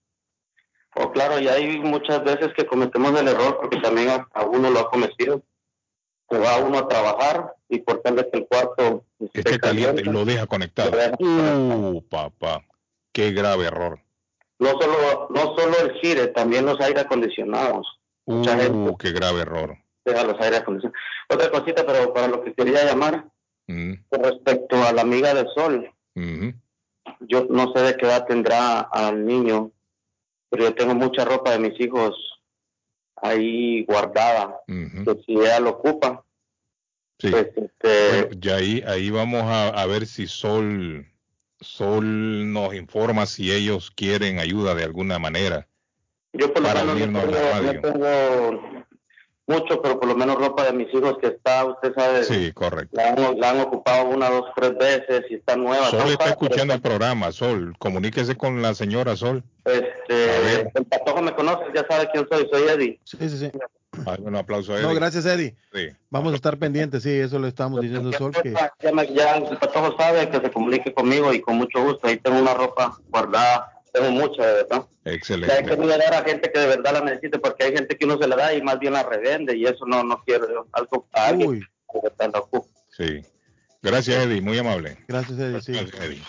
[0.96, 4.80] Oh, claro, y hay muchas veces que cometemos el error, porque también a, uno lo
[4.80, 5.44] ha cometido.
[6.30, 9.04] Se va uno a trabajar y por tal vez el cuarto
[9.34, 10.92] esté caliente, lo deja conectado.
[11.20, 12.64] uh, papá,
[13.12, 14.00] qué grave error.
[14.58, 18.00] No solo, no solo el gire, también los aire acondicionados.
[18.24, 19.78] Uh, qué grave error.
[20.06, 20.98] Deja los aire acondicionados.
[21.28, 23.26] Otra cosita, pero para lo que quería llamar,
[23.68, 25.92] con respecto a la amiga del sol,
[27.22, 29.72] yo no sé de qué edad tendrá al niño
[30.50, 32.16] pero yo tengo mucha ropa de mis hijos
[33.16, 36.24] ahí guardada, que si ella lo ocupa.
[37.20, 37.32] Sí.
[37.32, 41.06] Pues, este, y ahí, ahí vamos a, ver si Sol,
[41.60, 45.68] Sol nos informa si ellos quieren ayuda de alguna manera.
[46.34, 48.77] Yo por lo menos tengo
[49.48, 52.24] mucho, pero por lo menos ropa de mis hijos que está, usted sabe.
[52.26, 52.96] Sí, correcto.
[52.98, 55.90] La han, ocupado una, dos, tres veces y está nueva.
[55.90, 57.74] Sol está escuchando el programa, Sol.
[57.80, 59.44] Comuníquese con la señora Sol.
[59.64, 63.00] Este, el patojo me conoce, ya sabe quién soy, soy Eddie.
[63.06, 63.52] Sí, sí, sí.
[64.20, 64.88] un aplauso a Eddie.
[64.88, 65.56] No, gracias Eddie.
[65.74, 65.90] Sí.
[66.10, 68.34] Vamos a estar pendientes, sí, eso le estamos diciendo Sol.
[68.44, 68.54] Que...
[69.14, 72.08] Ya, el patojo sabe que se comunique conmigo y con mucho gusto.
[72.08, 74.88] Ahí tengo una ropa guardada tengo mucha, de verdad.
[75.06, 75.54] Excelente.
[75.54, 78.18] hay que dar a gente que de verdad la necesite, porque hay gente que uno
[78.18, 80.68] se la da y más bien la revende, y eso no, no quiero.
[80.74, 81.66] Algo a alguien
[82.90, 83.22] Sí.
[83.82, 84.98] Gracias, Eddie, muy amable.
[85.08, 85.62] Gracias, Eddie.
[85.62, 85.72] Sí.
[85.74, 86.24] Gracias, Eddie.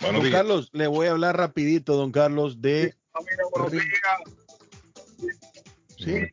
[0.00, 2.94] don Carlos, le voy a hablar rapidito, don Carlos, de...
[5.98, 6.26] Sí.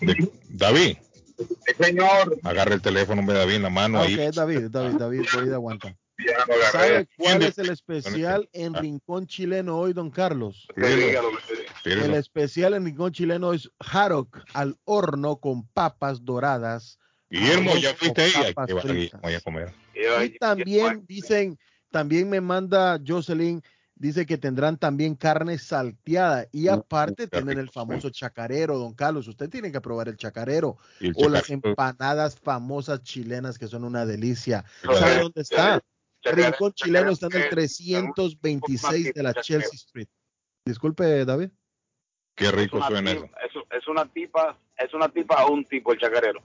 [0.00, 0.32] De...
[0.48, 0.96] David.
[1.78, 2.38] señor.
[2.42, 3.98] Agarra el teléfono, me David en la mano.
[3.98, 4.14] Ah, ahí.
[4.14, 5.96] Ok, David, David, David, David aguanta.
[6.72, 10.66] ¿Sabe cuál es el especial en Rincón Chileno hoy, don Carlos?
[10.76, 16.98] El especial en Rincón Chileno es Harok al horno con papas doradas.
[17.30, 19.10] Guillermo, ya fuiste ahí.
[19.22, 19.72] Voy a comer.
[19.94, 21.58] Y también dicen,
[21.90, 23.62] también me manda Jocelyn,
[23.94, 29.28] dice que tendrán también carne salteada y aparte tienen el famoso chacarero, don Carlos.
[29.28, 30.78] Usted tiene que probar el chacarero
[31.14, 34.64] o las empanadas famosas chilenas que son una delicia.
[34.82, 35.82] ¿Sabe dónde está?
[36.22, 40.08] Rincón chileno está en el 326 de la Chelsea Street.
[40.64, 41.50] Disculpe, David.
[42.34, 43.28] Qué rico suena eso.
[43.70, 46.42] Es una tipa, es una tipa o un tipo el chacarero.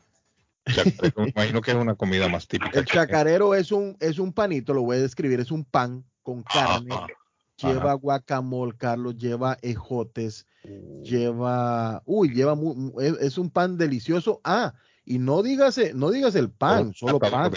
[1.15, 2.77] Me imagino que es una comida más típica.
[2.77, 6.43] El chacarero es un, es un panito, lo voy a describir, es un pan con
[6.43, 6.93] carne.
[7.57, 11.03] lleva guacamole, Carlos, lleva ejotes, uh.
[11.03, 12.57] lleva, uy, lleva,
[13.21, 14.41] es, un pan delicioso.
[14.43, 14.73] Ah,
[15.05, 17.53] y no digas, no digas el pan, solo pan.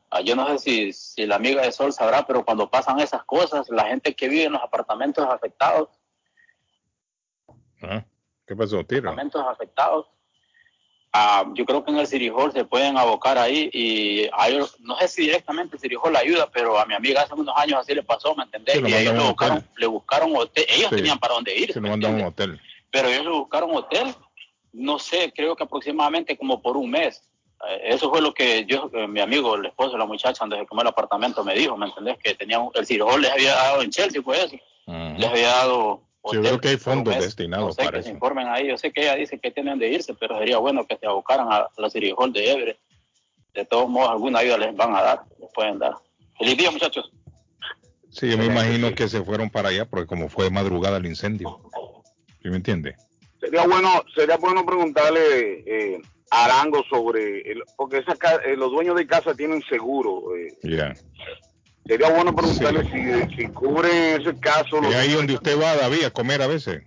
[0.09, 3.23] ah, yo no sé si, si la amiga de Sol sabrá, pero cuando pasan esas
[3.23, 5.89] cosas, la gente que vive en los apartamentos afectados.
[7.83, 8.03] Ah,
[8.47, 9.09] ¿Qué pasó, Tiro?
[9.09, 10.07] Apartamentos afectados.
[11.13, 14.27] Ah, yo creo que en el Cirijol se pueden abocar ahí y
[14.79, 17.93] no sé si directamente el Cirijol ayuda, pero a mi amiga hace unos años así
[17.93, 18.81] le pasó, ¿me entendés?
[18.83, 21.71] y ellos le buscaron, le buscaron hotel, ellos tenían para dónde ir.
[21.71, 22.59] Se lo mandaron un hotel
[22.93, 24.13] pero ellos buscaron hotel,
[24.71, 27.23] no sé, creo que aproximadamente como por un mes.
[27.67, 30.59] Eh, eso fue lo que yo, eh, mi amigo, el esposo de la muchacha, antes
[30.59, 32.19] de comer el apartamento, me dijo, ¿me entendés?
[32.23, 34.55] Que tenían, el Cirojol les había dado en Chelsea, fue eso.
[34.85, 36.01] Les había dado.
[36.25, 38.69] Hotel, yo creo que hay fondos destinados para que se informen ahí.
[38.69, 41.51] Yo sé que ella dice que tienen de irse, pero sería bueno que se abocaran
[41.51, 42.79] a la Cirojol de Everett.
[43.53, 45.95] De todos modos, alguna ayuda les van a dar, les pueden dar.
[46.39, 47.11] Feliz día, muchachos.
[48.09, 51.59] Sí, yo me imagino que se fueron para allá porque como fue madrugada el incendio.
[52.41, 52.95] ¿Sí me entiende?
[53.41, 56.01] Sería bueno, sería bueno preguntarle eh,
[56.31, 60.35] a Arango sobre, el, porque esa, eh, los dueños de casa tienen seguro.
[60.37, 60.57] Eh.
[60.63, 60.93] Ya.
[61.85, 64.81] Sería bueno preguntarle si, si cubren ese caso.
[64.89, 66.83] ¿Y ahí donde usted va, David, a comer a veces?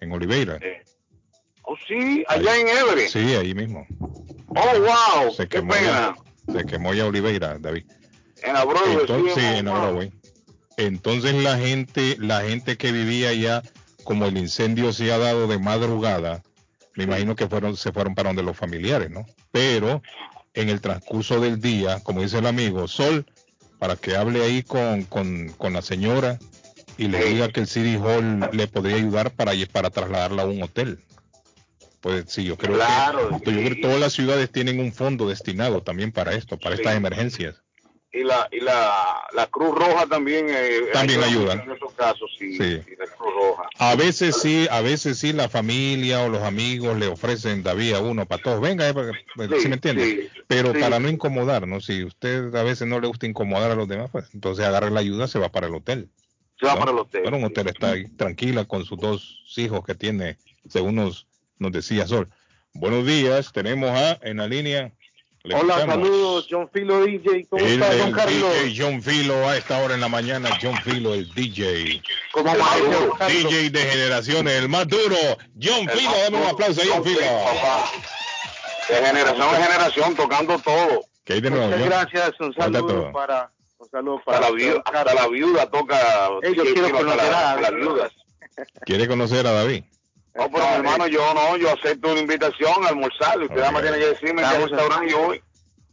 [0.00, 0.58] En Oliveira.
[1.62, 3.08] Oh, sí, allá en Everett.
[3.08, 3.86] Sí, ahí mismo.
[4.48, 5.32] Oh, wow.
[5.32, 6.16] Se qué pena.
[6.46, 7.84] Ya, se quemó ya Oliveira, David.
[8.42, 9.34] En la Broadway.
[9.34, 10.12] sí, en la Broadway.
[10.76, 13.62] Entonces la gente, la gente que vivía allá
[14.02, 16.42] como el incendio se ha dado de madrugada,
[16.94, 19.24] me imagino que fueron, se fueron para donde los familiares, ¿no?
[19.50, 20.02] Pero
[20.52, 23.26] en el transcurso del día, como dice el amigo, Sol,
[23.84, 25.06] para que hable ahí con,
[25.60, 26.38] la señora
[26.96, 30.62] y le diga que el City Hall le podría ayudar para, para trasladarla a un
[30.62, 31.04] hotel.
[32.00, 35.82] Pues sí, yo creo, que, yo creo que todas las ciudades tienen un fondo destinado
[35.82, 37.63] también para esto, para estas emergencias
[38.14, 42.56] y la y la, la Cruz Roja también eh, también ayuda en esos casos sí,
[42.56, 43.68] La Cruz Roja.
[43.78, 48.00] a veces sí a veces sí la familia o los amigos le ofrecen David a
[48.00, 48.94] uno para todos venga eh,
[49.60, 53.26] sí, me entiende pero para no incomodar no si usted a veces no le gusta
[53.26, 56.08] incomodar a los demás pues entonces agarra la ayuda se va para el hotel
[56.58, 59.84] se va para el hotel bueno un hotel está ahí tranquila con sus dos hijos
[59.84, 60.38] que tiene
[60.68, 61.26] según nos,
[61.58, 62.28] nos decía Sol.
[62.72, 64.92] Buenos días tenemos a en la línea
[65.52, 67.46] Hola, saludos, John Filo DJ.
[67.50, 68.50] ¿Cómo está, Don Carlos?
[68.62, 72.02] DJ John Filo a esta hora en la mañana, John Filo, el DJ.
[72.32, 75.16] ¿Cómo va, DJ de generaciones, el más duro.
[75.62, 77.20] John Filo, dame un aplauso a John Filo.
[78.88, 81.04] De generación en generación, tocando todo.
[81.24, 83.50] ¿Qué hay de nuevo, Muchas gracias, un saludo para...
[83.76, 86.30] Un saludo para, la viuda, hasta la viuda toca.
[86.42, 88.12] Hey, yo quiero conocer a las viudas.
[88.86, 89.84] ¿Quiere conocer a David?
[90.34, 93.40] No, pero mi hermano, yo no, yo acepto una invitación a almorzar.
[93.40, 95.42] Usted nada más tiene que decirme en qué restaurante yo voy.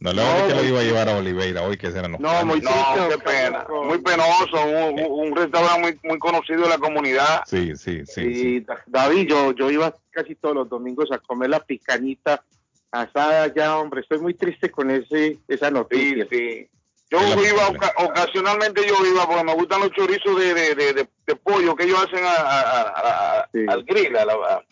[0.00, 2.18] No, le no, que lo iba a llevar a Oliveira hoy, que será no.
[2.18, 2.70] No, muy no,
[3.08, 3.64] qué pena.
[3.84, 7.42] Muy penoso, un, un, restaurante muy, muy conocido en la comunidad.
[7.46, 8.20] Sí, sí, sí.
[8.20, 8.66] Y sí.
[8.88, 12.42] David, yo, yo iba casi todos los domingos a comer la picañita
[12.90, 14.00] asada ya, hombre.
[14.00, 16.26] Estoy muy triste con ese esa noticia.
[16.28, 16.68] Sí, sí.
[17.12, 17.68] Yo iba,
[17.98, 22.02] ocasionalmente yo iba porque me gustan los chorizos de, de, de, de pollo que ellos
[22.02, 24.16] hacen a, al grill.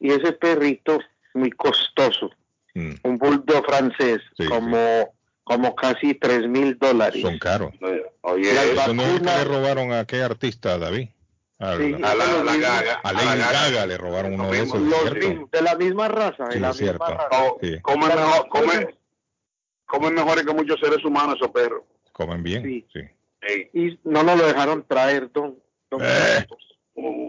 [0.00, 0.98] y ese perrito
[1.34, 2.30] muy costoso
[2.74, 2.94] mm.
[3.04, 5.14] un bulldog francés, como,
[5.44, 7.22] como casi tres mil dólares.
[7.22, 7.72] Son caros.
[8.22, 11.08] Oye, eso no es que le robaron a qué artista, David.
[11.58, 13.00] A, la, la, Gaga.
[13.04, 14.80] A Lady Gaga, le robaron uno de esos.
[14.80, 16.46] de la misma raza.
[16.46, 17.28] De la misma raza.
[17.82, 18.96] Comen, mejor, comen,
[19.84, 21.82] comen mejores que muchos seres humanos esos perros.
[22.12, 22.86] Comen bien.
[22.90, 23.02] Sí.
[23.72, 25.58] Y no nos lo dejaron traer, don.
[26.00, 26.46] Eh.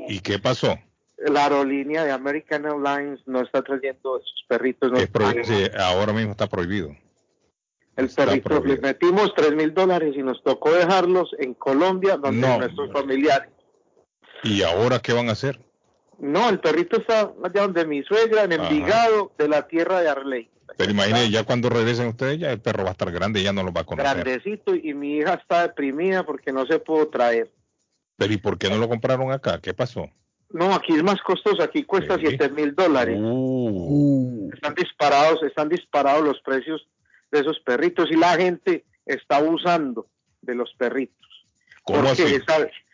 [0.09, 0.77] ¿Y qué pasó?
[1.17, 4.91] La aerolínea de American Airlines no está trayendo esos perritos.
[4.91, 4.99] No
[5.79, 6.95] ahora mismo está prohibido.
[7.95, 12.91] El perrito, le metimos tres mil dólares y nos tocó dejarlos en Colombia, donde nuestros
[12.91, 13.49] familiares.
[14.43, 15.59] ¿Y ahora qué van a hacer?
[16.17, 20.49] No, el perrito está allá donde mi suegra, en Envigado, de la tierra de Arley.
[20.77, 23.53] Pero imagínese, ya cuando regresen ustedes, ya el perro va a estar grande y ya
[23.53, 24.23] no lo va a conocer.
[24.23, 27.51] Grandecito, y mi hija está deprimida porque no se pudo traer.
[28.17, 29.59] Pero ¿y por qué no lo compraron acá?
[29.61, 30.09] ¿Qué pasó?
[30.49, 33.17] No, aquí es más costoso, aquí cuesta siete mil dólares.
[33.19, 34.49] Uh.
[34.53, 36.87] Están disparados, están disparados los precios
[37.31, 40.07] de esos perritos y la gente está abusando
[40.41, 41.27] de los perritos.
[41.83, 42.23] ¿Cómo así?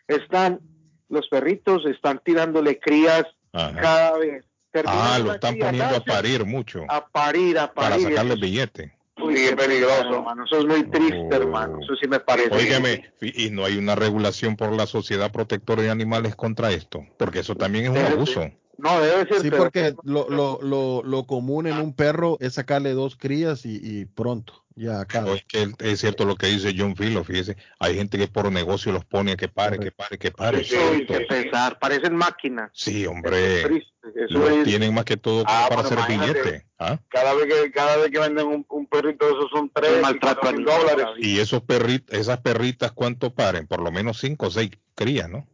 [0.06, 0.60] están,
[1.08, 4.44] los perritos están tirándole crías cada vez.
[4.86, 6.84] Ah, lo están poniendo a parir mucho.
[6.88, 7.90] A parir, a parir.
[7.90, 8.98] Para sacarle billete.
[9.16, 10.14] Sí, es peligroso.
[10.14, 10.44] Hermano.
[10.44, 11.34] Eso es muy triste, oh.
[11.34, 11.78] hermano.
[11.82, 12.54] Eso sí me parece.
[12.54, 17.40] Óigame, y no hay una regulación por la Sociedad Protectora de Animales contra esto, porque
[17.40, 18.50] eso también es un abuso.
[18.78, 19.42] No, debe ser.
[19.42, 23.80] Sí, porque lo, lo, lo, lo, común en un perro es sacarle dos crías y,
[23.82, 24.64] y pronto.
[24.76, 25.34] Ya acaba.
[25.34, 28.92] es que es cierto lo que dice John Philo, fíjese, hay gente que por negocio
[28.92, 30.62] los pone a que pare, que pare, que pare.
[30.62, 30.76] Sí,
[31.08, 32.70] que pensar, parecen máquinas.
[32.72, 33.84] Sí, hombre.
[34.28, 36.64] Lo tienen más que todo ah, para hacer billete.
[36.78, 37.00] ¿Ah?
[37.08, 41.06] Cada vez que cada vez que venden un, un perrito, esos son tres mil dólares.
[41.18, 43.66] Y esos perritos, esas perritas, ¿cuánto paren?
[43.66, 45.44] Por lo menos cinco o seis crías, ¿no?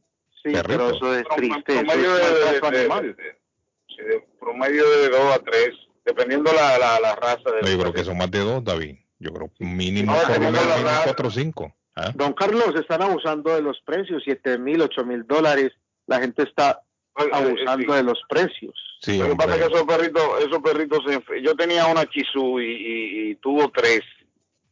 [0.45, 1.83] Sí, pero eso es triste.
[1.85, 5.71] Promedio, de, de, promedio de dos a tres,
[6.05, 7.51] dependiendo la, la, la raza.
[7.63, 8.97] De yo creo que son más de dos, David.
[9.19, 10.63] Yo creo mínimo no, por lo menos
[11.05, 11.75] cuatro o cinco.
[11.97, 12.13] ¿ah?
[12.15, 15.73] Don Carlos, están abusando de los precios, siete mil, ocho mil dólares.
[16.07, 16.83] La gente está
[17.15, 18.75] abusando de los precios.
[19.01, 20.99] Sí, lo que pasa es que esos perritos, esos perritos,
[21.43, 24.03] yo tenía una chisú y, y, tuvo tres.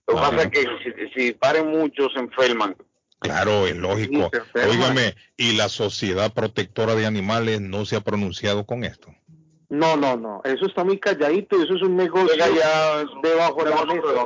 [0.06, 0.66] Lo que ah, pasa es que
[1.14, 2.76] si, si paren mucho se enferman.
[3.22, 4.30] Claro, es lógico.
[4.54, 9.14] Óigame, ¿y la Sociedad Protectora de Animales no se ha pronunciado con esto?
[9.68, 10.42] No, no, no.
[10.44, 11.62] Eso está muy calladito.
[11.62, 12.28] Eso es un negocio
[13.22, 14.24] debajo de la mesa.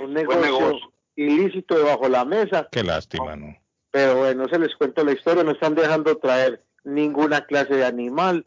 [0.00, 0.78] Un negocio,
[1.16, 2.68] ilícito debajo de la mesa.
[2.70, 3.56] Qué lástima, ¿no?
[3.90, 5.42] Pero bueno, se les cuento la historia.
[5.42, 8.44] No están dejando traer ninguna clase de animal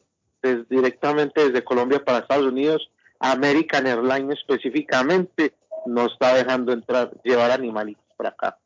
[0.69, 2.91] directamente desde Colombia para Estados Unidos.
[3.19, 5.53] American Airlines específicamente
[5.85, 8.57] no está dejando entrar, llevar animalitos para acá.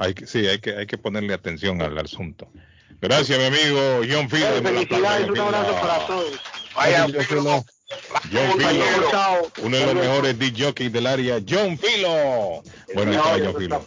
[0.00, 2.50] Hay que, sí, hay que, hay que ponerle atención al asunto.
[3.02, 4.62] Gracias, mi amigo John Filo.
[4.62, 6.40] Felicidades, un abrazo para todos.
[6.74, 7.64] Vaya, John Filo,
[9.62, 12.62] uno de los mejores DJs del área, John Filo.
[12.94, 13.84] Bueno, John Filo.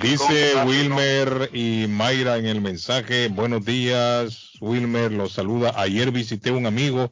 [0.00, 5.72] Dice Wilmer y Mayra en el mensaje, buenos días, Wilmer, los saluda.
[5.74, 7.10] Ayer visité un amigo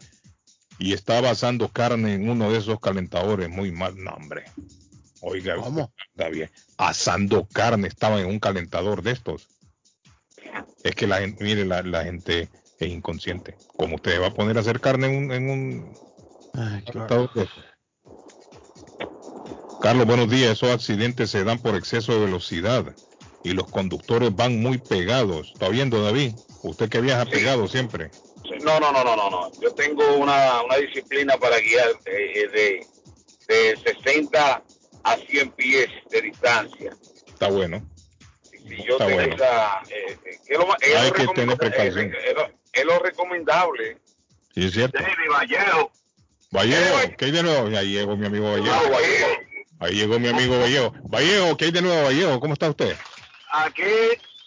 [0.78, 4.44] y estaba asando carne en uno de esos calentadores, muy mal nombre.
[5.22, 5.92] Oiga, ¿cómo?
[6.10, 6.50] Está bien.
[6.88, 9.46] Asando carne, estaba en un calentador de estos.
[10.82, 12.48] Es que la gente, mire, la, gente
[12.78, 13.56] es inconsciente.
[13.76, 15.94] Como usted va a poner a hacer carne en un, en un
[16.84, 17.48] calentador de
[19.80, 20.52] Carlos, buenos días.
[20.52, 22.84] Esos accidentes se dan por exceso de velocidad
[23.44, 25.52] y los conductores van muy pegados.
[25.52, 26.34] ¿Está viendo, David?
[26.62, 28.10] Usted que viaja pegado siempre.
[28.64, 29.52] No, no, no, no, no, no.
[29.60, 32.86] Yo tengo una, una disciplina para guiar eh, de,
[33.46, 34.62] de, de 60
[35.04, 36.92] a 100 pies de distancia.
[37.26, 37.82] Está bueno.
[38.50, 40.68] Si yo tengo esa, eh, eh lo,
[41.00, 42.12] Hay que tener precaución.
[42.72, 43.98] Es, lo recomendable.
[44.54, 44.98] Sí, es cierto.
[45.30, 45.90] Vallejo.
[46.50, 47.76] Vallejo, ¿qué hay de nuevo?
[47.76, 48.90] Ahí llegó mi amigo Vallejo.
[48.90, 49.26] Vallejo.
[49.80, 50.94] Ahí llegó mi amigo Vallejo.
[51.04, 52.40] Vallejo, ¿qué hay de nuevo, Vallejo?
[52.40, 52.96] ¿Cómo está usted?
[53.50, 53.82] Aquí,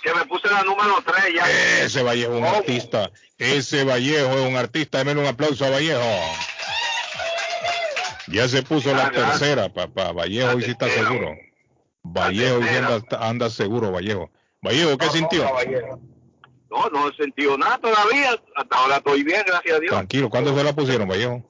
[0.01, 1.83] que me puse la número 3 ya.
[1.83, 3.11] Ese Vallejo es un artista.
[3.37, 5.03] Ese Vallejo es un artista.
[5.03, 6.01] Deme un aplauso a Vallejo.
[8.27, 10.11] Ya se puso la tercera, papá.
[10.11, 11.35] Vallejo, y si está seguro.
[12.03, 14.31] Vallejo, y anda, anda, seguro, Vallejo.
[14.61, 15.45] Vallejo, ¿qué sintió?
[16.69, 18.39] No, no he sentido nada todavía.
[18.55, 19.91] Hasta ahora estoy bien, gracias a Dios.
[19.91, 21.43] Tranquilo, ¿cuándo se la pusieron, Vallejo?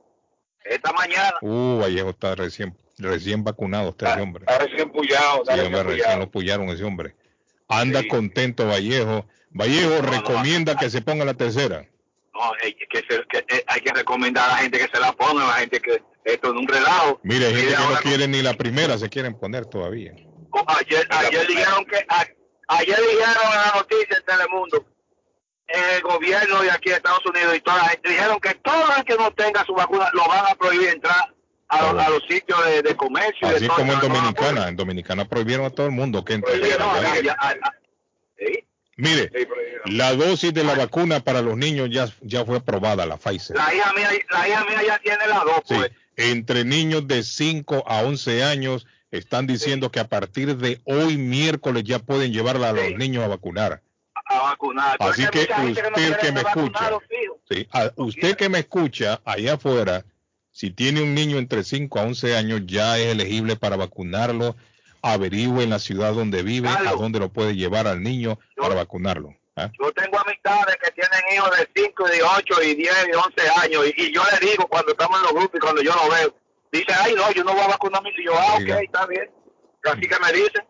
[0.64, 1.34] Esta mañana.
[1.41, 4.45] Uh, Vallejo está recién, recién vacunado usted, ese hombre.
[4.47, 5.43] Está recién puyado.
[5.45, 7.15] sí, recién, recién lo puyaron ese hombre.
[7.68, 9.26] Anda contento, Vallejo.
[9.52, 11.88] Vallejo recomienda que se ponga la tercera.
[12.36, 15.48] No, hay que, eh, hay que recomendar a la gente que se la ponga, a
[15.48, 17.20] la gente que esto es un relajo.
[17.24, 20.12] Mire, hay gente que no quiere ni la primera, se quieren poner todavía.
[20.68, 22.06] Ayer, ayer dijeron que
[22.68, 24.86] ayer dijeron en la noticia en Telemundo
[25.68, 29.03] el gobierno de aquí de Estados Unidos y toda la gente dijeron que todo el
[29.03, 31.34] que no tenga su vacuna lo van a prohibir entrar
[31.68, 33.48] a, los sitios de, comercio.
[33.48, 34.68] Así como en Dominicana.
[34.70, 36.53] En Dominicana prohibieron a todo el mundo que entre.
[38.98, 39.30] Mire,
[39.86, 43.58] la dosis de la vacuna para los niños ya, ya fue aprobada, la Pfizer.
[43.58, 45.62] La hija mía, la hija mía ya tiene la dos.
[45.68, 45.92] Pues.
[46.16, 51.84] Entre niños de 5 a 11 años están diciendo que a partir de hoy miércoles
[51.84, 53.82] ya pueden llevarla a los niños a vacunar.
[54.26, 54.96] A vacunar.
[55.00, 56.92] Así que usted que, me escucha,
[57.98, 60.06] usted que me escucha allá afuera,
[60.52, 64.56] si tiene un niño entre 5 a 11 años ya es elegible para vacunarlo.
[65.06, 69.36] Averigüe en la ciudad donde vive a dónde lo puede llevar al niño para vacunarlo.
[69.56, 69.72] ¿ah?
[69.80, 73.86] Yo tengo amistades que tienen hijos de 5, de 8, y 10, y 11 años,
[73.95, 76.36] y, yo le digo cuando estamos en los grupos y cuando yo lo veo,
[76.72, 78.34] dice, ay, no, yo no voy a vacunar a mi hijo.
[78.36, 79.30] Ah, ok, está bien.
[79.84, 80.65] Así que me dicen.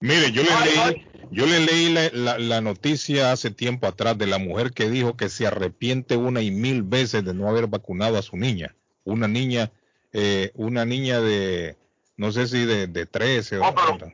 [0.00, 4.38] Mire, yo le leí, yo le leí la, la, noticia hace tiempo atrás de la
[4.38, 8.22] mujer que dijo que se arrepiente una y mil veces de no haber vacunado a
[8.22, 8.74] su niña.
[9.04, 9.72] Una niña,
[10.12, 11.76] eh, una niña de,
[12.16, 14.12] no sé si de, de 13 o pero,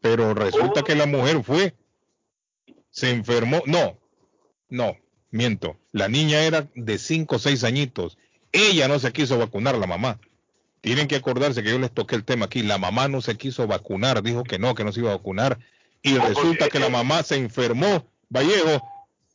[0.00, 1.74] pero resulta que la mujer fue.
[2.90, 3.98] Se enfermó, no,
[4.68, 4.96] no,
[5.30, 8.18] miento, la niña era de 5 o 6 añitos,
[8.52, 10.20] ella no se quiso vacunar, la mamá.
[10.80, 13.66] Tienen que acordarse que yo les toqué el tema aquí, la mamá no se quiso
[13.66, 15.58] vacunar, dijo que no, que no se iba a vacunar,
[16.02, 18.80] y resulta que la mamá se enfermó, Vallejo,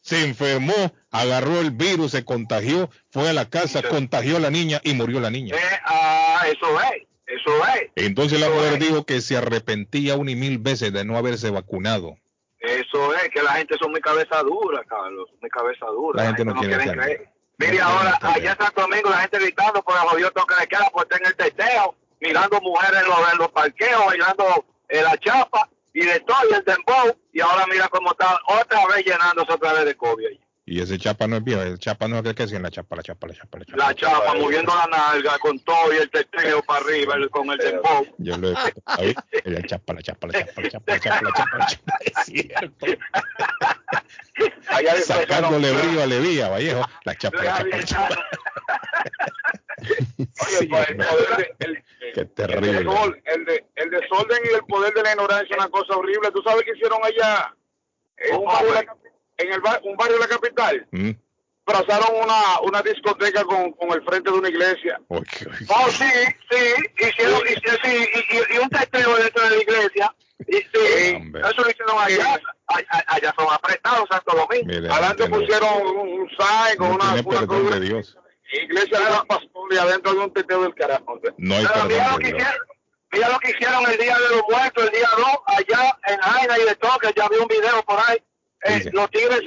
[0.01, 4.79] se enfermó, agarró el virus, se contagió, fue a la casa, contagió a la niña
[4.83, 5.55] y murió la niña.
[5.55, 7.89] Eh, ah, eso es, eso es.
[7.95, 12.17] Entonces la mujer dijo que se arrepentía una y mil veces de no haberse vacunado.
[12.59, 16.21] Eso es, que la gente son muy cabeza dura, Carlos, muy cabeza dura.
[16.21, 17.29] La, gente, no, quiere creer.
[17.57, 20.89] Mire, ahora, allá en Santo Domingo, la gente gritando por el jodido toque de queda,
[20.91, 25.17] por estar en el teteo, mirando mujeres en los, en los parqueos, bailando en la
[25.17, 29.53] chapa, y de todo, y el dembow, y ahora mira cómo está otra vez llenándose
[29.53, 30.39] otra vez de COVID.
[30.71, 32.95] Y ese chapa no es viejo, el chapa no es aquel que hacía la chapa,
[32.95, 33.77] la chapa, la chapa, la chapa.
[33.87, 38.05] La chapa, moviendo la nalga con todo y el teteo para arriba, con el dembow.
[38.19, 38.55] Yo lo he
[38.85, 39.15] ahí,
[39.45, 42.13] el chapa, la chapa, la chapa, la chapa, la chapa, la chapa, la chapa, es
[42.23, 42.85] cierto.
[45.05, 48.25] Sacándole brillo a Levía, Vallejo, la chapa, la chapa, la chapa.
[50.19, 51.83] Oye, pues, el poder el,
[52.13, 52.85] Qué terrible.
[53.25, 56.29] El, de, el desorden y el poder de la ignorancia es una cosa horrible.
[56.31, 57.55] ¿Tú sabes qué hicieron allá?
[58.33, 58.45] Un
[59.39, 60.87] en el un barrio de la capital.
[60.91, 61.11] Mm.
[61.65, 64.99] Trazaron una, una discoteca con, con el frente de una iglesia.
[65.07, 65.21] Oh,
[65.91, 66.09] sí,
[66.49, 66.57] sí,
[66.97, 70.15] hicieron, y, sí, y, y, un teteo dentro de la iglesia.
[70.47, 72.41] Y, sí, eso lo hicieron allá.
[73.07, 74.93] Allá, son apretados Santo Domingo.
[74.93, 77.71] Adelante pusieron un, un sign con una, una cruz.
[77.71, 78.17] De Dios.
[78.51, 81.19] Iglesia de la Pastor y adentro de un teteo del carajo.
[81.37, 82.57] No hay Pero mira, lo que hicieron,
[83.11, 86.57] mira lo que hicieron el día de los muertos, el día 2, allá en Jaina
[86.57, 88.17] y de todo, que ya vi un video por ahí
[88.63, 89.41] eh, los tigres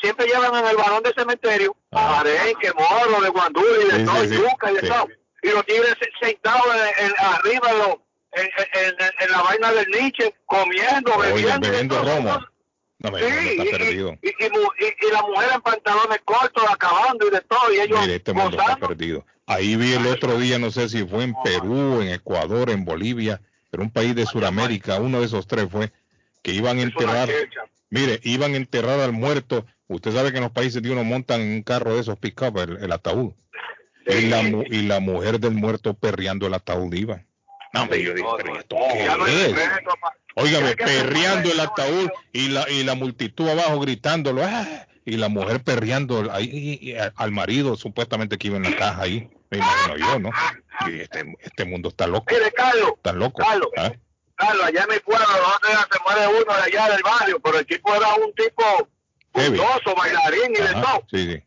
[0.00, 2.20] siempre llevan en el balón de cementerio ah.
[2.20, 5.08] arenque, morro, de guandul y de todo, y yuca y de todo.
[5.42, 6.66] Y los tigres sentados
[6.98, 7.68] en, arriba
[8.32, 8.48] en,
[9.20, 11.68] en, la vaina del Nietzsche, comiendo, bebiendo.
[11.68, 12.40] bebiendo romo.
[12.98, 14.16] No, me, sí, está perdido.
[14.22, 17.72] Y, y, la mujer en pantalones cortos, acabando y de todo.
[17.72, 19.26] Y ellos Mire, este mundo está perdido.
[19.46, 23.40] Ahí vi el otro día, no sé si fue en Perú, en Ecuador, en Bolivia,
[23.70, 25.92] pero un país de Sudamérica, uno de esos tres fue,
[26.42, 27.28] que iban a enterrar
[27.90, 29.66] Mire, iban a enterrar al muerto.
[29.88, 32.92] Usted sabe que en los países de uno montan un carro de esos pick el,
[32.92, 33.32] ataúd.
[34.06, 37.24] Y la, y la mujer del muerto perreando el ataúd iba.
[37.72, 39.54] No, yo digo, pero ¿esto qué es?
[40.34, 44.42] Óigame, perreando el ataúd y la, y la multitud abajo gritándolo.
[44.44, 44.86] ¡ah!
[45.04, 49.30] Y la mujer perreando ahí, al marido supuestamente que iba en la caja ahí.
[49.50, 50.30] Me imagino yo, ¿no?
[50.88, 52.26] Y este, este mundo está loco.
[52.30, 52.92] Mire, Carlos.
[52.96, 53.42] Está loco.
[53.42, 53.92] Carlos, ¿ah?
[54.36, 57.66] Carlos, allá en mi pueblo, los se muere uno de allá del barrio, pero el
[57.66, 58.88] tipo era un tipo
[59.32, 61.02] gustoso, bailarín y de todo.
[61.10, 61.42] Sí, sí.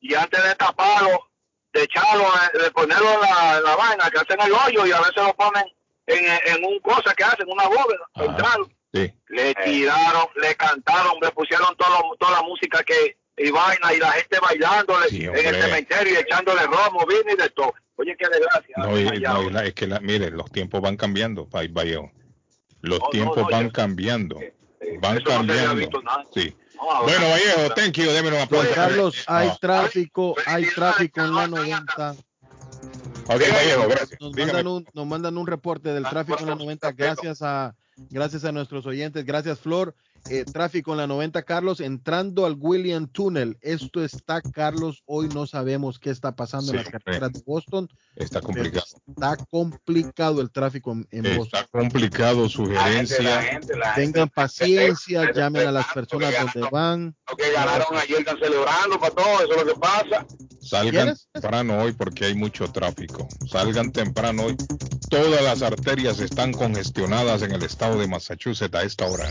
[0.00, 1.30] Y antes de taparlo,
[1.72, 5.16] de echarlo, de ponerlo en la, la vaina, que hacen el hoyo y a veces
[5.16, 5.64] lo ponen
[6.06, 8.68] en, en un cosa que hacen, una bóveda, entrarlo.
[8.92, 9.12] Sí.
[9.28, 14.12] Le tiraron, le cantaron, le pusieron todo, toda la música que y vaina y la
[14.12, 17.74] gente bailándole en el cementerio y echándole romo, vino y de todo.
[17.96, 18.76] Oye, qué desgracia.
[18.76, 22.12] No, no, es que, la, mire, los tiempos van cambiando, Vallejo.
[22.84, 24.38] Los tiempos van cambiando.
[25.00, 25.88] van cambiando.
[26.34, 26.54] sí.
[27.02, 28.10] bueno, Vallejo, thank you.
[28.10, 28.74] Démelo un aplauso.
[28.74, 32.10] Carlos, hay tráfico, hay tráfico en la 90.
[32.10, 34.20] Ok, Vallejo, gracias.
[34.20, 37.74] Nos mandan, un, nos mandan un reporte del tráfico en la 90 gracias a,
[38.10, 39.24] gracias a nuestros oyentes.
[39.24, 39.94] Gracias, Flor.
[40.30, 43.58] Eh, tráfico en la 90, Carlos, entrando al William Tunnel.
[43.60, 47.90] Esto está, Carlos, hoy no sabemos qué está pasando en las carreteras de Boston.
[48.16, 48.86] Está complicado.
[49.06, 51.60] Está complicado el tráfico en, Boston.
[51.60, 53.60] Está complicado, sugerencia.
[53.94, 57.14] Tengan paciencia, llamen a las personas donde van.
[57.28, 60.26] Lo que ganaron ayer están celebrando para todo, eso es lo que pasa.
[60.60, 63.28] Salgan temprano hoy porque hay mucho tráfico.
[63.46, 64.56] Salgan temprano hoy.
[65.10, 69.28] Todas las arterias están congestionadas en el estado de Massachusetts a esta hora.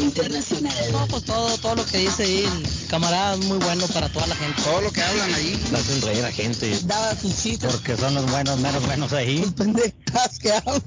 [0.00, 0.74] Internacional.
[1.08, 4.34] pues todo, todo lo que dice ahí, el camarada es muy bueno para toda la
[4.34, 4.60] gente.
[4.62, 5.62] Todo lo que hablan ahí.
[5.70, 6.78] La hacen reír a gente.
[6.84, 7.70] Daba sus chistes.
[7.70, 9.38] Porque son los buenos, menos buenos ahí.
[9.40, 10.82] Los pendejas que hablan.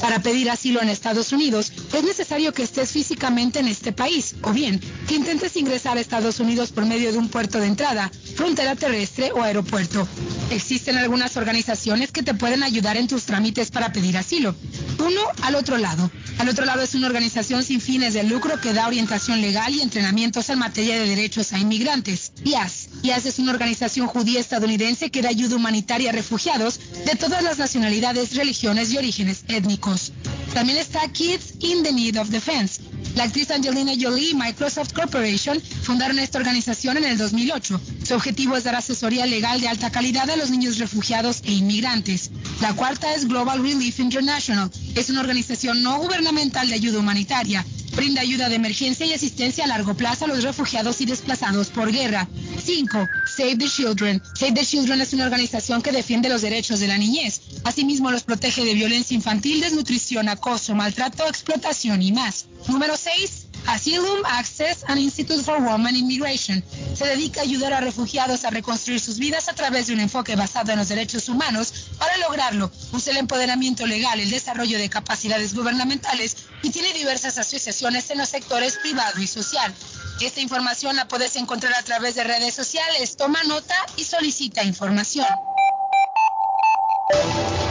[0.00, 4.52] Para pedir asilo en Estados Unidos es necesario que estés físicamente en este país o
[4.52, 8.76] bien que intentes ingresar a Estados Unidos por medio de un puerto de entrada, frontera
[8.76, 10.08] terrestre o aeropuerto.
[10.50, 14.54] Existen algunas organizaciones que te pueden ayudar en tus trámites para pedir asilo.
[14.98, 16.10] Uno, al otro lado.
[16.40, 19.82] Al otro lado es una organización sin fines de lucro que da orientación legal y
[19.82, 22.32] entrenamientos en materia de derechos a inmigrantes.
[22.42, 22.88] IAS.
[23.02, 27.58] IAS es una organización judía estadounidense que da ayuda humanitaria a refugiados de todas las
[27.58, 30.12] nacionalidades, religiones y orígenes étnicos.
[30.54, 32.80] También está Kids in the Need of Defense.
[33.16, 37.80] La actriz Angelina Jolie y Microsoft Corporation fundaron esta organización en el 2008.
[38.06, 42.30] Su objetivo es dar asesoría legal de alta calidad a los niños refugiados e inmigrantes.
[42.62, 44.70] La cuarta es Global Relief International.
[44.94, 47.66] Es una organización no gubernamental de ayuda humanitaria.
[47.96, 51.90] Brinda ayuda de emergencia y asistencia a largo plazo a los refugiados y desplazados por
[51.90, 52.28] guerra.
[52.64, 53.08] 5.
[53.26, 54.22] Save the Children.
[54.34, 57.40] Save the Children es una organización que defiende los derechos de la niñez.
[57.64, 62.46] Asimismo, los protege de violencia infantil, desnutrición, acoso, maltrato, explotación y más.
[62.68, 63.49] Número 6.
[63.70, 66.62] Asylum Access and Institute for Women Immigration.
[66.94, 70.34] Se dedica a ayudar a refugiados a reconstruir sus vidas a través de un enfoque
[70.34, 71.86] basado en los derechos humanos.
[71.96, 78.10] Para lograrlo, usa el empoderamiento legal, el desarrollo de capacidades gubernamentales y tiene diversas asociaciones
[78.10, 79.72] en los sectores privado y social.
[80.20, 83.16] Esta información la puedes encontrar a través de redes sociales.
[83.16, 85.26] Toma nota y solicita información.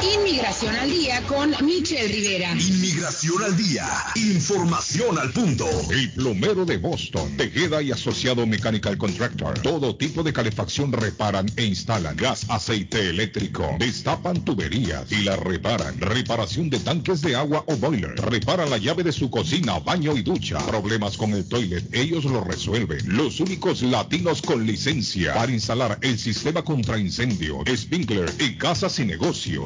[0.02, 2.52] Inmigración al día con Michelle Rivera.
[2.52, 3.86] Inmigración al día.
[4.16, 5.68] Información al punto.
[5.90, 7.36] El plomero de Boston.
[7.36, 9.60] Tejeda y asociado Mechanical Contractor.
[9.60, 12.16] Todo tipo de calefacción reparan e instalan.
[12.16, 13.76] Gas, aceite eléctrico.
[13.78, 16.00] Destapan tuberías y la reparan.
[16.00, 18.16] Reparación de tanques de agua o boiler.
[18.22, 20.60] Reparan la llave de su cocina, baño y ducha.
[20.66, 21.84] Problemas con el toilet.
[21.94, 23.00] Ellos lo resuelven.
[23.18, 29.08] Los únicos latinos con licencia para instalar el sistema contra incendio, sprinkler y casas sin
[29.08, 29.66] negocio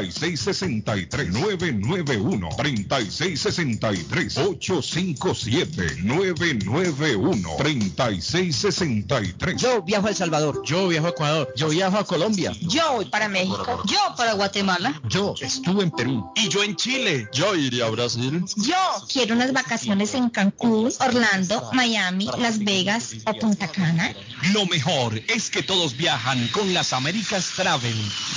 [0.09, 10.61] 3663 991 3663 857 991 3663 Yo viajo a El Salvador.
[10.65, 11.53] Yo viajo a Ecuador.
[11.55, 12.51] Yo viajo a Colombia.
[12.61, 13.81] Yo voy para México.
[13.85, 14.99] Yo para Guatemala.
[15.09, 16.31] Yo estuve en Perú.
[16.35, 17.27] Y yo en Chile.
[17.33, 18.43] Yo iría a Brasil.
[18.57, 18.75] Yo
[19.11, 24.13] quiero unas vacaciones en Cancún, Orlando, Miami, Las Vegas o Punta Cana.
[24.53, 27.95] Lo mejor es que todos viajan con las Américas Travel.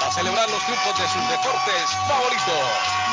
[0.00, 2.64] para celebrar los triunfos de sus deportes favoritos.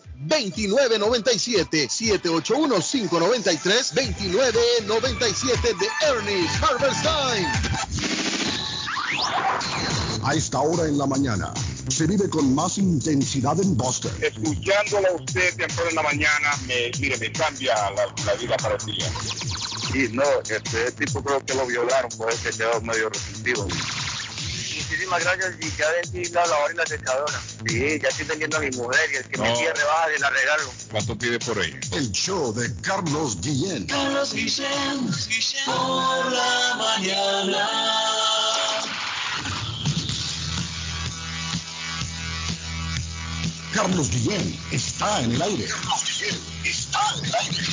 [0.27, 7.47] 2997 781 593 2997 de Ernie's Harvest Time.
[10.23, 11.51] A esta hora en la mañana
[11.89, 14.11] se vive con más intensidad en Boston.
[14.21, 18.75] Escuchándolo a usted temprano en la mañana, me, mire, me cambia la, la vida para
[18.75, 19.11] el día.
[19.93, 23.67] Y no, este tipo creo que lo violaron, por eso quedó medio resentido.
[24.91, 27.41] Muchísimas gracias y ya vendí la lavadora y la secadora.
[27.65, 29.55] Sí, ya estoy vendiendo a mi mujer y el que me No.
[29.57, 30.73] quiere baja de la regalo.
[30.91, 31.79] ¿Cuánto pide por ella?
[31.93, 33.87] El show de Carlos Guillén.
[33.87, 35.09] Carlos Guillén,
[35.65, 37.69] por la mañana.
[43.73, 45.65] Carlos Guillén está en el aire.
[45.67, 47.63] Carlos Guillén está en el aire.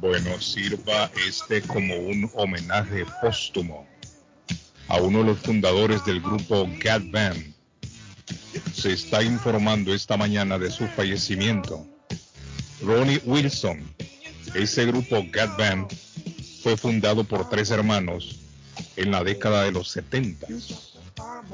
[0.00, 3.97] Bueno, sirva este como un homenaje póstumo
[4.88, 7.54] a uno de los fundadores del grupo Gad Band,
[8.72, 11.86] se está informando esta mañana de su fallecimiento.
[12.82, 13.82] Ronnie Wilson,
[14.54, 15.88] ese grupo Gat Band,
[16.62, 18.40] fue fundado por tres hermanos
[18.96, 20.46] en la década de los 70.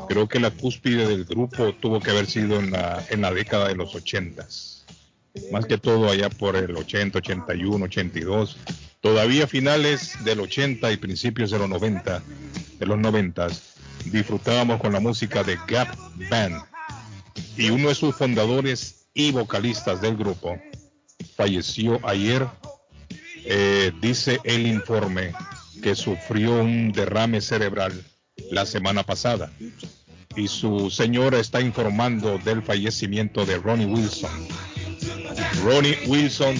[0.09, 3.69] Creo que la cúspide del grupo tuvo que haber sido en la, en la década
[3.69, 4.47] de los 80.
[5.51, 8.57] Más que todo allá por el 80, 81, 82.
[9.01, 12.23] Todavía finales del 80 y principios de los 90,
[12.79, 13.49] de los 90,
[14.07, 15.97] disfrutábamos con la música de Gap
[16.31, 16.63] Band.
[17.57, 20.59] Y uno de sus fundadores y vocalistas del grupo
[21.37, 22.47] falleció ayer.
[23.47, 25.33] Eh, dice el informe
[25.83, 27.93] que sufrió un derrame cerebral
[28.51, 29.53] la semana pasada
[30.37, 34.31] y su señora está informando del fallecimiento de Ronnie Wilson.
[35.63, 36.57] Ronnie Wilson,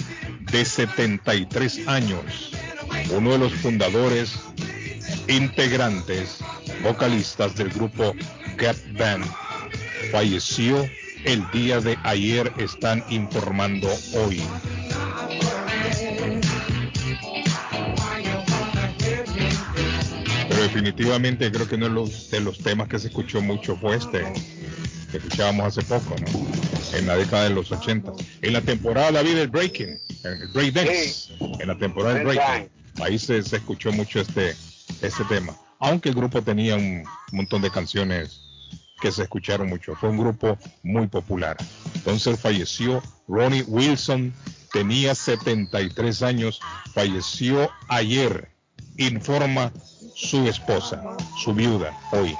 [0.51, 2.51] de 73 años,
[3.11, 4.33] uno de los fundadores,
[5.27, 6.39] integrantes,
[6.83, 8.13] vocalistas del grupo
[8.57, 9.25] Gap Band,
[10.11, 10.89] falleció
[11.25, 14.41] el día de ayer, están informando hoy.
[20.65, 24.23] definitivamente creo que uno de los, temas que se escuchó mucho fue este,
[25.11, 26.97] que escuchábamos hace poco, ¿no?
[26.97, 28.11] En la década de los 80.
[28.41, 32.69] En la temporada David el breaking, el break dance, en la temporada del breaking,
[33.01, 34.55] ahí se, escuchó mucho este,
[35.01, 35.55] este tema.
[35.79, 38.41] Aunque el grupo tenía un montón de canciones
[39.01, 39.95] que se escucharon mucho.
[39.95, 41.57] Fue un grupo muy popular.
[41.93, 44.33] Entonces falleció Ronnie Wilson,
[44.71, 46.59] tenía 73 años,
[46.93, 48.49] falleció ayer,
[48.97, 49.71] informa
[50.15, 51.03] su esposa,
[51.43, 52.35] su viuda, hoy,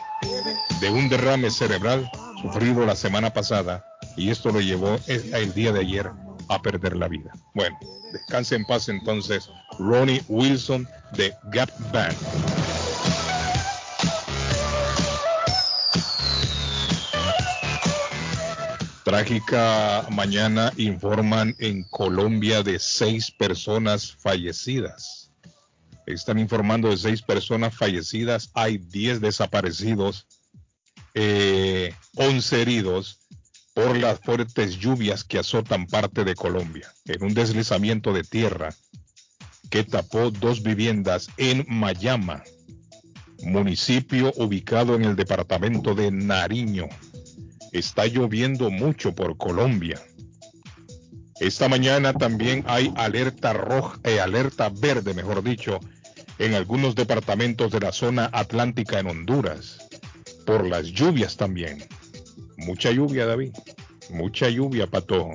[0.80, 2.10] de un derrame cerebral
[2.42, 3.86] sufrido la semana pasada
[4.16, 6.12] y esto lo llevó el día de ayer
[6.50, 7.32] a perder la vida.
[7.54, 7.78] Bueno,
[8.12, 9.50] descanse en paz entonces
[9.80, 12.16] Ronnie Wilson de Gap Band.
[19.04, 25.32] Trágica mañana informan en Colombia de seis personas fallecidas.
[26.08, 30.28] Están informando de seis personas fallecidas, hay diez desaparecidos,
[31.14, 33.20] eh, once heridos
[33.76, 38.74] por las fuertes lluvias que azotan parte de Colombia, en un deslizamiento de tierra
[39.70, 42.42] que tapó dos viviendas en Mayama,
[43.44, 46.88] municipio ubicado en el departamento de Nariño.
[47.74, 50.02] Está lloviendo mucho por Colombia.
[51.42, 55.82] Esta mañana también hay alerta roja, eh, alerta verde, mejor dicho,
[56.40, 59.80] en algunos departamentos de la zona atlántica en Honduras,
[60.46, 61.84] por las lluvias también.
[62.58, 63.54] Mucha lluvia, David.
[64.10, 65.30] Mucha lluvia, Pato.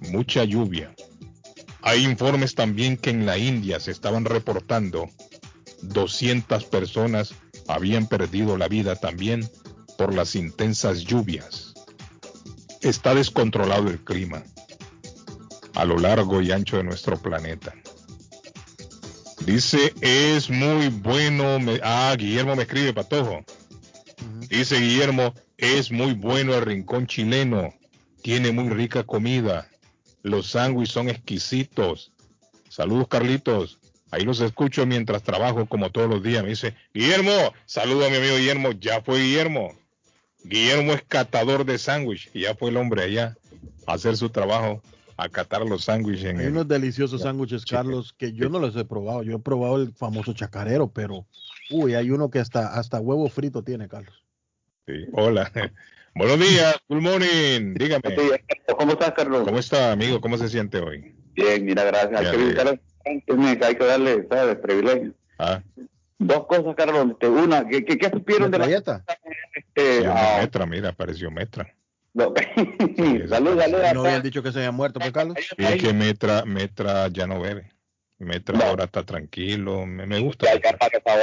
[0.00, 0.94] Mucha lluvia.
[1.82, 5.08] Hay informes también que en la India se estaban reportando
[5.82, 7.34] 200 personas
[7.68, 9.48] habían perdido la vida también
[9.96, 11.74] por las intensas lluvias.
[12.82, 14.42] Está descontrolado el clima
[15.74, 17.74] a lo largo y ancho de nuestro planeta.
[19.46, 21.58] Dice, es muy bueno.
[21.82, 23.44] ah, Guillermo me escribe, Patojo.
[24.48, 27.74] Dice Guillermo, es muy bueno el rincón chileno.
[28.22, 29.68] Tiene muy rica comida.
[30.22, 32.12] Los sándwiches son exquisitos.
[32.68, 33.78] Saludos, Carlitos.
[34.10, 36.42] Ahí los escucho mientras trabajo como todos los días.
[36.42, 38.72] Me dice, Guillermo, saludo a mi amigo Guillermo.
[38.72, 39.72] Ya fue Guillermo.
[40.42, 42.30] Guillermo es catador de sándwich.
[42.34, 43.36] Y ya fue el hombre allá
[43.86, 44.82] a hacer su trabajo
[45.16, 46.38] a catar los sándwiches.
[46.38, 49.22] Hay unos deliciosos sándwiches, Carlos, que yo no los he probado.
[49.22, 51.26] Yo he probado el famoso chacarero, pero
[51.70, 54.24] uy, hay uno que hasta, hasta huevo frito tiene, Carlos.
[54.86, 55.50] Sí, hola.
[56.14, 57.74] Buenos días, good morning.
[57.74, 58.16] Dígame.
[58.76, 59.44] ¿Cómo estás, Carlos?
[59.44, 60.20] ¿Cómo está, amigo?
[60.20, 61.14] ¿Cómo se siente hoy?
[61.34, 62.20] Bien, mira, gracias.
[62.20, 64.56] Hay que, hay que darle, ¿sabes?
[64.56, 65.14] Privilegio.
[65.38, 65.62] Ah.
[66.18, 67.12] Dos cosas, Carlos.
[67.12, 69.04] Este, una, ¿qué, qué, qué supieron de la, dieta?
[69.54, 71.72] Este, ah, Metra, mira, apareció Metra.
[72.12, 72.34] No.
[73.28, 73.78] salud, salud.
[73.94, 75.36] ¿No habían dicho que se había muerto, pues, Carlos?
[75.56, 77.70] Y que Metra, Metra ya no bebe.
[78.20, 79.86] Metra ahora está tranquilo.
[79.86, 80.46] Me, me gusta.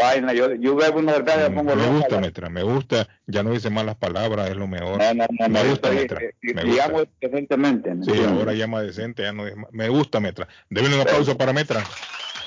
[0.01, 0.33] Vaina.
[0.33, 3.07] Yo, yo bebo una verdad, me, me gusta Metra, me gusta.
[3.27, 4.97] Ya no dice malas palabras, es lo mejor.
[4.97, 6.19] No, no, no, me, gusta Metra.
[6.41, 7.93] me llamo decentemente.
[8.01, 10.47] Sí, ahora llama decente, ya no Me gusta Metra.
[10.71, 11.83] Deben un aplauso para Metra.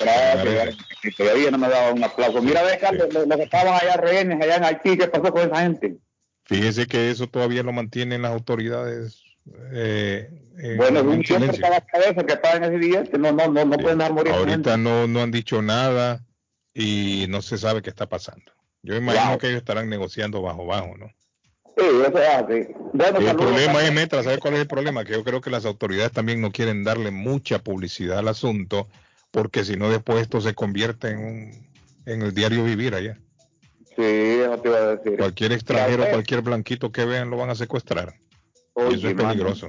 [0.00, 0.76] Gracias,
[1.16, 2.42] todavía no me daba un aplauso.
[2.42, 5.62] Mira, ve, Carlos, los que estaban allá rehenes, allá en Haití, ¿qué pasó con esa
[5.62, 5.98] gente?
[6.44, 9.19] Fíjese que eso todavía lo mantienen las autoridades.
[9.72, 10.28] Eh,
[10.76, 13.98] bueno, es un siempre la cabeza que en ese día, no, no, no, no pueden
[13.98, 14.32] dar morir.
[14.32, 16.24] Ahorita no, no han dicho nada
[16.74, 18.52] y no se sabe qué está pasando.
[18.82, 21.06] Yo imagino que ellos estarán negociando bajo bajo, ¿no?
[21.76, 22.74] Sí, eso es así.
[22.92, 25.04] Bueno, el problema es, Metra, ¿sabes cuál es el problema?
[25.04, 28.88] Que yo creo que las autoridades también no quieren darle mucha publicidad al asunto,
[29.30, 31.70] porque si no después esto se convierte en, un,
[32.06, 33.18] en el diario vivir allá.
[33.96, 35.18] Sí, no te iba a decir.
[35.18, 38.14] Cualquier extranjero, cualquier blanquito que vean lo van a secuestrar.
[38.74, 39.68] Eso es peligroso.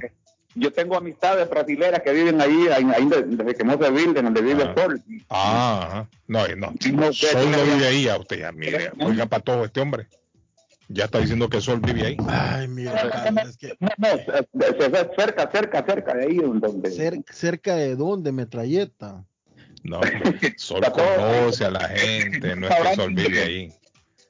[0.56, 4.64] yo tengo amistades brasileras que viven ahí, ahí, desde que no se vive, donde vive
[4.64, 5.02] el sol.
[5.30, 6.74] Ah, no, no.
[7.14, 10.08] Sol no vive ahí, a usted ya, mire, oiga para todo este hombre.
[10.94, 12.18] Ya está diciendo que Sol vive ahí.
[12.28, 13.10] Ay, mira,
[13.48, 13.78] es que...
[13.80, 14.10] No, no,
[15.16, 17.24] cerca, cerca, cerca de ahí donde...
[17.32, 19.24] cerca de dónde, metralleta.
[19.84, 20.02] No,
[20.58, 23.74] Sol conoce a la gente, no es que Sol vive ahí.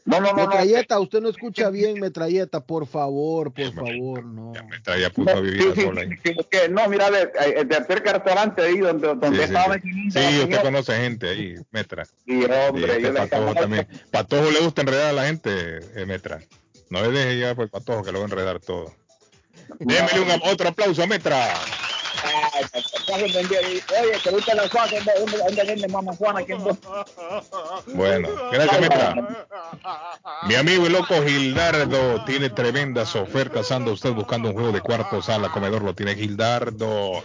[0.03, 0.35] No, no, no.
[0.35, 4.51] Metralleta, usted no escucha bien, metralleta, por favor, por favor, no.
[4.69, 6.01] metralleta puso a vivir sí, sola.
[6.23, 7.27] Sí, que, no, mira, de,
[7.65, 9.75] de cerca restaurante ahí donde, donde estaba.
[9.75, 12.05] Sí, sí usted conoce gente ahí, Metra.
[12.05, 13.87] Sí, hombre, este yo Patojo también.
[14.09, 15.51] Patojo le gusta enredar a la gente,
[15.95, 16.41] eh, Metra.
[16.89, 18.93] No le deje ya por Patojo que lo va a enredar todo.
[19.79, 21.53] Démele un, otro aplauso a Metra.
[27.88, 29.15] Bueno, gracias.
[30.47, 33.71] Mi amigo el loco Gildardo tiene tremendas ofertas.
[33.71, 37.23] Anda usted buscando un juego de cuarto, sala, comedor, lo tiene Gildardo.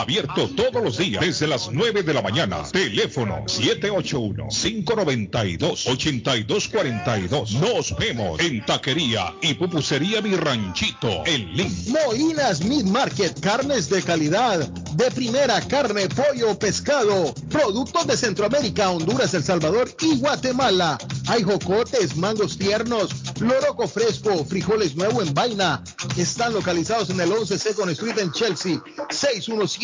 [0.00, 2.62] abierto todos los días desde las 9 de la mañana.
[2.70, 7.52] Teléfono 781 592 8242.
[7.54, 11.72] Nos vemos en Taquería y Pupusería Mi Ranchito en Link.
[11.88, 19.34] Molinas Meat Market, carnes de calidad, de primera carne, pollo, pescado, productos de Centroamérica, Honduras,
[19.34, 20.98] El Salvador y Guatemala.
[21.26, 23.10] Hay jocotes, mangos tiernos,
[23.40, 25.82] loroco fresco, frijoles nuevo en vaina.
[26.16, 29.83] Están localizados en el 11 Second Street en Chelsea, 617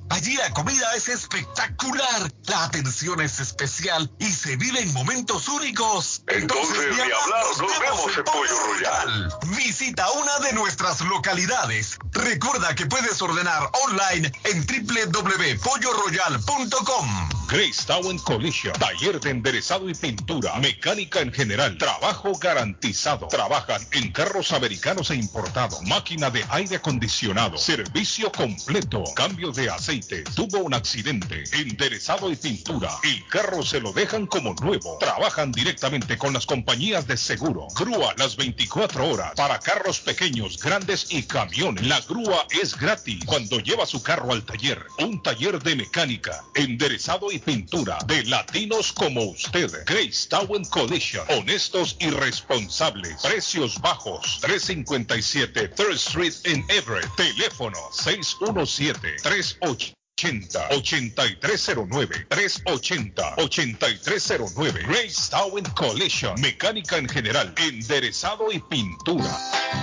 [0.11, 6.21] Allí la comida es espectacular, la atención es especial y se viven momentos únicos.
[6.27, 9.33] Entonces, ni hablar, nos, vemos en Pollo Royal.
[9.55, 11.97] Visita una de nuestras localidades.
[12.11, 17.29] Recuerda que puedes ordenar online en www.polloroyal.com.
[17.47, 23.27] Grace Town Collision, taller de enderezado y pintura, mecánica en general, trabajo garantizado.
[23.27, 30.00] Trabajan en carros americanos e importados, máquina de aire acondicionado, servicio completo, cambio de aceite
[30.35, 32.91] tuvo un accidente, enderezado y pintura.
[33.03, 34.97] El carro se lo dejan como nuevo.
[34.99, 37.67] Trabajan directamente con las compañías de seguro.
[37.75, 41.85] Grúa las 24 horas para carros pequeños, grandes y camiones.
[41.87, 44.85] La grúa es gratis cuando lleva su carro al taller.
[44.99, 49.71] Un taller de mecánica, enderezado y pintura de latinos como usted.
[49.85, 51.25] Grace Town Collision.
[51.29, 53.21] Honestos y responsables.
[53.21, 54.39] Precios bajos.
[54.41, 57.09] 357 Third Street en Everett.
[57.15, 59.90] Teléfono 617 38
[60.21, 62.27] 380-8309.
[62.29, 64.87] 380-8309.
[64.87, 66.39] Grace Town Collision.
[66.39, 67.55] Mecánica en general.
[67.57, 69.35] Enderezado y pintura.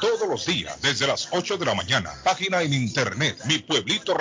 [0.00, 2.12] todos los días desde las 8 de la mañana.
[2.24, 4.14] Página en internet, mi pueblito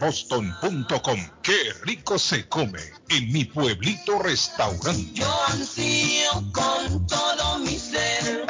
[0.00, 1.30] boston.com.
[1.42, 5.12] Qué rico se come en mi pueblito restaurante.
[5.12, 8.45] Yo ansío con todo mi ser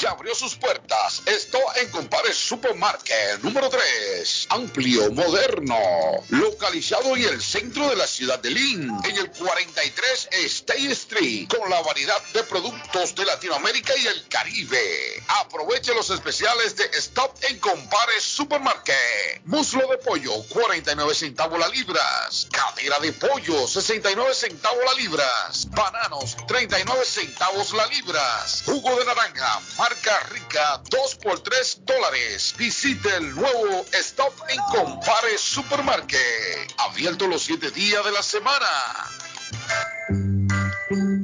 [0.00, 1.20] Se abrió sus puertas.
[1.26, 4.46] Esto en Compare Supermarket número 3.
[4.48, 5.76] Amplio, moderno.
[6.30, 8.98] Localizado en el centro de la ciudad de Lynn.
[9.04, 11.48] En el 43 State Street.
[11.48, 15.22] Con la variedad de productos de Latinoamérica y el Caribe.
[15.42, 19.42] Aproveche los especiales de Stop en Compare Supermarket.
[19.44, 22.48] Muslo de pollo, 49 centavos la libras.
[22.50, 25.68] Cadera de pollo, 69 centavos la libras.
[25.72, 28.62] Bananos, 39 centavos la libras.
[28.64, 29.60] Jugo de naranja,
[29.90, 32.54] marca rica, 2 por 3 dólares.
[32.56, 36.18] Visite el nuevo Stop en Compare Supermarket.
[36.78, 38.66] Abierto los 7 días de la semana.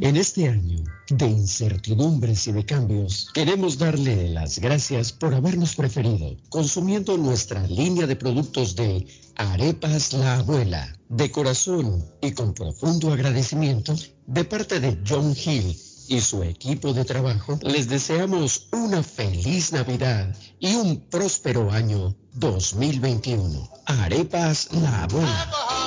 [0.01, 6.37] En este año de incertidumbres y de cambios, queremos darle las gracias por habernos preferido,
[6.49, 13.95] consumiendo nuestra línea de productos de Arepas La Abuela, de corazón y con profundo agradecimiento,
[14.27, 15.77] de parte de John Hill
[16.09, 23.69] y su equipo de trabajo, les deseamos una feliz Navidad y un próspero año 2021.
[23.87, 25.86] Arepas La Abuela.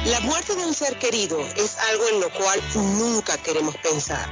[0.06, 4.28] La muerte de un ser querido es algo en lo cual nunca queremos pensar,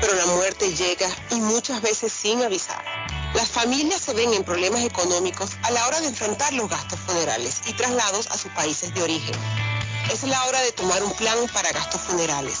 [0.00, 2.84] pero la muerte llega y muchas veces sin avisar.
[3.34, 7.62] Las familias se ven en problemas económicos a la hora de enfrentar los gastos funerales
[7.66, 9.34] y traslados a sus países de origen.
[10.12, 12.60] Es la hora de tomar un plan para gastos funerales.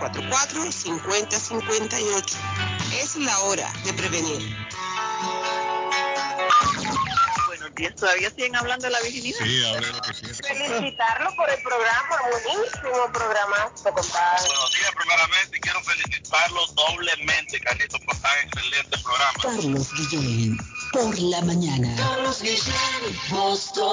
[0.00, 2.36] 617-744-5058.
[2.94, 4.56] Es la hora de prevenir.
[7.46, 9.38] Buenos días, ¿todavía siguen hablando de la virginidad?
[9.42, 10.24] Sí, hablé lo que sí.
[10.42, 14.46] Felicitarlo por el programa, buenísimo programa, compadre.
[14.46, 19.32] Buenos días, primeramente, quiero felicitarlo doblemente, Carlitos, por tan excelente programa.
[19.42, 20.58] Carlos Guillén,
[20.92, 21.94] por la mañana.
[21.96, 23.92] Carlos Guillén, Boston.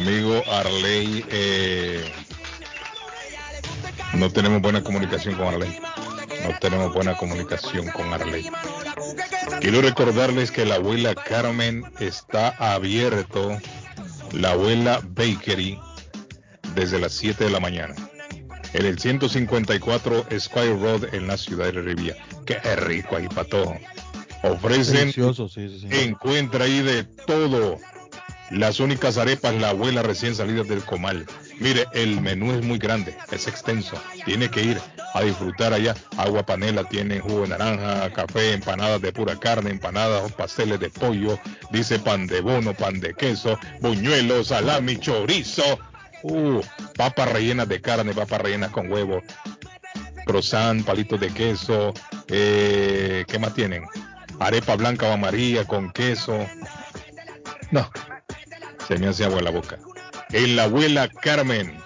[0.00, 2.10] Amigo Arley, eh,
[4.14, 5.78] no tenemos buena comunicación con Arley.
[6.42, 8.48] No tenemos buena comunicación con Arley.
[9.60, 13.58] Quiero recordarles que la abuela Carmen está abierto,
[14.32, 15.78] la abuela Bakery,
[16.74, 17.94] desde las 7 de la mañana.
[18.72, 22.16] En el 154 Squire Road en la ciudad de Rivia.
[22.46, 23.76] Qué rico ahí, patojo.
[24.42, 25.88] Ofrecen, Delicioso, sí, sí, sí.
[25.90, 27.78] encuentra ahí de todo.
[28.50, 31.24] Las únicas arepas, la abuela recién salida del comal.
[31.60, 33.96] Mire, el menú es muy grande, es extenso.
[34.24, 34.80] Tiene que ir
[35.14, 35.94] a disfrutar allá.
[36.16, 41.38] Agua panela, tiene jugo de naranja, café, empanadas de pura carne, empanadas, pasteles de pollo,
[41.70, 45.78] dice pan de bono, pan de queso, buñuelos, salami, chorizo,
[46.24, 46.60] uh,
[46.96, 49.22] papas rellenas de carne, papas rellenas con huevo,
[50.26, 51.94] croissant, palitos de queso,
[52.28, 53.84] eh, ¿qué más tienen?
[54.40, 56.46] Arepa blanca o amarilla con queso.
[57.70, 57.88] No,
[58.90, 59.78] se me hace agua la boca.
[60.30, 61.78] En la abuela Carmen,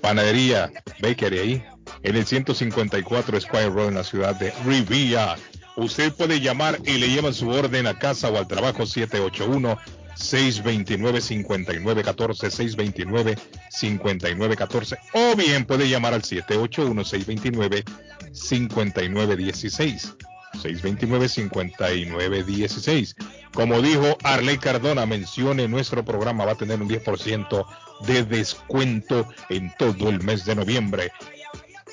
[0.00, 0.70] panadería,
[1.00, 1.64] bakery ahí,
[2.04, 5.34] en el 154 Squire Road en la ciudad de Rivia.
[5.76, 9.76] Usted puede llamar y le llevan su orden a casa o al trabajo 781
[10.14, 13.36] 629 5914 629
[13.70, 17.84] 5914 o bien puede llamar al 781 629
[18.32, 20.14] 5916
[20.62, 23.14] 629-5916.
[23.52, 27.66] Como dijo Arley Cardona, mencione nuestro programa, va a tener un 10%
[28.06, 31.10] de descuento en todo el mes de noviembre.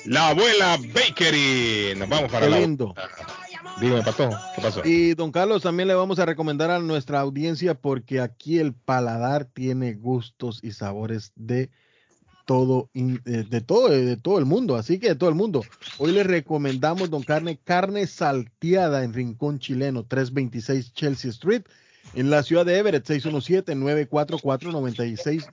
[0.04, 1.94] La abuela Bakery.
[1.96, 2.60] Nos vamos para Qué la.
[2.60, 2.94] lindo.
[3.80, 4.82] Dígame, Pato, ¿qué pasó?
[4.84, 9.46] Y don Carlos, también le vamos a recomendar a nuestra audiencia porque aquí el paladar
[9.46, 11.70] tiene gustos y sabores de
[12.52, 13.88] todo, in- eh, de todo,
[14.38, 15.62] el mundo, así que de todo el mundo.
[15.98, 21.62] Hoy le recomendamos, don Carne, carne salteada en Rincón Chileno, 326 Chelsea Street,
[22.14, 25.46] en la ciudad de Everett, 617-944-9646.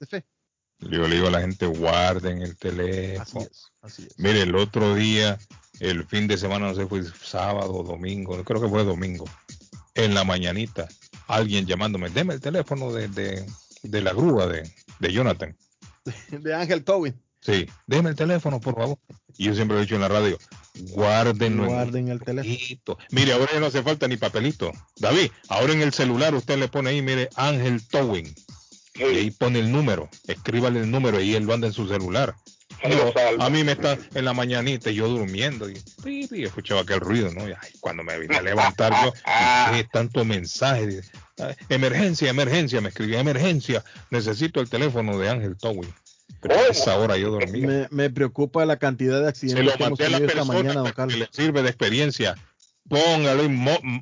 [0.07, 0.23] fe.
[0.89, 3.47] Yo le digo a la gente, guarden el teléfono.
[3.81, 4.17] Así es.
[4.17, 5.37] Mire, el otro día,
[5.79, 9.25] el fin de semana, no sé, fue sábado o domingo, creo que fue domingo,
[9.95, 10.87] en la mañanita,
[11.27, 13.45] alguien llamándome, deme el teléfono de, de,
[13.83, 15.55] de la grúa de, de Jonathan.
[16.31, 17.13] De Ángel Towing.
[17.39, 18.97] Sí, déjeme el teléfono, por favor.
[19.37, 20.37] Y yo siempre lo he dicho en la radio,
[20.91, 21.65] guárdenlo.
[21.65, 22.97] Guarden el teléfono.
[23.11, 24.71] Mire, ahora ya no hace falta ni papelito.
[24.97, 28.33] David, ahora en el celular usted le pone ahí, mire, Ángel Towing.
[28.95, 32.35] Y ahí pone el número, escríbale el número y él lo anda en su celular.
[32.83, 35.73] No, a mí me está en la mañanita y yo durmiendo y,
[36.03, 37.47] pi, escuchaba aquel ruido, ¿no?
[37.47, 39.13] Y, ay, cuando me vine a levantar yo,
[39.73, 41.01] ¿qué tanto mensaje?
[41.39, 45.93] "Ah, Emergencia, emergencia, me escribía emergencia, necesito el teléfono de Ángel Towing.
[46.41, 47.65] Pero a esa hora yo dormía.
[47.67, 50.85] Me, me preocupa la cantidad de Se accidentes lo que hemos tenido esta mañana, don
[50.87, 51.17] que Carlos.
[51.19, 52.35] le sirve de experiencia.
[52.89, 54.01] Póngalo m-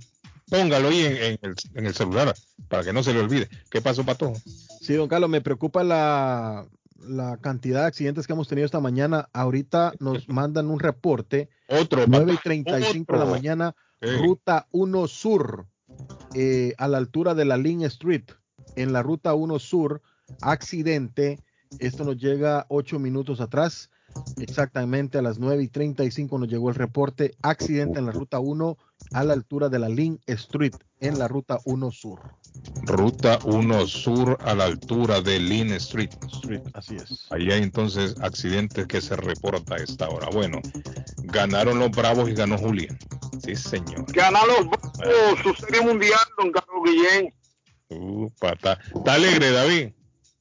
[0.51, 2.35] póngalo ahí en, en el, en el celular
[2.67, 3.49] para que no se le olvide.
[3.71, 4.33] ¿Qué pasó, Pato?
[4.81, 6.67] Sí, don Carlos, me preocupa la,
[6.99, 9.30] la cantidad de accidentes que hemos tenido esta mañana.
[9.33, 11.49] Ahorita nos mandan un reporte.
[11.69, 12.03] Otro.
[12.05, 14.07] 9 y 35 de la mañana, Sí.
[14.17, 15.67] ruta 1 Sur,
[16.33, 18.23] eh, a la altura de la Lynn Street.
[18.75, 20.01] En la ruta 1 Sur,
[20.41, 21.39] accidente.
[21.80, 23.90] Esto nos llega ocho minutos atrás.
[24.38, 27.35] Exactamente a las 9 y 35 nos llegó el reporte.
[27.41, 28.77] Accidente en la ruta 1
[29.14, 32.19] a la altura de la Lynn Street, en la ruta 1 Sur.
[32.83, 36.09] Ruta 1 Sur a la altura de Lynn Street.
[36.31, 37.27] Street, así es.
[37.31, 40.27] Ahí hay entonces accidentes que se reporta a esta hora.
[40.33, 40.59] Bueno,
[41.23, 42.98] ganaron los Bravos y ganó Julia.
[43.43, 44.06] Sí, señor.
[44.11, 47.33] Ganar los Bravos, su serie mundial, don Carlos Guillén.
[47.90, 49.90] Upa, está, está alegre, David.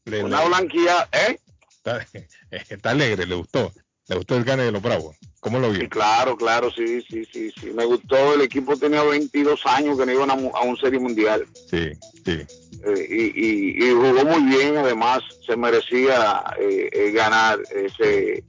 [0.05, 1.39] Le- Una le- blanquilla, ¿eh?
[1.83, 2.07] Está,
[2.51, 3.73] está alegre, le gustó.
[4.09, 5.17] Le gustó el gane de los Bravos.
[5.39, 5.81] ¿Cómo lo vio?
[5.83, 7.67] Sí, claro, claro, sí, sí, sí, sí.
[7.73, 11.47] Me gustó, el equipo tenía 22 años que no iban a, a un serie mundial.
[11.71, 11.93] Sí,
[12.25, 12.41] sí.
[12.83, 18.43] Eh, y, y- y jugó muy bien, además se merecía eh, eh, ganar ese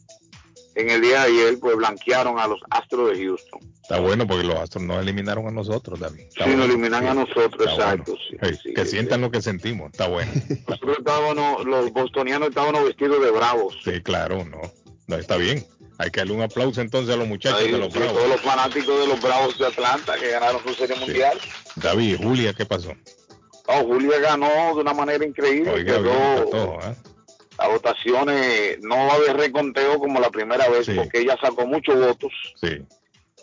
[0.75, 3.59] en el día de ayer, pues blanquearon a los Astros de Houston.
[3.82, 6.22] Está bueno porque los Astros nos eliminaron a nosotros, David.
[6.22, 6.74] Está Sí, nos bueno.
[6.74, 8.14] eliminan a nosotros, Está exacto.
[8.40, 8.58] bueno.
[8.64, 9.91] Hey, que sientan lo que sentimos.
[9.91, 10.32] Está bueno.
[10.67, 13.77] Nosotros estábamos, los bostonianos estábamos vestidos de bravos.
[13.83, 14.61] Sí, claro, no.
[15.08, 15.66] No, está bien.
[15.98, 18.14] Hay que darle un aplauso entonces a los muchachos Ahí, de los Bravos.
[18.14, 21.38] todos los fanáticos de los Bravos de Atlanta que ganaron su serie mundial.
[21.75, 22.93] David, Julia, ¿qué pasó?
[23.67, 25.69] Oh, Julia ganó de una manera increíble.
[25.69, 26.95] Oiga, quedó- bien, está todo, ¿eh?
[27.61, 31.99] Las votaciones no va a haber reconteo como la primera vez porque ella sacó muchos
[31.99, 32.31] votos.
[32.59, 32.81] Sí.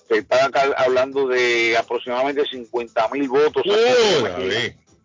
[0.09, 0.49] Se está
[0.79, 3.63] hablando de aproximadamente 50 mil votos.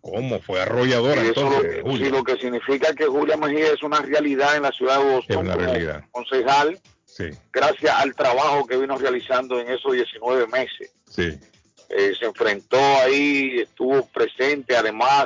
[0.01, 2.05] ¿Cómo fue arrolladora Y entonces, lo, Julia?
[2.05, 5.13] sí, lo que significa que Julia Mejía es una realidad en la ciudad de Es
[5.15, 6.03] Boston una como realidad.
[6.11, 10.91] concejal, Sí, gracias al trabajo que vino realizando en esos 19 meses.
[11.09, 11.37] sí.
[11.95, 15.25] Eh, se enfrentó ahí, estuvo presente, además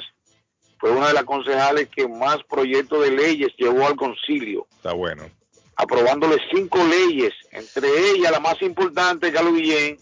[0.80, 5.30] fue una de las concejales que más proyectos de leyes llevó al concilio, Está bueno.
[5.76, 9.98] aprobándole cinco leyes, entre ellas la más importante, Carlos Guillén,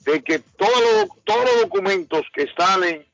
[0.00, 3.04] de que todos los, todos los documentos que salen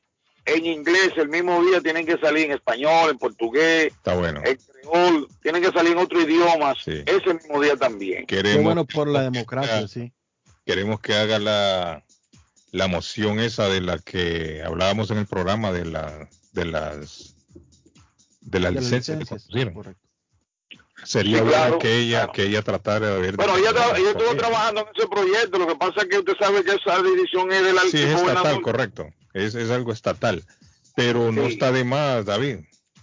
[0.45, 4.41] en inglés el mismo día tienen que salir en español, en portugués, Está bueno.
[4.43, 8.25] en creol, tienen que salir en otro idioma ese mismo día también.
[8.27, 10.11] Qué Queremos, bueno por la democracia, sí.
[10.65, 12.03] queremos que haga la,
[12.71, 17.35] la moción esa de la que hablábamos en el programa de la de las
[18.41, 19.95] de las De que pusieron.
[21.03, 24.35] Sería Sí, bueno que ella que ella tratara de ver Bueno, ella, tra- ella estuvo
[24.37, 27.63] trabajando en ese proyecto, lo que pasa es que usted sabe que esa decisión es
[27.63, 29.09] del Sí, es estatal, correcto.
[29.33, 30.43] Es, es algo estatal.
[30.95, 32.59] Pero no está de más, David,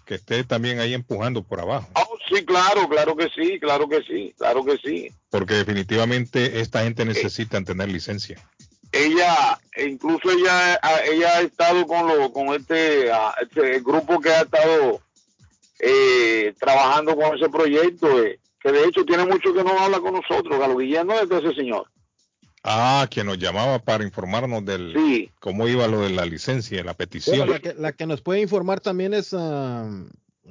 [0.06, 1.88] que esté también ahí empujando por abajo.
[1.94, 5.12] Oh, sí, claro, claro que sí, claro que sí, claro que sí.
[5.28, 8.38] Porque definitivamente esta gente necesita tener licencia.
[8.92, 14.30] Ella, incluso ella, ha- ella ha estado con lo, con este, ah, este grupo que
[14.30, 15.00] ha estado
[15.78, 20.14] eh, trabajando con ese proyecto, eh, que de hecho tiene mucho que no habla con
[20.14, 21.86] nosotros, Galo Guillén no es de ese señor.
[22.62, 27.38] Ah, quien nos llamaba para informarnos del cómo iba lo de la licencia, la petición.
[27.38, 29.88] Bueno, la, que, la que nos puede informar también es ah,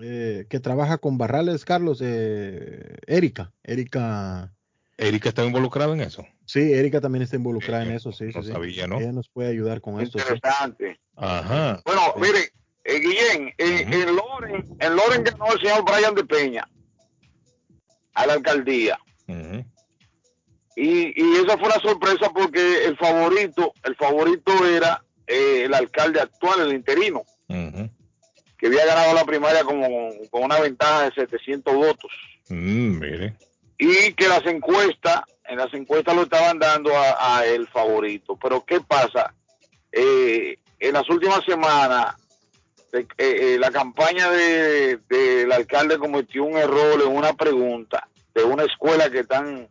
[0.01, 3.51] eh, que trabaja con Barrales, Carlos, eh, Erika.
[3.63, 4.51] Erika.
[4.99, 6.25] Erika está involucrada en eso.
[6.45, 8.25] Sí, Erika también está involucrada en eso, sí.
[8.25, 8.51] no sí, sí.
[8.51, 8.99] sabía, ¿no?
[8.99, 10.19] Ella nos puede ayudar con esto.
[10.19, 10.25] sí.
[10.27, 10.99] Interesante.
[11.15, 11.81] Ajá.
[11.85, 12.51] Bueno, mire,
[12.83, 16.67] eh, Guillén, en, en Loren, en Loren ganó el señor Brian de Peña
[18.13, 18.99] a la alcaldía.
[20.75, 26.19] Y, y esa fue una sorpresa porque el favorito, el favorito era eh, el alcalde
[26.19, 29.87] actual, el interino, que había ganado la primaria como,
[30.29, 32.11] con una ventaja de 700 votos.
[32.49, 33.35] Mm, mire.
[33.79, 38.37] Y que las encuestas, en las encuestas lo estaban dando a, a el favorito.
[38.39, 39.33] Pero ¿qué pasa?
[39.91, 42.15] Eh, en las últimas semanas,
[42.93, 48.63] eh, eh, la campaña de- del alcalde cometió un error en una pregunta de una
[48.63, 49.67] escuela que están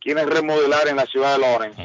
[0.00, 1.82] quieren remodelar en la ciudad de Lawrence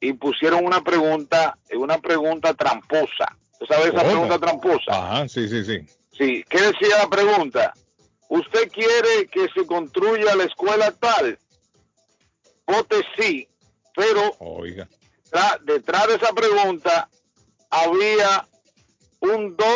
[0.00, 4.08] y pusieron una pregunta una pregunta tramposa ¿tú sabes esa ¿Cómo?
[4.10, 4.90] pregunta tramposa?
[4.92, 5.78] Ajá, sí, sí, sí.
[6.16, 7.72] sí ¿qué decía la pregunta?
[8.28, 11.38] ¿Usted quiere que se construya la escuela tal?
[12.66, 13.48] Vote sí,
[13.94, 14.88] pero Oiga.
[15.64, 17.08] detrás de esa pregunta
[17.70, 18.46] había
[19.20, 19.68] un 2,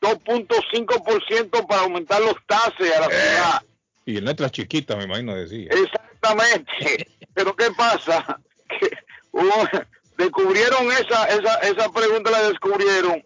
[0.00, 3.62] 2.5% para aumentar los taxes a la ciudad.
[4.04, 5.70] Y en letras chiquitas, me imagino decía.
[5.70, 7.08] Exactamente.
[7.34, 8.38] Pero ¿qué pasa?
[8.80, 8.90] Que
[9.32, 9.68] hubo-
[10.16, 13.22] descubrieron esa, esa, esa pregunta, la descubrieron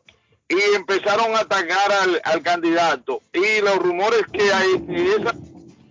[0.48, 3.22] y empezaron a atacar al, al candidato.
[3.32, 4.84] Y los rumores que hay,
[5.18, 5.34] esa,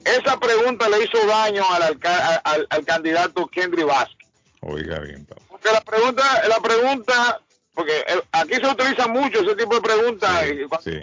[0.06, 4.30] esa pregunta le hizo daño al, alca- al, al candidato Kendry Vázquez.
[4.62, 5.42] Oiga bien, papá.
[5.50, 7.42] Porque la pregunta, la pregunta,
[7.74, 10.46] porque eh, aquí se utiliza mucho ese tipo de preguntas.
[10.70, 10.98] cuando- Sí.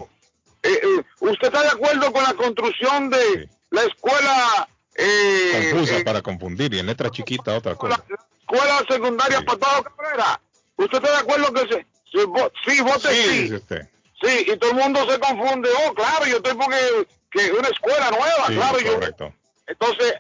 [0.63, 6.05] eh, eh, ¿Usted está de acuerdo con la construcción de la escuela eh, Confusa eh,
[6.05, 8.03] para confundir y en letras chiquitas otra cosa.
[8.41, 10.41] escuela secundaria para todo Cabrera?
[10.77, 11.87] ¿Usted está de acuerdo que se,
[12.21, 13.39] vo- sí, vote Sí, sí?
[13.43, 13.89] dice usted.
[14.23, 15.69] Sí, y todo el mundo se confunde.
[15.87, 16.77] Oh, claro, yo estoy porque
[17.31, 18.79] que es una escuela nueva, Sí, claro.
[18.81, 19.35] Yo, correcto.
[19.67, 20.15] entonces,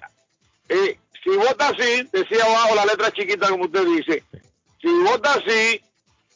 [0.70, 4.24] eh, si vota así, decía abajo la letra chiquita como usted dice,
[4.80, 5.80] si vota así,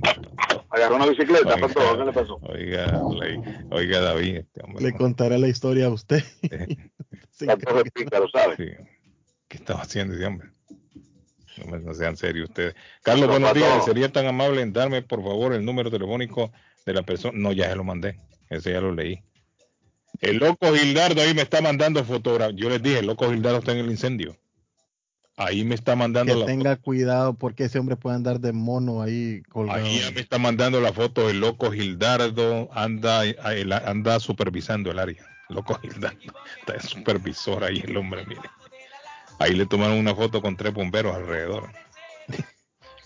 [0.70, 1.66] Agarró una bicicleta, Oiga,
[1.97, 2.39] ¿qué le pasó?
[2.42, 3.02] Oiga,
[3.70, 4.36] oiga, David.
[4.36, 6.22] este hombre, Le contaré la historia a usted.
[7.40, 8.56] La torre pícaro, ¿sabe?
[8.56, 8.84] Sí.
[9.48, 10.48] ¿Qué estaba haciendo ese hombre?
[11.66, 12.74] No, sean serios ustedes.
[13.02, 13.58] Carlos, buenos pasó.
[13.64, 13.84] días.
[13.84, 16.52] ¿Sería tan amable en darme, por favor, el número telefónico
[16.86, 17.36] de la persona?
[17.36, 18.20] No, ya se lo mandé.
[18.48, 19.22] Ese ya lo leí.
[20.20, 22.58] El loco Gildardo ahí me está mandando fotografías.
[22.60, 24.36] Yo les dije, el loco Gildardo está en el incendio.
[25.36, 29.01] Ahí me está mandando que la tenga cuidado porque ese hombre puede andar de mono
[29.02, 29.83] ahí colgado.
[29.85, 33.23] Ahí ya me está mandando la foto del loco Gildardo, anda,
[33.65, 35.25] la- anda supervisando el área.
[35.49, 36.19] Loco Gildardo,
[36.61, 38.43] está de supervisor ahí el hombre, mire.
[39.39, 41.70] Ahí le tomaron una foto con tres bomberos alrededor.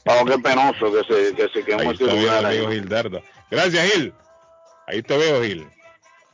[0.05, 2.57] Vamos, qué penoso que se, que se quemó Ahí está ahí.
[2.59, 3.23] amigo Gildardo.
[3.51, 4.13] Gracias, Gil.
[4.87, 5.67] Ahí te veo, Gil.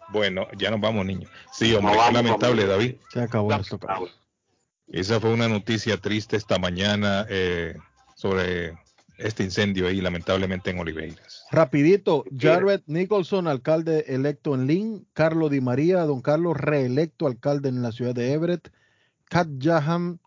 [0.09, 1.31] Bueno, ya nos vamos, niños.
[1.53, 2.67] Sí, hombre, qué lamentable.
[2.67, 2.95] David.
[3.12, 3.79] Se acabó esto.
[3.79, 4.11] Carlos.
[4.93, 7.75] Esa fue una noticia triste esta mañana eh,
[8.15, 8.75] sobre
[9.17, 11.47] este incendio ahí, lamentablemente en Oliveiras.
[11.51, 17.81] Rapidito, Jared Nicholson, alcalde electo en Lynn, Carlos Di María, don Carlos reelecto alcalde en
[17.81, 18.71] la ciudad de Everett,
[19.31, 20.19] Kat Jaham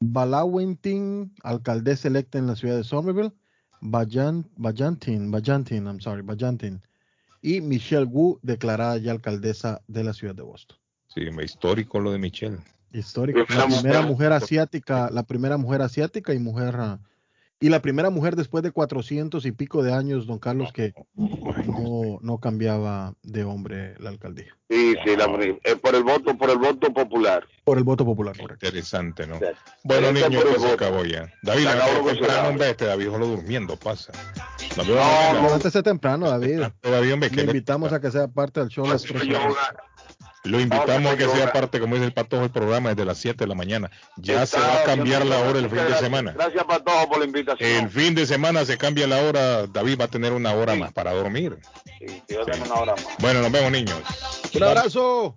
[0.00, 3.32] Balawintin, alcaldesa electa en la ciudad de Somerville,
[3.80, 6.82] Bajan, Bajantin, Bajantin, I'm sorry, Bajantin,
[7.42, 10.78] y Michelle Wu, declarada ya alcaldesa de la ciudad de Boston.
[11.06, 12.58] Sí, histórico lo de Michelle.
[12.92, 13.44] Histórico.
[13.46, 14.10] Primera La primera mujer.
[14.10, 16.98] mujer asiática, la primera mujer asiática y mujer ah,
[17.62, 22.18] y la primera mujer después de 400 y pico de años, don Carlos, que no,
[22.22, 24.56] no cambiaba de hombre la alcaldía.
[24.70, 25.26] Sí, sí, la,
[25.64, 27.46] eh, por el voto, por el voto popular.
[27.64, 28.64] Por el voto popular, correcto.
[28.64, 29.34] Interesante, ¿no?
[29.34, 29.72] Exacto.
[29.84, 31.30] Bueno, niños, por el pues se acabó ya.
[31.42, 34.12] David, lo que temprano, hombre, este David solo durmiendo pasa.
[34.78, 35.42] No, mañana.
[35.42, 36.62] Levántese temprano, David.
[36.80, 39.54] Todavía, que Le invitamos a que sea parte del show las próximas.
[40.44, 43.18] Lo invitamos No, a que sea parte, como dice el patojo, el programa desde las
[43.18, 43.90] 7 de la mañana.
[44.16, 46.32] Ya se va a cambiar la hora el fin de semana.
[46.32, 47.70] Gracias para todos por la invitación.
[47.70, 49.66] El fin de semana se cambia la hora.
[49.66, 51.58] David va a tener una hora más para dormir.
[51.98, 53.06] Sí, sí, yo tengo una hora más.
[53.18, 53.98] Bueno, nos vemos, niños.
[54.54, 55.36] Un abrazo.